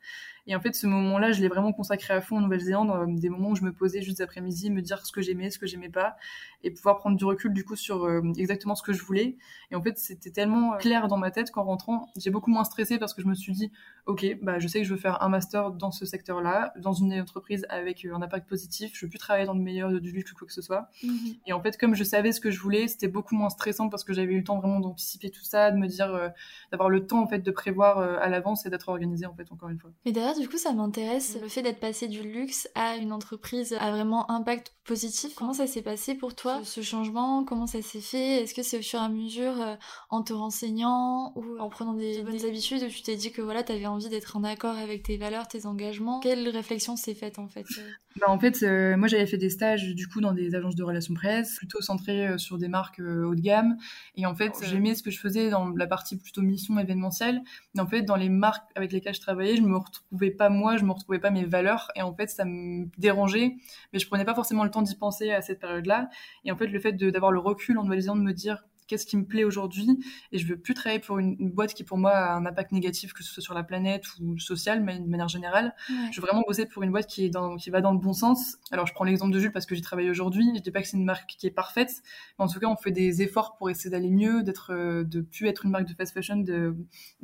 Et 0.47 0.55
en 0.55 0.59
fait, 0.59 0.73
ce 0.73 0.87
moment-là, 0.87 1.31
je 1.31 1.41
l'ai 1.41 1.47
vraiment 1.47 1.71
consacré 1.71 2.13
à 2.13 2.21
fond 2.21 2.37
en 2.37 2.41
Nouvelle-Zélande, 2.41 2.89
euh, 2.89 3.05
des 3.07 3.29
moments 3.29 3.49
où 3.49 3.55
je 3.55 3.61
me 3.61 3.71
posais 3.71 4.01
juste 4.01 4.21
après-midi, 4.21 4.69
me 4.71 4.81
dire 4.81 5.05
ce 5.05 5.11
que 5.11 5.21
j'aimais, 5.21 5.51
ce 5.51 5.59
que 5.59 5.67
j'aimais 5.67 5.89
pas, 5.89 6.15
et 6.63 6.71
pouvoir 6.71 6.97
prendre 6.97 7.15
du 7.15 7.25
recul 7.25 7.53
du 7.53 7.63
coup 7.63 7.75
sur 7.75 8.05
euh, 8.05 8.21
exactement 8.37 8.75
ce 8.75 8.81
que 8.81 8.93
je 8.93 9.03
voulais. 9.03 9.37
Et 9.69 9.75
en 9.75 9.81
fait, 9.81 9.97
c'était 9.99 10.31
tellement 10.31 10.77
clair 10.77 11.07
dans 11.07 11.17
ma 11.17 11.31
tête 11.31 11.51
qu'en 11.51 11.63
rentrant, 11.63 12.09
j'ai 12.17 12.31
beaucoup 12.31 12.49
moins 12.49 12.63
stressé 12.63 12.97
parce 12.97 13.13
que 13.13 13.21
je 13.21 13.27
me 13.27 13.35
suis 13.35 13.53
dit, 13.53 13.71
ok, 14.07 14.39
bah 14.41 14.57
je 14.57 14.67
sais 14.67 14.79
que 14.79 14.87
je 14.87 14.93
veux 14.93 14.99
faire 14.99 15.21
un 15.21 15.29
master 15.29 15.71
dans 15.71 15.91
ce 15.91 16.05
secteur-là, 16.05 16.73
dans 16.79 16.93
une 16.93 17.13
entreprise 17.13 17.65
avec 17.69 18.03
euh, 18.05 18.15
un 18.15 18.21
impact 18.21 18.49
positif. 18.49 18.91
Je 18.95 19.05
veux 19.05 19.09
plus 19.09 19.19
travailler 19.19 19.45
dans 19.45 19.53
le 19.53 19.61
meilleur 19.61 19.91
du 20.01 20.11
luxe 20.11 20.31
ou 20.31 20.35
quoi 20.35 20.47
que 20.47 20.53
ce 20.53 20.61
soit. 20.61 20.89
Mhm. 21.03 21.35
Et 21.45 21.53
en 21.53 21.61
fait, 21.61 21.77
comme 21.77 21.93
je 21.93 22.03
savais 22.03 22.31
ce 22.31 22.41
que 22.41 22.49
je 22.49 22.59
voulais, 22.59 22.87
c'était 22.87 23.07
beaucoup 23.07 23.35
moins 23.35 23.49
stressant 23.49 23.89
parce 23.89 24.03
que 24.03 24.13
j'avais 24.13 24.33
eu 24.33 24.37
le 24.39 24.43
temps 24.43 24.59
vraiment 24.59 24.79
d'anticiper 24.79 25.29
tout 25.29 25.43
ça, 25.43 25.69
de 25.69 25.77
me 25.77 25.87
dire, 25.87 26.31
d'avoir 26.71 26.89
le 26.89 27.05
temps 27.05 27.21
en 27.21 27.27
fait 27.27 27.39
de 27.39 27.51
prévoir 27.51 27.99
à 27.99 28.27
l'avance 28.29 28.65
et 28.65 28.69
d'être 28.69 28.89
organisé 28.89 29.25
en 29.25 29.33
fait 29.33 29.51
encore 29.51 29.69
une 29.69 29.79
fois. 29.79 29.91
Mais 30.05 30.11
d'ailleurs, 30.11 30.30
du 30.39 30.47
coup, 30.47 30.57
ça 30.57 30.73
m'intéresse 30.73 31.37
le 31.41 31.47
fait 31.47 31.61
d'être 31.61 31.79
passé 31.79 32.07
du 32.07 32.21
luxe 32.21 32.67
à 32.75 32.95
une 32.97 33.11
entreprise 33.11 33.75
à 33.79 33.91
vraiment 33.91 34.29
impact 34.29 34.73
positif. 34.85 35.35
Comment 35.35 35.53
ça 35.53 35.67
s'est 35.67 35.81
passé 35.81 36.15
pour 36.15 36.35
toi, 36.35 36.61
ce 36.63 36.81
changement 36.81 37.43
Comment 37.43 37.67
ça 37.67 37.81
s'est 37.81 38.01
fait? 38.01 38.41
Est-ce 38.41 38.53
que 38.53 38.63
c'est 38.63 38.79
au 38.79 38.81
fur 38.81 38.99
et 38.99 39.03
à 39.03 39.09
mesure 39.09 39.61
euh, 39.61 39.75
en 40.09 40.23
te 40.23 40.33
renseignant 40.33 41.33
ou 41.35 41.59
en 41.59 41.69
prenant 41.69 41.93
des, 41.93 42.21
bonnes 42.23 42.45
habitudes 42.45 42.83
où 42.83 42.87
tu 42.87 43.01
t'es 43.01 43.15
dit 43.15 43.31
que 43.31 43.41
voilà, 43.41 43.63
tu 43.63 43.71
avais 43.71 43.85
envie 43.85 44.09
d'être 44.09 44.35
en 44.37 44.43
accord 44.43 44.77
avec 44.77 45.03
tes 45.03 45.17
valeurs, 45.17 45.47
tes 45.47 45.65
engagements? 45.65 46.19
Quelle 46.19 46.47
réflexion 46.49 46.95
s'est 46.95 47.13
faite 47.13 47.37
en 47.37 47.47
fait? 47.47 47.65
Euh? 47.77 47.89
bah, 48.19 48.27
En 48.29 48.39
fait, 48.39 48.63
euh, 48.63 48.97
moi 48.97 49.07
j'avais 49.07 49.27
fait 49.27 49.37
des 49.37 49.49
stages 49.49 49.93
du 49.93 50.07
coup 50.07 50.19
dans 50.19 50.33
des 50.33 50.55
agences 50.55 50.75
de 50.75 50.83
relations 50.83 51.13
presse, 51.13 51.57
plutôt 51.57 51.81
centrés 51.81 52.37
sur 52.37 52.57
des 52.57 52.67
marques 52.67 52.99
haut 52.99 53.35
de 53.35 53.41
gamme. 53.41 53.77
Et 54.15 54.25
en 54.25 54.35
fait, 54.35 54.53
j'aimais 54.63 54.95
ce 54.95 55.03
que 55.03 55.11
je 55.11 55.19
faisais 55.19 55.49
dans 55.49 55.69
la 55.69 55.87
partie 55.87 56.17
plutôt 56.17 56.41
mission 56.41 56.77
événementielle. 56.79 57.41
Mais 57.75 57.81
en 57.81 57.87
fait, 57.87 58.01
dans 58.01 58.15
les 58.15 58.29
marques 58.29 58.69
avec 58.75 58.91
lesquelles 58.91 59.15
je 59.15 59.21
travaillais, 59.21 59.55
je 59.55 59.61
me 59.61 59.77
retrouvais 59.77 60.20
pas 60.29 60.49
moi, 60.49 60.77
je 60.77 60.85
me 60.85 60.91
retrouvais 60.91 61.17
pas 61.17 61.31
mes 61.31 61.45
valeurs. 61.45 61.91
Et 61.95 62.03
en 62.03 62.13
fait 62.13 62.29
ça 62.29 62.45
me 62.45 62.85
dérangeait 62.99 63.55
mais 63.93 63.99
je 63.99 64.07
prenais 64.07 64.25
pas 64.25 64.35
forcément 64.35 64.63
le 64.63 64.69
temps 64.69 64.81
d'y 64.81 64.95
penser 64.95 65.31
à 65.31 65.41
cette 65.41 65.59
période-là. 65.59 66.09
Et 66.45 66.51
en 66.51 66.57
fait 66.57 66.67
le 66.67 66.79
fait 66.79 66.93
d'avoir 66.93 67.31
le 67.31 67.39
recul 67.39 67.77
en 67.79 67.83
Nouvelle-Zélande 67.83 68.19
de 68.19 68.23
me 68.25 68.33
dire 68.33 68.63
qu'est-ce 68.91 69.05
qui 69.05 69.15
me 69.15 69.23
plaît 69.23 69.45
aujourd'hui. 69.45 69.87
Et 70.33 70.37
je 70.37 70.45
veux 70.45 70.57
plus 70.57 70.73
travailler 70.73 70.99
pour 70.99 71.17
une, 71.17 71.37
boîte 71.49 71.73
qui 71.73 71.85
pour 71.85 71.97
moi 71.97 72.11
a 72.11 72.35
un 72.35 72.45
impact 72.45 72.73
négatif 72.73 73.13
que 73.13 73.23
ce 73.23 73.31
soit 73.31 73.41
sur 73.41 73.53
la 73.53 73.63
planète 73.63 74.03
ou 74.19 74.37
social 74.37 74.83
mais 74.83 74.99
de 74.99 75.07
manière 75.07 75.29
générale. 75.29 75.73
Je 76.11 76.19
veux 76.19 76.27
vraiment 76.27 76.43
bosser 76.45 76.65
pour 76.65 76.83
une 76.83 76.91
boîte 76.91 77.07
qui 77.07 77.23
est 77.23 77.29
dans 77.29 77.55
qui 77.55 77.69
va 77.69 77.79
dans 77.79 77.93
le 77.93 77.99
bon 77.99 78.11
sens. 78.11 78.57
Alors 78.71 78.85
je 78.85 78.93
prends 78.93 79.05
l'exemple 79.05 79.33
de 79.33 79.39
Jules 79.39 79.53
parce 79.53 79.65
que 79.65 79.75
j'y 79.75 79.81
travaille 79.81 80.09
aujourd'hui. 80.09 80.51
Je 80.57 80.61
dis 80.61 80.71
pas 80.71 80.81
que 80.81 80.87
c'est 80.89 80.97
une 80.97 81.05
marque 81.05 81.35
qui 81.37 81.47
est 81.47 81.51
parfaite 81.51 82.03
mais 82.37 82.43
en 82.43 82.47
tout 82.49 82.59
cas 82.59 82.67
on 82.67 82.75
fait 82.75 82.91
des 82.91 83.21
efforts 83.21 83.55
pour 83.55 83.69
essayer 83.69 83.89
d'aller 83.89 84.09
mieux 84.09 84.43
d'être 84.43 84.73
euh, 84.73 85.05
de 85.05 85.21
plus 85.21 85.47
être 85.47 85.65
une 85.65 85.71
marque 85.71 85.87
de 85.87 85.93
fast 85.93 86.13
fashion 86.13 86.35
de 86.35 86.75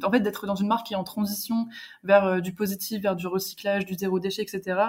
en 0.02 0.10
fait 0.10 0.22
d'être 0.22 0.48
dans 0.48 0.56
une 0.56 0.68
marque 0.68 0.88
qui 0.88 0.94
est 0.94 0.98
en 0.98 1.04
transition 1.04 1.68
vers 2.04 2.24
euh, 2.24 2.40
du 2.40 2.54
positif 2.54 3.02
vers 3.02 3.18
du 3.18 3.28
recyclage 3.28 3.86
du 3.86 3.96
zéro 3.96 4.20
déchet 4.20 4.42
etc 4.42 4.80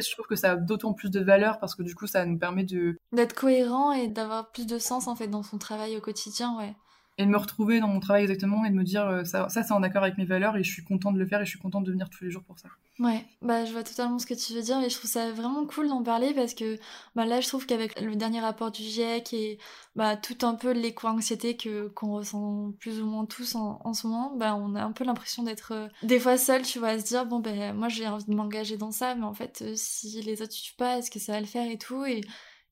je 0.00 0.10
trouve 0.10 0.26
que 0.26 0.36
ça 0.36 0.52
a 0.52 0.56
d'autant 0.56 0.92
plus 0.92 1.10
de 1.10 1.20
valeur 1.20 1.58
parce 1.58 1.74
que 1.74 1.82
du 1.82 1.94
coup 1.94 2.06
ça 2.06 2.24
nous 2.24 2.38
permet 2.38 2.64
de 2.64 2.98
d'être 3.12 3.34
cohérent 3.34 3.92
et 3.92 4.08
d'avoir 4.08 4.50
plus 4.50 4.66
de 4.66 4.78
sens 4.78 5.08
en 5.08 5.16
fait 5.16 5.28
dans 5.28 5.42
son 5.42 5.58
travail 5.58 5.96
au 5.96 6.00
quotidien 6.00 6.56
ouais. 6.58 6.74
Et 7.18 7.24
de 7.24 7.30
me 7.30 7.38
retrouver 7.38 7.80
dans 7.80 7.88
mon 7.88 8.00
travail 8.00 8.22
exactement 8.22 8.64
et 8.64 8.70
de 8.70 8.74
me 8.74 8.84
dire 8.84 9.06
euh, 9.06 9.24
ça, 9.24 9.48
c'est 9.48 9.72
en 9.72 9.82
accord 9.82 10.02
avec 10.02 10.18
mes 10.18 10.26
valeurs 10.26 10.56
et 10.56 10.62
je 10.62 10.70
suis 10.70 10.84
contente 10.84 11.14
de 11.14 11.18
le 11.18 11.26
faire 11.26 11.40
et 11.40 11.44
je 11.46 11.50
suis 11.50 11.58
contente 11.58 11.84
de 11.84 11.90
venir 11.90 12.10
tous 12.10 12.24
les 12.24 12.30
jours 12.30 12.42
pour 12.44 12.58
ça. 12.58 12.68
Ouais, 12.98 13.26
bah 13.42 13.66
je 13.66 13.72
vois 13.72 13.82
totalement 13.82 14.18
ce 14.18 14.24
que 14.24 14.32
tu 14.32 14.54
veux 14.54 14.62
dire 14.62 14.80
et 14.80 14.88
je 14.88 14.96
trouve 14.96 15.10
ça 15.10 15.30
vraiment 15.30 15.66
cool 15.66 15.88
d'en 15.88 16.02
parler 16.02 16.32
parce 16.32 16.54
que 16.54 16.78
bah, 17.14 17.26
là 17.26 17.42
je 17.42 17.48
trouve 17.48 17.66
qu'avec 17.66 18.00
le 18.00 18.16
dernier 18.16 18.40
rapport 18.40 18.70
du 18.70 18.82
GIEC 18.82 19.34
et 19.34 19.58
bah, 19.94 20.16
tout 20.16 20.46
un 20.46 20.54
peu 20.54 20.72
l'éco-anxiété 20.72 21.58
que 21.58 21.88
qu'on 21.88 22.12
ressent 22.14 22.72
plus 22.80 23.02
ou 23.02 23.06
moins 23.06 23.26
tous 23.26 23.54
en, 23.54 23.80
en 23.84 23.92
ce 23.92 24.06
moment, 24.06 24.34
bah 24.36 24.54
on 24.56 24.74
a 24.74 24.82
un 24.82 24.92
peu 24.92 25.04
l'impression 25.04 25.42
d'être 25.42 25.72
euh, 25.72 25.88
des 26.02 26.18
fois 26.18 26.38
seul, 26.38 26.62
tu 26.62 26.78
vois, 26.78 26.88
à 26.88 26.98
se 26.98 27.04
dire 27.04 27.26
bon 27.26 27.40
ben 27.40 27.74
moi 27.74 27.88
j'ai 27.88 28.08
envie 28.08 28.24
de 28.24 28.34
m'engager 28.34 28.78
dans 28.78 28.92
ça 28.92 29.14
mais 29.14 29.24
en 29.24 29.34
fait 29.34 29.60
euh, 29.60 29.72
si 29.76 30.22
les 30.22 30.40
autres 30.40 30.52
suivent 30.52 30.76
pas, 30.76 30.96
est-ce 30.98 31.10
que 31.10 31.18
ça 31.18 31.32
va 31.32 31.40
le 31.40 31.46
faire 31.46 31.70
et 31.70 31.76
tout 31.76 32.04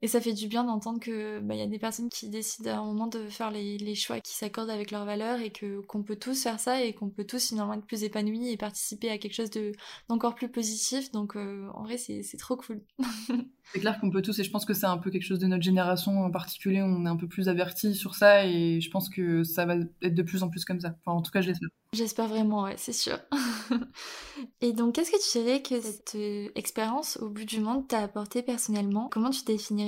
et 0.03 0.07
ça 0.07 0.21
fait 0.21 0.35
du 0.35 0.49
bien 0.49 0.65
d'entendre 0.65 1.01
que 1.01 1.41
bah, 1.41 1.55
y 1.55 1.63
a 1.63 1.67
des 1.67 1.79
personnes 1.79 2.11
qui 2.11 2.29
décident 2.29 2.71
à 2.71 2.77
un 2.77 2.85
moment 2.85 3.07
de 3.07 3.27
faire 3.29 3.51
les, 3.51 3.95
choix 3.95 4.21
qui 4.21 4.35
s'accordent 4.35 4.71
avec 4.71 4.91
leurs 4.91 5.07
valeurs 5.07 5.41
et 5.41 5.51
que 5.51 5.81
qu'on 5.87 6.03
peut 6.03 6.17
tous 6.17 6.43
faire 6.43 6.61
ça 6.61 6.83
et 6.83 6.93
qu'on 6.93 7.09
peut 7.09 7.25
tous 7.25 7.49
finalement 7.49 7.73
être 7.75 7.87
plus 7.87 8.03
épanouis 8.03 8.51
et 8.51 8.57
participer 8.57 9.09
à 9.09 9.19
quelque 9.19 9.35
chose 9.35 9.51
de 9.51 9.73
d'encore 10.09 10.35
plus 10.35 10.51
positif. 10.51 11.11
Donc 11.13 11.37
euh, 11.37 11.69
en 11.75 11.85
vrai 11.85 11.97
c'est 11.97 12.37
trop 12.37 12.57
cool. 12.57 12.83
c'est 13.73 13.81
clair 13.81 13.99
qu'on 13.99 14.11
peut 14.11 14.21
tous 14.21 14.39
et 14.39 14.45
je 14.45 14.51
pense 14.51 14.65
que 14.65 14.75
c'est 14.75 14.87
un 14.87 14.99
peu 14.99 15.11
quelque 15.11 15.23
chose 15.23 15.39
de 15.39 15.47
notre 15.47 15.63
génération 15.63 16.25
en 16.25 16.31
particulier. 16.31 16.83
On 16.83 17.07
est 17.07 17.09
un 17.09 17.17
peu 17.17 17.29
plus 17.29 17.49
averti 17.49 17.95
sur 17.95 18.15
ça 18.15 18.45
et 18.45 18.81
je 18.81 18.91
pense 18.91 19.09
que 19.09 19.43
ça 19.43 19.65
va 19.65 19.77
être 20.03 20.15
de 20.15 20.23
plus 20.23 20.43
en 20.43 20.51
plus 20.51 20.65
comme 20.65 20.81
ça. 20.81 20.95
Enfin 21.05 21.17
en 21.17 21.23
tout 21.23 21.31
cas 21.31 21.41
je 21.41 21.49
l'espère. 21.49 21.69
J'espère 21.95 22.27
vraiment 22.27 22.65
ouais 22.65 22.75
c'est 22.77 22.93
sûr. 22.93 23.19
et 24.61 24.73
donc 24.73 24.97
qu'est-ce 24.97 25.13
que 25.13 25.33
tu 25.33 25.39
dirais 25.39 25.63
que 25.63 25.81
cette 25.81 26.17
euh, 26.17 26.49
expérience 26.57 27.17
au 27.19 27.31
bout 27.31 27.45
du 27.45 27.61
monde 27.61 27.87
t'a 27.89 28.01
apporté 28.01 28.43
personnellement? 28.43 29.09
Comment 29.11 29.31
tu 29.31 29.45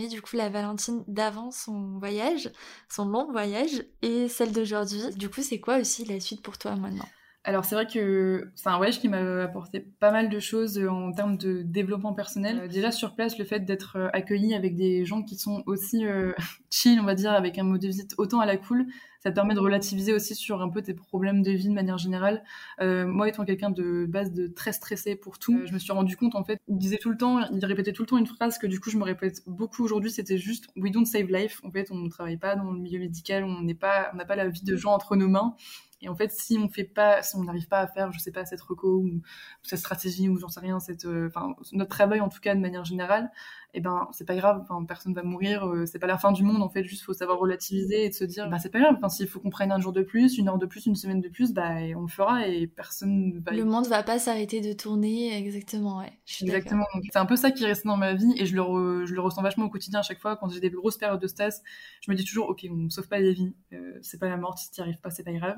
du 0.09 0.23
coup 0.23 0.37
la 0.37 0.49
Valentine 0.49 1.05
d'avant 1.09 1.51
son 1.51 1.99
voyage, 1.99 2.51
son 2.89 3.07
long 3.07 3.31
voyage, 3.31 3.85
et 4.03 4.29
celle 4.29 4.53
d'aujourd'hui. 4.53 5.03
Du 5.17 5.29
coup, 5.31 5.43
c'est 5.43 5.61
quoi 5.61 5.79
aussi 5.79 6.05
la 6.05 6.21
suite 6.21 6.43
pour 6.43 6.59
toi 6.59 6.77
maintenant? 6.77 7.09
Alors 7.47 7.65
c'est 7.65 7.77
vrai 7.77 7.87
que 7.87 8.51
c'est 8.57 8.69
un 8.69 8.77
voyage 8.77 8.99
qui 8.99 9.09
m'a 9.09 9.45
apporté 9.45 9.79
pas 9.79 10.11
mal 10.11 10.29
de 10.29 10.41
choses 10.41 10.79
euh, 10.79 10.91
en 10.91 11.13
termes 11.13 11.39
de 11.39 11.63
développement 11.63 12.13
personnel. 12.13 12.59
Euh, 12.59 12.69
déjà 12.69 12.91
sur 12.91 13.15
place, 13.15 13.39
le 13.39 13.45
fait 13.45 13.61
d'être 13.61 13.97
euh, 13.97 14.09
accueilli 14.13 14.53
avec 14.53 14.75
des 14.75 15.05
gens 15.05 15.23
qui 15.23 15.37
sont 15.37 15.63
aussi 15.67 16.05
chill, 16.71 16.99
on 16.99 17.05
va 17.05 17.15
dire, 17.15 17.31
avec 17.31 17.57
un 17.59 17.63
mot 17.63 17.79
de 17.79 17.87
visite 17.87 18.15
autant 18.19 18.41
à 18.41 18.47
la 18.47 18.57
cool, 18.57 18.87
ça 19.23 19.31
te 19.31 19.37
permet 19.37 19.55
de 19.55 19.61
relativiser 19.61 20.13
aussi 20.13 20.35
sur 20.35 20.61
un 20.61 20.69
peu 20.69 20.83
tes 20.83 20.95
problèmes 20.95 21.43
de 21.43 21.53
vie 21.53 21.69
de 21.69 21.73
manière 21.73 21.99
générale. 21.99 22.43
moi, 22.81 23.29
étant 23.29 23.45
quelqu'un 23.45 23.71
de 23.71 24.07
base 24.07 24.33
de 24.33 24.47
très 24.49 24.73
stressé 24.73 25.17
pour 25.17 25.39
tout, 25.39 25.61
je 25.65 25.73
me 25.73 25.79
suis 25.79 25.93
rendu 25.93 26.17
compte 26.17 26.35
en 26.35 26.45
fait, 26.45 26.61
il 26.69 26.79
disait 26.79 26.99
tout 26.99 27.11
le 27.11 27.17
temps, 27.17 27.41
il 27.51 27.65
répétait 27.65 27.93
tout 27.93 28.03
le 28.03 28.07
temps 28.07 28.19
une 28.19 28.27
phrase 28.27 28.59
que 28.59 28.67
du 28.67 28.79
coup 28.79 28.91
je 28.91 28.99
me 28.99 29.05
répète 29.05 29.43
beaucoup 29.47 29.83
aujourd'hui. 29.85 30.11
C'était 30.11 30.39
juste 30.39 30.69
"We 30.77 30.93
don't 30.93 31.07
save 31.07 31.29
life". 31.29 31.61
En 31.65 31.71
fait, 31.71 31.91
on 31.91 31.97
ne 31.97 32.09
travaille 32.09 32.37
pas 32.37 32.55
dans 32.55 32.71
le 32.71 32.79
milieu 32.79 33.01
médical, 33.01 33.43
on 33.45 33.63
n'est 33.63 33.75
pas, 33.75 34.11
on 34.13 34.17
n'a 34.17 34.25
pas 34.25 34.37
la 34.37 34.49
vie 34.49 34.63
de 34.63 34.77
gens 34.77 34.93
entre 34.93 35.17
nos 35.17 35.29
mains. 35.29 35.57
Et 36.03 36.09
en 36.09 36.15
fait, 36.15 36.31
si 36.31 36.59
on 36.59 36.69
fait 36.69 36.85
pas, 36.85 37.23
si 37.23 37.37
on 37.37 37.45
n'arrive 37.45 37.69
pas 37.69 37.81
à 37.81 37.87
faire, 37.87 38.13
je 38.13 38.19
sais 38.19 38.33
pas, 38.33 38.45
cette 38.45 38.61
reco 38.61 38.99
ou, 38.99 39.23
cette 39.63 39.79
stratégie 39.79 40.29
ou 40.29 40.39
j'en 40.39 40.49
sais 40.49 40.61
rien, 40.61 40.79
cette, 40.79 41.07
euh, 41.07 41.29
enfin, 41.29 41.55
notre 41.73 41.91
travail 41.91 42.21
en 42.21 42.29
tout 42.29 42.41
cas 42.41 42.55
de 42.55 42.61
manière 42.61 42.85
générale, 42.85 43.31
eh 43.74 43.81
ben 43.81 44.09
c'est 44.12 44.24
pas 44.24 44.37
grave, 44.37 44.61
enfin, 44.62 44.85
personne 44.85 45.12
va 45.12 45.22
mourir, 45.22 45.66
euh, 45.66 45.87
c'est 45.87 45.98
pas 45.98 46.07
la 46.07 46.18
fin 46.18 46.33
du 46.33 46.42
monde 46.42 46.62
en 46.62 46.68
fait, 46.68 46.85
juste 46.85 47.02
faut 47.02 47.12
savoir 47.12 47.38
relativiser 47.38 48.07
et 48.07 48.12
se 48.12 48.24
dire 48.24 48.48
bah 48.48 48.59
c'est 48.59 48.70
pas 48.70 48.81
grave, 48.81 48.94
enfin, 48.96 49.09
s'il 49.09 49.29
faut 49.29 49.40
qu'on 49.40 49.50
prenne 49.50 49.72
un 49.72 49.81
jour 49.81 49.92
de 49.92 50.02
plus, 50.02 50.38
une 50.38 50.48
heure 50.48 50.59
de 50.59 50.66
plus, 50.66 50.87
une 50.87 50.94
semaine 50.94 51.20
de 51.20 51.29
plus, 51.29 51.52
bah 51.52 51.74
on 51.96 52.02
le 52.02 52.09
fera 52.09 52.46
et 52.46 52.66
personne 52.66 53.40
va. 53.40 53.52
Le 53.52 53.64
monde 53.64 53.87
va 53.87 54.02
pas 54.02 54.18
s'arrêter 54.18 54.61
de 54.61 54.72
tourner, 54.72 55.37
exactement, 55.37 55.98
ouais. 55.98 56.12
exactement. 56.40 56.87
C'est 57.12 57.18
un 57.18 57.26
peu 57.26 57.37
ça 57.37 57.50
qui 57.50 57.64
reste 57.64 57.87
dans 57.87 57.96
ma 57.96 58.14
vie 58.14 58.33
et 58.38 58.46
je 58.46 58.57
le, 58.57 59.07
je 59.07 59.14
le 59.14 59.20
ressens 59.20 59.42
vachement 59.42 59.66
au 59.66 59.70
quotidien 59.70 60.00
à 60.00 60.02
chaque 60.02 60.20
fois 60.20 60.37
quand 60.37 60.48
j'ai 60.48 60.61
des 60.61 60.70
grosses 60.70 60.96
périodes 60.96 61.20
de 61.20 61.26
stress. 61.26 61.62
Je 62.00 62.11
me 62.11 62.16
dis 62.16 62.24
toujours 62.24 62.48
ok, 62.48 62.66
on 62.70 62.88
sauve 62.90 63.09
pas 63.09 63.20
des 63.20 63.33
vies, 63.33 63.55
euh, 63.72 63.98
c'est 64.02 64.18
pas 64.18 64.29
la 64.29 64.37
mort, 64.37 64.59
si 64.59 64.70
t'y 64.70 64.81
arrives 64.81 65.00
pas, 65.00 65.11
c'est 65.11 65.24
pas 65.24 65.33
grave. 65.33 65.57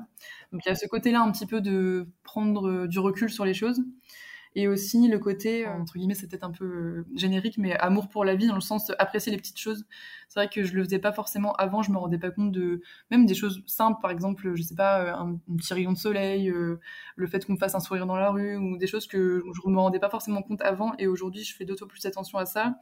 Donc 0.51 0.61
il 0.65 0.69
y 0.69 0.71
a 0.71 0.75
ce 0.75 0.87
côté-là 0.87 1.21
un 1.21 1.31
petit 1.31 1.45
peu 1.45 1.61
de 1.61 2.07
prendre 2.23 2.67
euh, 2.67 2.87
du 2.87 2.99
recul 2.99 3.29
sur 3.29 3.45
les 3.45 3.53
choses 3.53 3.81
et 4.55 4.67
aussi 4.67 5.07
le 5.07 5.19
côté 5.19 5.67
euh, 5.67 5.71
entre 5.71 5.93
guillemets 5.93 6.15
c'est 6.15 6.27
peut-être 6.27 6.43
un 6.43 6.51
peu 6.51 6.65
euh, 6.65 7.05
générique 7.15 7.57
mais 7.57 7.77
amour 7.77 8.09
pour 8.09 8.25
la 8.25 8.35
vie 8.35 8.47
dans 8.47 8.55
le 8.55 8.61
sens 8.61 8.91
apprécier 8.97 9.31
les 9.31 9.37
petites 9.37 9.59
choses. 9.59 9.85
C'est 10.27 10.39
vrai 10.39 10.49
que 10.49 10.63
je 10.63 10.73
le 10.73 10.83
faisais 10.83 10.99
pas 10.99 11.11
forcément 11.11 11.53
avant 11.53 11.83
je 11.83 11.91
me 11.91 11.97
rendais 11.97 12.17
pas 12.17 12.31
compte 12.31 12.51
de 12.51 12.81
même 13.11 13.25
des 13.25 13.35
choses 13.35 13.63
simples 13.67 13.99
par 14.01 14.11
exemple 14.11 14.55
je 14.55 14.61
sais 14.61 14.75
pas 14.75 15.01
euh, 15.01 15.13
un, 15.13 15.39
petit 15.57 15.73
rayon 15.73 15.93
de 15.93 15.97
soleil 15.97 16.51
le 17.15 17.27
fait 17.27 17.45
qu'on 17.45 17.53
me 17.53 17.57
fasse 17.57 17.75
un 17.75 17.79
sourire 17.79 18.05
dans 18.05 18.15
la 18.15 18.31
rue 18.31 18.57
ou 18.57 18.77
des 18.77 18.87
choses 18.87 19.07
que 19.07 19.43
je 19.53 19.69
me 19.69 19.79
rendais 19.79 19.99
pas 19.99 20.09
forcément 20.09 20.41
compte 20.41 20.61
avant 20.61 20.93
et 20.97 21.07
aujourd'hui 21.07 21.43
je 21.43 21.55
fais 21.55 21.65
d'autant 21.65 21.87
plus 21.87 22.05
attention 22.05 22.37
à 22.37 22.45
ça. 22.45 22.75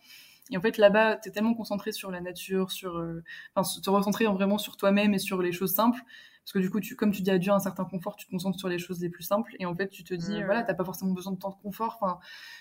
Et 0.50 0.56
en 0.56 0.62
fait, 0.62 0.78
là-bas, 0.78 1.18
tu 1.18 1.28
es 1.28 1.32
tellement 1.34 1.54
concentré 1.54 1.92
sur 1.92 2.10
la 2.10 2.22
nature, 2.22 2.72
sur, 2.72 3.04
enfin, 3.54 3.70
te 3.82 3.90
recentrer 3.90 4.24
vraiment 4.28 4.58
sur 4.58 4.78
toi-même 4.78 5.14
et 5.14 5.20
sur 5.20 5.42
les 5.42 5.52
choses 5.52 5.74
simples, 5.74 6.00
parce 6.48 6.54
que 6.54 6.60
du 6.60 6.70
coup, 6.70 6.80
tu, 6.80 6.96
comme 6.96 7.12
tu 7.12 7.24
dis 7.24 7.30
adieu 7.30 7.52
à 7.52 7.56
un 7.56 7.60
certain 7.60 7.84
confort, 7.84 8.16
tu 8.16 8.26
te 8.26 8.32
concentres 8.32 8.58
sur 8.58 8.70
les 8.70 8.80
choses 8.80 9.02
les 9.02 9.10
plus 9.10 9.24
simples. 9.24 9.54
Et 9.60 9.66
en 9.66 9.76
fait, 9.76 9.90
tu 9.90 10.06
te 10.06 10.14
dis, 10.14 10.28
voilà, 10.28 10.46
voilà, 10.46 10.64
t'as 10.64 10.76
pas 10.76 10.86
forcément 10.86 11.12
besoin 11.12 11.34
de 11.34 11.38
tant 11.38 11.50
de 11.50 11.58
confort. 11.62 12.00
Enfin, 12.00 12.20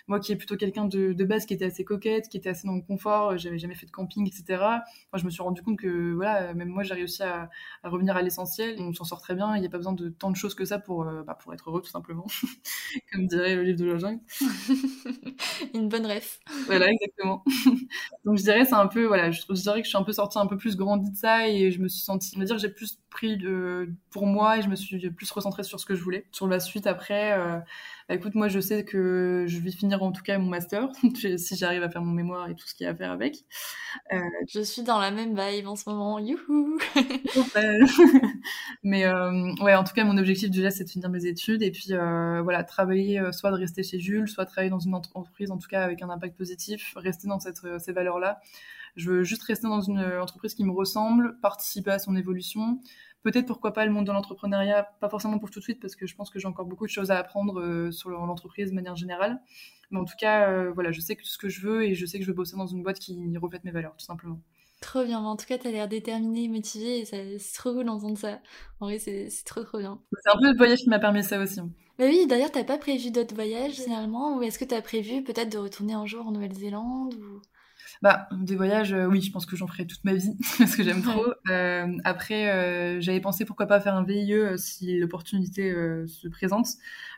moi 0.09 0.19
qui 0.19 0.33
est 0.33 0.37
plutôt 0.37 0.57
quelqu'un 0.57 0.87
de, 0.87 1.13
de, 1.13 1.25
base 1.25 1.47
qui 1.47 1.55
était 1.55 1.67
assez 1.67 1.85
coquette, 1.85 2.29
qui 2.29 2.37
était 2.37 2.49
assez 2.49 2.67
dans 2.67 2.75
le 2.75 2.83
confort, 2.83 3.31
euh, 3.31 3.37
j'avais 3.37 3.59
jamais 3.59 3.77
fait 3.77 3.87
de 3.87 3.93
camping, 3.93 4.27
etc. 4.27 4.45
Moi, 4.59 5.19
je 5.19 5.25
me 5.25 5.31
suis 5.31 5.41
rendu 5.41 5.63
compte 5.63 5.79
que, 5.79 6.15
voilà, 6.15 6.53
même 6.53 6.69
moi, 6.69 6.83
j'ai 6.83 6.95
réussi 6.95 7.23
à, 7.23 7.49
à, 7.85 7.89
revenir 7.89 8.17
à 8.17 8.23
l'essentiel. 8.23 8.75
On 8.81 8.93
s'en 8.93 9.05
sort 9.05 9.21
très 9.21 9.37
bien. 9.37 9.55
Il 9.55 9.61
n'y 9.61 9.69
a 9.69 9.71
pas 9.71 9.77
besoin 9.77 9.93
de 9.93 10.09
tant 10.09 10.33
de 10.33 10.37
choses 10.37 10.57
que 10.57 10.65
ça 10.65 10.81
pour, 10.81 11.07
euh, 11.07 11.23
bah, 11.23 11.39
pour 11.41 11.55
être 11.55 11.71
heureux, 11.71 11.81
tout 11.81 11.91
simplement. 11.91 12.27
comme 13.13 13.29
dirait 13.29 13.55
le 13.55 13.63
livre 13.63 13.79
de 13.79 13.85
la 13.85 13.99
jungle. 13.99 14.21
Une 15.75 15.89
bonne 15.89 16.07
ref. 16.07 16.41
voilà, 16.67 16.91
exactement. 16.91 17.45
Donc, 18.25 18.37
je 18.37 18.43
dirais, 18.43 18.65
c'est 18.65 18.75
un 18.75 18.89
peu, 18.89 19.07
voilà, 19.07 19.31
je, 19.31 19.43
je 19.49 19.63
dirais 19.63 19.81
que 19.81 19.85
je 19.85 19.91
suis 19.91 19.99
un 19.99 20.03
peu 20.03 20.13
sortie 20.13 20.41
un 20.41 20.47
peu 20.49 20.57
plus 20.57 20.77
grandie 20.77 21.13
de 21.13 21.17
ça 21.17 21.49
et 21.49 21.71
je 21.71 21.81
me 21.81 21.87
suis 21.87 22.03
sentie, 22.03 22.33
on 22.35 22.41
va 22.41 22.47
dire, 22.47 22.59
j'ai 22.59 22.69
plus 22.69 22.99
pris 23.11 23.37
de 23.37 23.76
pour 24.11 24.27
moi 24.27 24.59
et 24.59 24.63
je 24.63 24.69
me 24.69 24.77
suis 24.77 25.11
plus 25.11 25.31
recentrée 25.31 25.63
sur 25.63 25.81
ce 25.81 25.87
que 25.87 25.95
je 25.95 26.03
voulais. 26.03 26.27
Sur 26.33 26.47
la 26.47 26.61
suite 26.61 26.87
après, 26.87 27.37
bah, 28.09 28.15
écoute, 28.15 28.35
moi 28.35 28.49
je 28.49 28.61
sais 28.61 28.85
que 28.85 29.45
je 29.49 29.59
vais 29.59 29.71
finir 29.71 30.03
en 30.03 30.13
tout 30.13 30.23
cas 30.23 30.39
mon 30.39 30.49
master 30.49 30.89
si 31.37 31.57
j'arrive 31.57 31.83
à 31.83 31.91
faire 31.91 32.03
mon 32.03 32.13
mémoire 32.13 32.49
et 32.49 32.55
tout 32.55 32.67
ce 32.67 32.75
qu'il 32.75 32.85
y 32.85 32.87
a 32.89 32.93
à 32.93 32.95
faire 32.95 33.11
avec. 33.11 33.45
Je 34.49 34.61
suis 34.63 34.83
dans 34.83 34.99
la 34.99 35.11
même 35.11 35.39
vibe 35.39 35.67
en 35.67 35.77
ce 35.77 35.91
moment, 35.91 36.19
youhou 36.19 36.79
Mais 38.83 39.07
ouais, 39.07 39.75
en 39.75 39.85
tout 39.85 39.95
cas 39.95 40.05
mon 40.05 40.17
objectif 40.19 40.51
déjà 40.51 40.71
c'est 40.71 40.85
de 40.85 40.91
finir 40.91 41.11
mes 41.11 41.27
études 41.27 41.63
et 41.63 41.71
puis 41.71 41.89
voilà 41.89 42.65
travailler 42.65 43.21
soit 43.33 43.51
de 43.51 43.57
rester 43.57 43.83
chez 43.83 43.99
Jules, 43.99 44.29
soit 44.29 44.47
travailler 44.47 44.71
dans 44.71 44.79
une 44.79 44.95
entreprise 44.95 45.51
en 45.51 45.59
tout 45.59 45.69
cas 45.69 45.83
avec 45.83 46.03
un 46.03 46.11
impact 46.11 46.37
positif, 46.37 46.95
rester 46.97 47.29
dans 47.29 47.41
cette, 47.41 47.61
ces 47.79 47.93
valeurs 47.93 48.19
là. 48.19 48.41
Je 48.97 49.11
veux 49.11 49.25
juste 49.25 49.43
rester 49.43 49.69
dans 49.69 49.83
une 49.83 50.01
entreprise 50.01 50.55
qui 50.55 50.65
me 50.65 50.73
ressemble, 50.73 51.39
participer 51.41 51.91
à 51.91 51.99
son 51.99 52.17
évolution. 52.17 52.81
Peut-être 53.27 53.47
pourquoi 53.47 53.73
pas 53.73 53.85
le 53.85 53.91
monde 53.91 54.07
de 54.07 54.13
l'entrepreneuriat, 54.13 54.85
pas 55.01 55.09
forcément 55.09 55.41
pour 55.41 55.51
tout 55.51 55.59
de 55.59 55.65
suite 55.65 55.81
parce 55.81 55.97
que 55.97 56.07
je 56.07 56.15
pense 56.15 56.31
que 56.31 56.39
j'ai 56.39 56.47
encore 56.47 56.65
beaucoup 56.65 56.87
de 56.87 56.93
choses 56.93 57.11
à 57.11 57.19
apprendre 57.19 57.61
euh, 57.61 57.91
sur 57.91 58.09
l'entreprise 58.09 58.71
de 58.71 58.75
manière 58.77 58.95
générale. 58.95 59.41
Mais 59.91 59.99
en 59.99 60.05
tout 60.05 60.15
cas, 60.17 60.49
euh, 60.49 60.71
voilà, 60.73 60.93
je 60.93 61.01
sais 61.01 61.17
que 61.17 61.27
ce 61.27 61.37
que 61.37 61.49
je 61.49 61.61
veux 61.61 61.83
et 61.83 61.97
je 61.97 62.07
sais 62.07 62.19
que 62.21 62.25
je 62.25 62.31
veux 62.31 62.37
bosser 62.37 62.57
dans 62.57 62.69
une 62.69 62.85
boîte 62.85 63.01
qui 63.01 63.37
reflète 63.37 63.65
mes 63.65 63.73
valeurs, 63.73 63.97
tout 63.97 64.05
simplement. 64.05 64.39
Trop 64.81 65.05
bien, 65.05 65.19
en 65.19 65.35
tout 65.35 65.45
cas, 65.45 65.59
t'as 65.59 65.73
l'air 65.73 65.89
déterminé 65.89 66.45
et 66.45 66.49
motivé 66.49 67.01
et 67.01 67.05
c'est 67.05 67.53
trop 67.53 67.73
cool 67.73 67.87
d'entendre 67.87 68.17
ça. 68.17 68.39
En 68.79 68.87
vrai, 68.87 69.01
c'est 69.01 69.29
trop 69.45 69.65
trop 69.65 69.79
bien. 69.79 70.01
C'est 70.23 70.31
un 70.31 70.39
peu 70.39 70.53
le 70.53 70.57
voyage 70.57 70.79
qui 70.79 70.89
m'a 70.89 71.01
permis 71.01 71.25
ça 71.25 71.41
aussi. 71.41 71.61
Bah 71.99 72.05
oui, 72.07 72.29
d'ailleurs, 72.29 72.53
t'as 72.53 72.63
pas 72.63 72.79
prévu 72.79 73.11
d'autres 73.11 73.35
voyages 73.35 73.75
finalement 73.75 74.37
Ou 74.37 74.43
est-ce 74.45 74.61
que 74.61 74.65
t'as 74.65 74.83
prévu 74.83 75.25
peut-être 75.25 75.51
de 75.51 75.59
retourner 75.59 75.95
un 75.95 76.07
jour 76.07 76.25
en 76.29 76.31
Nouvelle-Zélande 76.31 77.15
ou... 77.15 77.43
Bah, 78.03 78.29
des 78.33 78.57
voyages, 78.57 78.93
euh, 78.93 79.07
oui, 79.07 79.21
je 79.21 79.33
pense 79.33 79.47
que 79.47 79.57
j'en 79.57 79.67
ferai 79.67 79.87
toute 79.87 80.05
ma 80.05 80.15
vie 80.15 80.37
parce 80.59 80.77
que 80.77 80.83
j'aime 80.83 81.03
trop. 81.03 81.27
Euh, 81.49 81.97
après, 82.05 82.51
euh, 82.51 83.01
j'avais 83.01 83.21
pensé 83.21 83.45
pourquoi 83.45 83.67
pas 83.67 83.81
faire 83.81 83.95
un 83.95 84.05
VIE 84.05 84.59
si 84.59 84.99
l'opportunité 84.99 85.73
se 86.07 86.29
présente, 86.29 86.67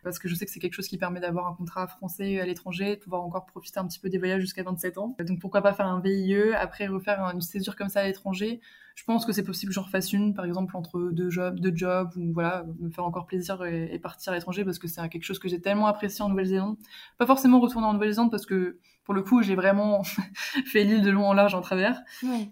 parce 0.04 0.18
que 0.18 0.28
je 0.28 0.34
sais 0.34 0.44
que 0.44 0.50
c'est 0.50 0.60
quelque 0.60 0.74
chose 0.74 0.88
qui 0.88 0.98
permet 0.98 1.20
d'avoir 1.20 1.46
un 1.46 1.54
contrat 1.54 1.86
français 1.86 2.40
à 2.40 2.46
l'étranger, 2.46 2.96
de 2.96 3.00
pouvoir 3.00 3.22
encore 3.22 3.46
profiter 3.46 3.80
un 3.80 3.86
petit 3.86 3.98
peu 3.98 4.08
des 4.08 4.18
voyages 4.18 4.40
jusqu'à 4.40 4.62
27 4.62 4.98
ans. 4.98 5.16
Donc 5.20 5.40
pourquoi 5.40 5.62
pas 5.62 5.72
faire 5.72 5.86
un 5.86 6.00
VIE, 6.00 6.52
après 6.54 6.86
refaire 6.86 7.20
une 7.34 7.40
césure 7.40 7.76
comme 7.76 7.88
ça 7.88 8.00
à 8.00 8.06
l'étranger. 8.06 8.60
Je 8.98 9.04
pense 9.04 9.24
que 9.24 9.32
c'est 9.32 9.44
possible 9.44 9.70
que 9.70 9.74
j'en 9.74 9.84
refasse 9.84 10.12
une, 10.12 10.34
par 10.34 10.44
exemple 10.44 10.76
entre 10.76 10.98
deux 11.12 11.30
jobs, 11.30 11.60
deux 11.60 11.70
jobs, 11.72 12.10
ou 12.16 12.32
voilà, 12.32 12.66
me 12.80 12.90
faire 12.90 13.04
encore 13.04 13.26
plaisir 13.26 13.64
et, 13.64 13.94
et 13.94 13.98
partir 14.00 14.32
à 14.32 14.34
l'étranger 14.34 14.64
parce 14.64 14.80
que 14.80 14.88
c'est 14.88 15.08
quelque 15.08 15.22
chose 15.22 15.38
que 15.38 15.48
j'ai 15.48 15.60
tellement 15.60 15.86
apprécié 15.86 16.24
en 16.24 16.28
Nouvelle-Zélande. 16.28 16.76
Pas 17.16 17.24
forcément 17.24 17.60
retourner 17.60 17.86
en 17.86 17.92
Nouvelle-Zélande 17.92 18.32
parce 18.32 18.44
que 18.44 18.80
pour 19.04 19.14
le 19.14 19.22
coup, 19.22 19.40
j'ai 19.40 19.54
vraiment 19.54 20.02
fait 20.66 20.82
l'île 20.82 21.02
de 21.02 21.10
long 21.10 21.28
en 21.28 21.32
large 21.32 21.54
en 21.54 21.60
travers. 21.60 22.02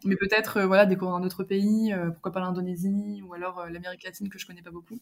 Mais 0.04 0.14
peut-être, 0.14 0.58
euh, 0.58 0.66
voilà, 0.68 0.86
découvrir 0.86 1.16
un 1.16 1.24
autre 1.24 1.42
pays, 1.42 1.92
euh, 1.92 2.10
pourquoi 2.12 2.30
pas 2.30 2.38
l'Indonésie 2.38 3.22
ou 3.26 3.34
alors 3.34 3.58
euh, 3.58 3.68
l'Amérique 3.68 4.04
latine 4.04 4.28
que 4.28 4.38
je 4.38 4.46
connais 4.46 4.62
pas 4.62 4.70
beaucoup. 4.70 5.00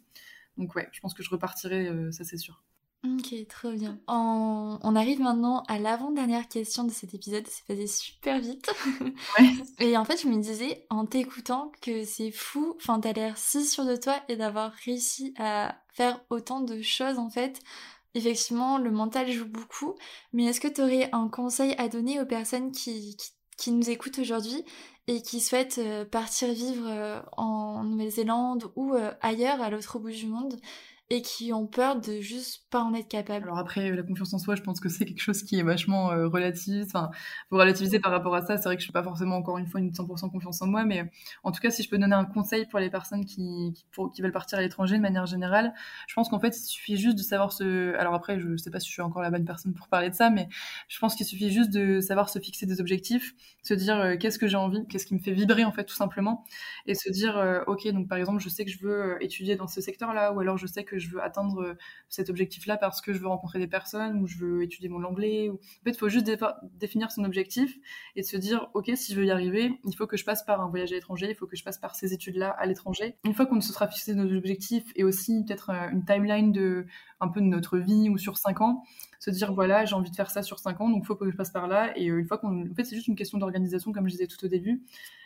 Donc 0.57 0.74
ouais, 0.76 0.88
je 0.92 1.00
pense 1.00 1.12
que 1.12 1.22
je 1.22 1.28
repartirai, 1.28 1.92
ça 2.11 2.24
c'est 2.24 2.38
sûr. 2.38 2.64
Ok, 3.05 3.35
trop 3.49 3.73
bien. 3.73 3.99
On 4.09 4.97
arrive 4.97 5.21
maintenant 5.21 5.62
à 5.69 5.79
l'avant-dernière 5.79 6.49
question 6.49 6.85
de 6.85 6.90
cet 6.90 7.12
épisode. 7.12 7.47
C'est 7.47 7.67
passé 7.67 7.87
super 7.87 8.40
vite. 8.40 8.71
et 9.79 9.97
en 9.99 10.07
fait, 10.07 10.23
je 10.23 10.29
me 10.29 10.40
disais, 10.40 10.87
en 10.88 11.05
t'écoutant, 11.05 11.71
que 11.83 12.05
c'est 12.05 12.31
fou. 12.31 12.75
Enfin, 12.77 13.01
t'as 13.01 13.12
l'air 13.12 13.37
si 13.37 13.67
sûr 13.67 13.85
de 13.85 13.97
toi 13.97 14.17
et 14.29 14.37
d'avoir 14.37 14.73
réussi 14.87 15.35
à 15.38 15.77
faire 15.93 16.21
autant 16.31 16.61
de 16.61 16.81
choses, 16.81 17.19
en 17.19 17.29
fait, 17.29 17.61
effectivement, 18.14 18.79
le 18.79 18.90
mental 18.90 19.31
joue 19.31 19.47
beaucoup, 19.47 19.95
mais 20.33 20.45
est-ce 20.45 20.61
que 20.61 20.69
tu 20.69 20.81
aurais 20.81 21.11
un 21.12 21.29
conseil 21.29 21.75
à 21.79 21.88
donner 21.88 22.21
aux 22.21 22.27
personnes 22.27 22.73
qui, 22.73 23.17
qui, 23.59 23.73
nous 23.73 23.90
écoutent 23.90 24.19
aujourd'hui 24.19 24.64
et 25.09 25.21
qui 25.21 25.40
souhaitent 25.40 25.79
euh, 25.79 26.05
partir 26.05 26.53
vivre 26.53 26.87
euh, 26.88 27.21
en 27.37 27.85
Nouvelle-Zélande 27.85 28.73
ou 28.77 28.95
euh, 28.95 29.12
ailleurs, 29.21 29.61
à 29.61 29.69
l'autre 29.69 29.99
bout 29.99 30.11
du 30.11 30.27
monde? 30.27 30.59
Et 31.11 31.21
qui 31.21 31.53
ont 31.53 31.67
peur 31.67 32.01
de 32.01 32.21
juste 32.21 32.64
pas 32.71 32.83
en 32.83 32.95
être 32.95 33.09
capable. 33.09 33.45
Alors 33.45 33.59
après, 33.59 33.90
la 33.90 34.03
confiance 34.03 34.33
en 34.33 34.38
soi, 34.38 34.55
je 34.55 34.62
pense 34.62 34.81
que 34.81 34.88
c'est 34.88 35.05
quelque 35.05 35.21
chose 35.21 35.43
qui 35.43 35.59
est 35.59 35.62
vachement 35.62 36.12
euh. 36.12 36.29
Enfin, 36.85 37.11
faut 37.51 37.57
relativiser 37.57 38.01
par 38.01 38.11
rapport 38.11 38.35
à 38.35 38.40
ça. 38.40 38.57
C'est 38.57 38.64
vrai 38.64 38.77
que 38.77 38.81
je 38.81 38.87
suis 38.87 38.93
pas 38.93 39.03
forcément 39.03 39.37
encore 39.37 39.59
une 39.59 39.67
fois 39.67 39.81
une 39.81 39.90
100% 39.90 40.31
confiance 40.31 40.62
en 40.62 40.67
moi, 40.67 40.85
mais 40.85 41.11
en 41.43 41.53
tout 41.53 41.61
cas, 41.61 41.71
si 41.71 41.83
je 41.83 41.90
peux 41.90 41.99
donner 41.99 42.14
un 42.14 42.25
conseil 42.25 42.67
pour 42.67 42.79
les 42.81 42.90
personnes 42.90 43.25
qui 43.25 43.75
qui, 44.14 44.23
veulent 44.23 44.33
partir 44.33 44.59
à 44.59 44.62
l'étranger 44.62 44.97
de 44.97 45.03
manière 45.03 45.27
générale, 45.27 45.75
je 46.09 46.14
pense 46.14 46.29
qu'en 46.29 46.40
fait, 46.40 46.57
il 46.57 46.62
suffit 46.62 46.97
juste 46.97 47.17
de 47.19 47.23
savoir 47.23 47.53
se. 47.53 47.95
Alors 47.97 48.14
après, 48.14 48.40
je 48.40 48.57
sais 48.57 48.71
pas 48.71 48.81
si 48.81 48.88
je 48.88 48.93
suis 48.93 49.03
encore 49.03 49.23
la 49.23 49.31
bonne 49.31 49.45
personne 49.45 49.75
pour 49.75 49.88
parler 49.88 50.11
de 50.11 50.14
ça, 50.14 50.31
mais 50.31 50.49
je 50.88 50.99
pense 50.99 51.14
qu'il 51.14 51.27
suffit 51.27 51.51
juste 51.51 51.71
de 51.71 52.01
savoir 52.01 52.29
se 52.29 52.38
fixer 52.38 52.67
des 52.67 52.81
objectifs, 52.81 53.35
se 53.62 53.75
dire 53.75 53.99
euh, 53.99 54.17
qu'est-ce 54.17 54.38
que 54.38 54.49
j'ai 54.49 54.57
envie, 54.57 54.87
qu'est-ce 54.88 55.07
qui 55.07 55.14
me 55.14 55.21
fait 55.21 55.33
vibrer 55.33 55.64
en 55.64 55.73
fait 55.73 55.85
tout 55.85 55.95
simplement, 55.95 56.45
et 56.87 56.95
se 56.95 57.11
dire 57.11 57.37
euh, 57.37 57.61
ok, 57.67 57.87
donc 57.88 58.09
par 58.09 58.19
exemple, 58.19 58.43
je 58.43 58.49
sais 58.49 58.64
que 58.64 58.71
je 58.71 58.79
veux 58.81 59.23
étudier 59.23 59.57
dans 59.57 59.69
ce 59.69 59.81
secteur-là, 59.81 60.33
ou 60.33 60.40
alors 60.40 60.59
je 60.59 60.67
sais 60.67 60.85
que 60.85 60.99
je 61.05 61.11
veux 61.11 61.23
atteindre 61.23 61.62
euh, 61.62 61.75
cet 62.09 62.31
objectif-là 62.31 62.77
parce 62.77 63.01
que 63.01 63.12
je 63.12 63.19
veux 63.19 63.27
rencontrer 63.27 63.59
des 63.59 63.67
personnes 63.67 64.21
ou 64.21 64.27
je 64.27 64.38
veux 64.38 64.62
étudier 64.62 64.88
mon 64.88 65.05
anglais. 65.05 65.49
Ou... 65.49 65.55
En 65.55 65.85
fait, 65.85 65.90
il 65.90 65.99
faut 65.99 66.09
juste 66.09 66.31
définir 66.75 67.11
son 67.11 67.25
objectif 67.25 67.77
et 68.17 68.23
se 68.23 68.37
dire, 68.37 68.71
OK, 68.75 68.90
si 68.95 69.12
je 69.12 69.21
veux 69.21 69.27
y 69.27 69.31
arriver, 69.31 69.79
il 69.85 69.95
faut 69.95 70.07
que 70.07 70.17
je 70.17 70.25
passe 70.25 70.45
par 70.45 70.61
un 70.61 70.69
voyage 70.69 70.93
à 70.93 70.95
l'étranger, 70.95 71.29
il 71.31 71.35
faut 71.35 71.47
que 71.47 71.57
je 71.57 71.64
passe 71.64 71.79
par 71.79 71.95
ces 71.95 72.12
études-là 72.12 72.51
à 72.51 72.67
l'étranger. 72.67 73.17
Une 73.25 73.35
fois 73.35 73.47
qu'on 73.47 73.61
se 73.61 73.73
sera 73.73 73.88
fixé 73.88 74.14
nos 74.14 74.31
objectifs 74.37 74.90
et 74.97 75.05
aussi 75.05 75.45
peut-être 75.45 75.71
euh, 75.71 75.90
une 75.90 76.05
timeline 76.05 76.53
de 76.53 76.87
un 77.21 77.29
peu 77.29 77.40
de 77.40 77.47
notre 77.47 77.79
vie 77.79 78.11
ou 78.11 78.19
sur 78.19 78.37
cinq 78.37 78.61
ans, 78.61 78.85
se 79.25 79.31
dire 79.31 79.53
voilà 79.53 79.85
j'ai 79.85 79.95
envie 79.95 80.11
de 80.11 80.17
faire 80.17 80.31
ça 80.31 80.43
sur 80.43 80.59
cinq 80.59 80.81
ans 80.81 80.90
donc 80.90 81.03
il 81.05 81.07
faut 81.07 81.17
que 81.17 81.31
je 81.31 81.37
passe 81.37 81.51
par 81.51 81.67
là 81.67 81.97
et 81.97 82.11
euh, 82.11 82.19
une 82.19 82.27
fois 82.27 82.38
qu'on 82.38 82.62
en 82.71 82.75
fait 82.75 82.85
c'est 82.85 82.95
juste 82.95 83.09
une 83.09 83.17
question 83.17 83.38
d'organisation 83.38 83.93
comme 83.93 84.07
je 84.07 84.12
disais 84.12 84.27
tout 84.27 84.45
au 84.45 84.49
début 84.49 84.83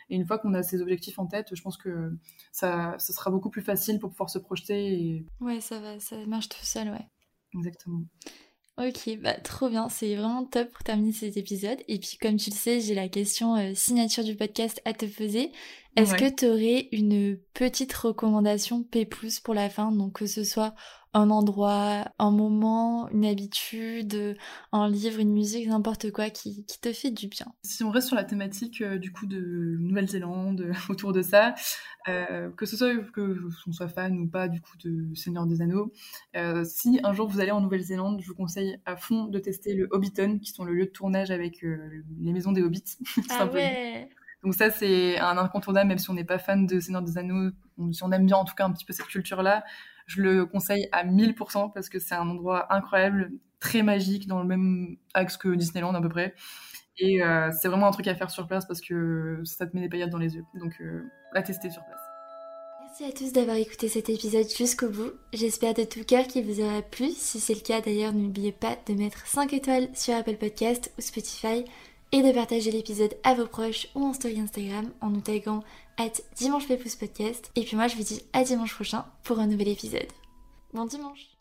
et 0.09 0.15
une 0.15 0.25
fois 0.25 0.39
qu'on 0.39 0.53
a 0.53 0.63
ces 0.63 0.81
objectifs 0.81 1.19
en 1.19 1.27
tête, 1.27 1.47
je 1.53 1.61
pense 1.61 1.77
que 1.77 2.11
ça, 2.51 2.95
ça 2.97 3.13
sera 3.13 3.31
beaucoup 3.31 3.49
plus 3.49 3.61
facile 3.61 3.99
pour 3.99 4.09
pouvoir 4.09 4.29
se 4.29 4.39
projeter. 4.39 4.93
Et... 4.93 5.25
Ouais, 5.39 5.61
ça 5.61 5.79
va, 5.79 5.99
ça 5.99 6.15
marche 6.25 6.49
tout 6.49 6.63
seul, 6.63 6.89
ouais. 6.89 7.07
Exactement. 7.55 8.03
Ok, 8.79 9.17
bah 9.21 9.33
trop 9.33 9.67
bien, 9.67 9.89
c'est 9.89 10.15
vraiment 10.15 10.45
top 10.45 10.71
pour 10.71 10.83
terminer 10.83 11.11
cet 11.11 11.35
épisode. 11.35 11.79
Et 11.89 11.99
puis 11.99 12.17
comme 12.17 12.37
tu 12.37 12.49
le 12.49 12.55
sais, 12.55 12.79
j'ai 12.79 12.95
la 12.95 13.09
question 13.09 13.57
euh, 13.57 13.73
signature 13.75 14.23
du 14.23 14.35
podcast 14.35 14.81
à 14.85 14.93
te 14.93 15.05
poser. 15.05 15.51
Est-ce 15.97 16.15
que 16.15 16.33
tu 16.33 16.45
aurais 16.45 16.87
une 16.93 17.37
petite 17.53 17.91
recommandation 17.91 18.83
P+, 18.83 19.05
pour 19.43 19.53
la 19.53 19.69
fin? 19.69 19.91
Donc 19.91 20.19
que 20.19 20.27
ce 20.27 20.45
soit 20.45 20.75
un 21.13 21.29
endroit, 21.31 22.11
un 22.19 22.31
moment, 22.31 23.09
une 23.09 23.25
habitude, 23.25 24.37
un 24.71 24.87
livre, 24.87 25.19
une 25.19 25.33
musique, 25.33 25.67
n'importe 25.67 26.11
quoi 26.11 26.29
qui, 26.29 26.65
qui, 26.65 26.79
te 26.79 26.93
fait 26.93 27.09
du 27.09 27.27
bien. 27.27 27.47
Si 27.63 27.83
on 27.83 27.89
reste 27.89 28.07
sur 28.07 28.15
la 28.15 28.23
thématique 28.23 28.81
euh, 28.81 28.97
du 28.97 29.11
coup 29.11 29.25
de 29.25 29.77
Nouvelle-Zélande, 29.79 30.71
autour 30.89 31.11
de 31.11 31.21
ça, 31.21 31.55
euh, 32.07 32.49
que 32.51 32.65
ce 32.65 32.77
soit 32.77 32.95
que 33.11 33.39
on 33.67 33.71
soit 33.71 33.87
fan 33.87 34.19
ou 34.19 34.27
pas 34.27 34.47
du 34.47 34.61
coup 34.61 34.77
de 34.77 35.15
Seigneur 35.15 35.47
des 35.47 35.61
Anneaux, 35.61 35.91
euh, 36.35 36.63
si 36.63 36.99
un 37.03 37.13
jour 37.13 37.27
vous 37.27 37.39
allez 37.39 37.51
en 37.51 37.61
Nouvelle-Zélande, 37.61 38.21
je 38.21 38.27
vous 38.27 38.35
conseille 38.35 38.77
à 38.85 38.95
fond 38.95 39.25
de 39.25 39.39
tester 39.39 39.73
le 39.73 39.87
Hobbiton, 39.91 40.37
qui 40.39 40.51
sont 40.51 40.63
le 40.63 40.73
lieu 40.73 40.85
de 40.85 40.91
tournage 40.91 41.31
avec 41.31 41.61
les 41.61 42.33
maisons 42.33 42.51
des 42.51 42.61
hobbits. 42.61 42.97
ah 43.31 43.47
ouais 43.47 44.09
donc 44.43 44.55
ça, 44.55 44.69
c'est 44.71 45.19
un 45.19 45.37
incontournable, 45.37 45.89
même 45.89 45.97
si 45.97 46.09
on 46.09 46.13
n'est 46.13 46.23
pas 46.23 46.39
fan 46.39 46.65
de 46.65 46.79
Seigneur 46.79 47.01
des 47.01 47.17
Anneaux, 47.17 47.51
si 47.91 48.03
on 48.03 48.11
aime 48.11 48.25
bien 48.25 48.37
en 48.37 48.45
tout 48.45 48.55
cas 48.55 48.65
un 48.65 48.71
petit 48.71 48.85
peu 48.85 48.93
cette 48.93 49.07
culture-là, 49.07 49.65
je 50.09 50.21
le 50.23 50.45
conseille 50.47 50.89
à 50.91 51.05
1000% 51.05 51.71
parce 51.71 51.87
que 51.87 51.99
c'est 51.99 52.15
un 52.15 52.27
endroit 52.27 52.73
incroyable, 52.73 53.31
très 53.59 53.83
magique, 53.83 54.27
dans 54.27 54.39
le 54.39 54.47
même 54.47 54.97
axe 55.13 55.37
que 55.37 55.49
Disneyland 55.49 55.93
à 55.93 56.01
peu 56.01 56.09
près. 56.09 56.33
Et 56.97 57.23
euh, 57.23 57.51
c'est 57.51 57.67
vraiment 57.67 57.87
un 57.87 57.91
truc 57.91 58.07
à 58.07 58.15
faire 58.15 58.31
sur 58.31 58.47
place 58.47 58.65
parce 58.65 58.81
que 58.81 59.39
ça 59.45 59.67
te 59.67 59.75
met 59.75 59.83
des 59.83 59.89
paillettes 59.89 60.09
dans 60.09 60.17
les 60.17 60.35
yeux. 60.35 60.45
Donc 60.55 60.73
euh, 60.81 61.03
à 61.33 61.43
tester 61.43 61.69
sur 61.69 61.83
place. 61.85 61.99
Merci 62.81 63.03
à 63.03 63.11
tous 63.11 63.33
d'avoir 63.33 63.57
écouté 63.57 63.87
cet 63.87 64.09
épisode 64.09 64.47
jusqu'au 64.49 64.89
bout. 64.89 65.11
J'espère 65.31 65.75
de 65.75 65.83
tout 65.83 66.03
cœur 66.03 66.25
qu'il 66.25 66.43
vous 66.43 66.59
aura 66.59 66.81
plu. 66.81 67.11
Si 67.11 67.39
c'est 67.39 67.53
le 67.53 67.61
cas 67.61 67.81
d'ailleurs, 67.81 68.13
n'oubliez 68.13 68.51
pas 68.51 68.77
de 68.87 68.95
mettre 68.95 69.27
5 69.27 69.53
étoiles 69.53 69.89
sur 69.93 70.15
Apple 70.15 70.37
Podcast 70.37 70.91
ou 70.97 71.01
Spotify 71.01 71.65
et 72.11 72.21
de 72.21 72.31
partager 72.31 72.71
l'épisode 72.71 73.15
à 73.23 73.33
vos 73.33 73.47
proches 73.47 73.87
ou 73.95 74.05
en 74.05 74.13
story 74.13 74.39
Instagram 74.39 74.91
en 75.01 75.09
nous 75.09 75.21
taguant 75.21 75.63
at 75.97 76.13
dimanche. 76.35 76.67
Et 76.69 77.63
puis 77.63 77.75
moi 77.75 77.87
je 77.87 77.95
vous 77.95 78.03
dis 78.03 78.21
à 78.33 78.43
dimanche 78.43 78.73
prochain 78.73 79.05
pour 79.23 79.39
un 79.39 79.47
nouvel 79.47 79.69
épisode. 79.69 80.07
Bon 80.73 80.85
dimanche 80.85 81.38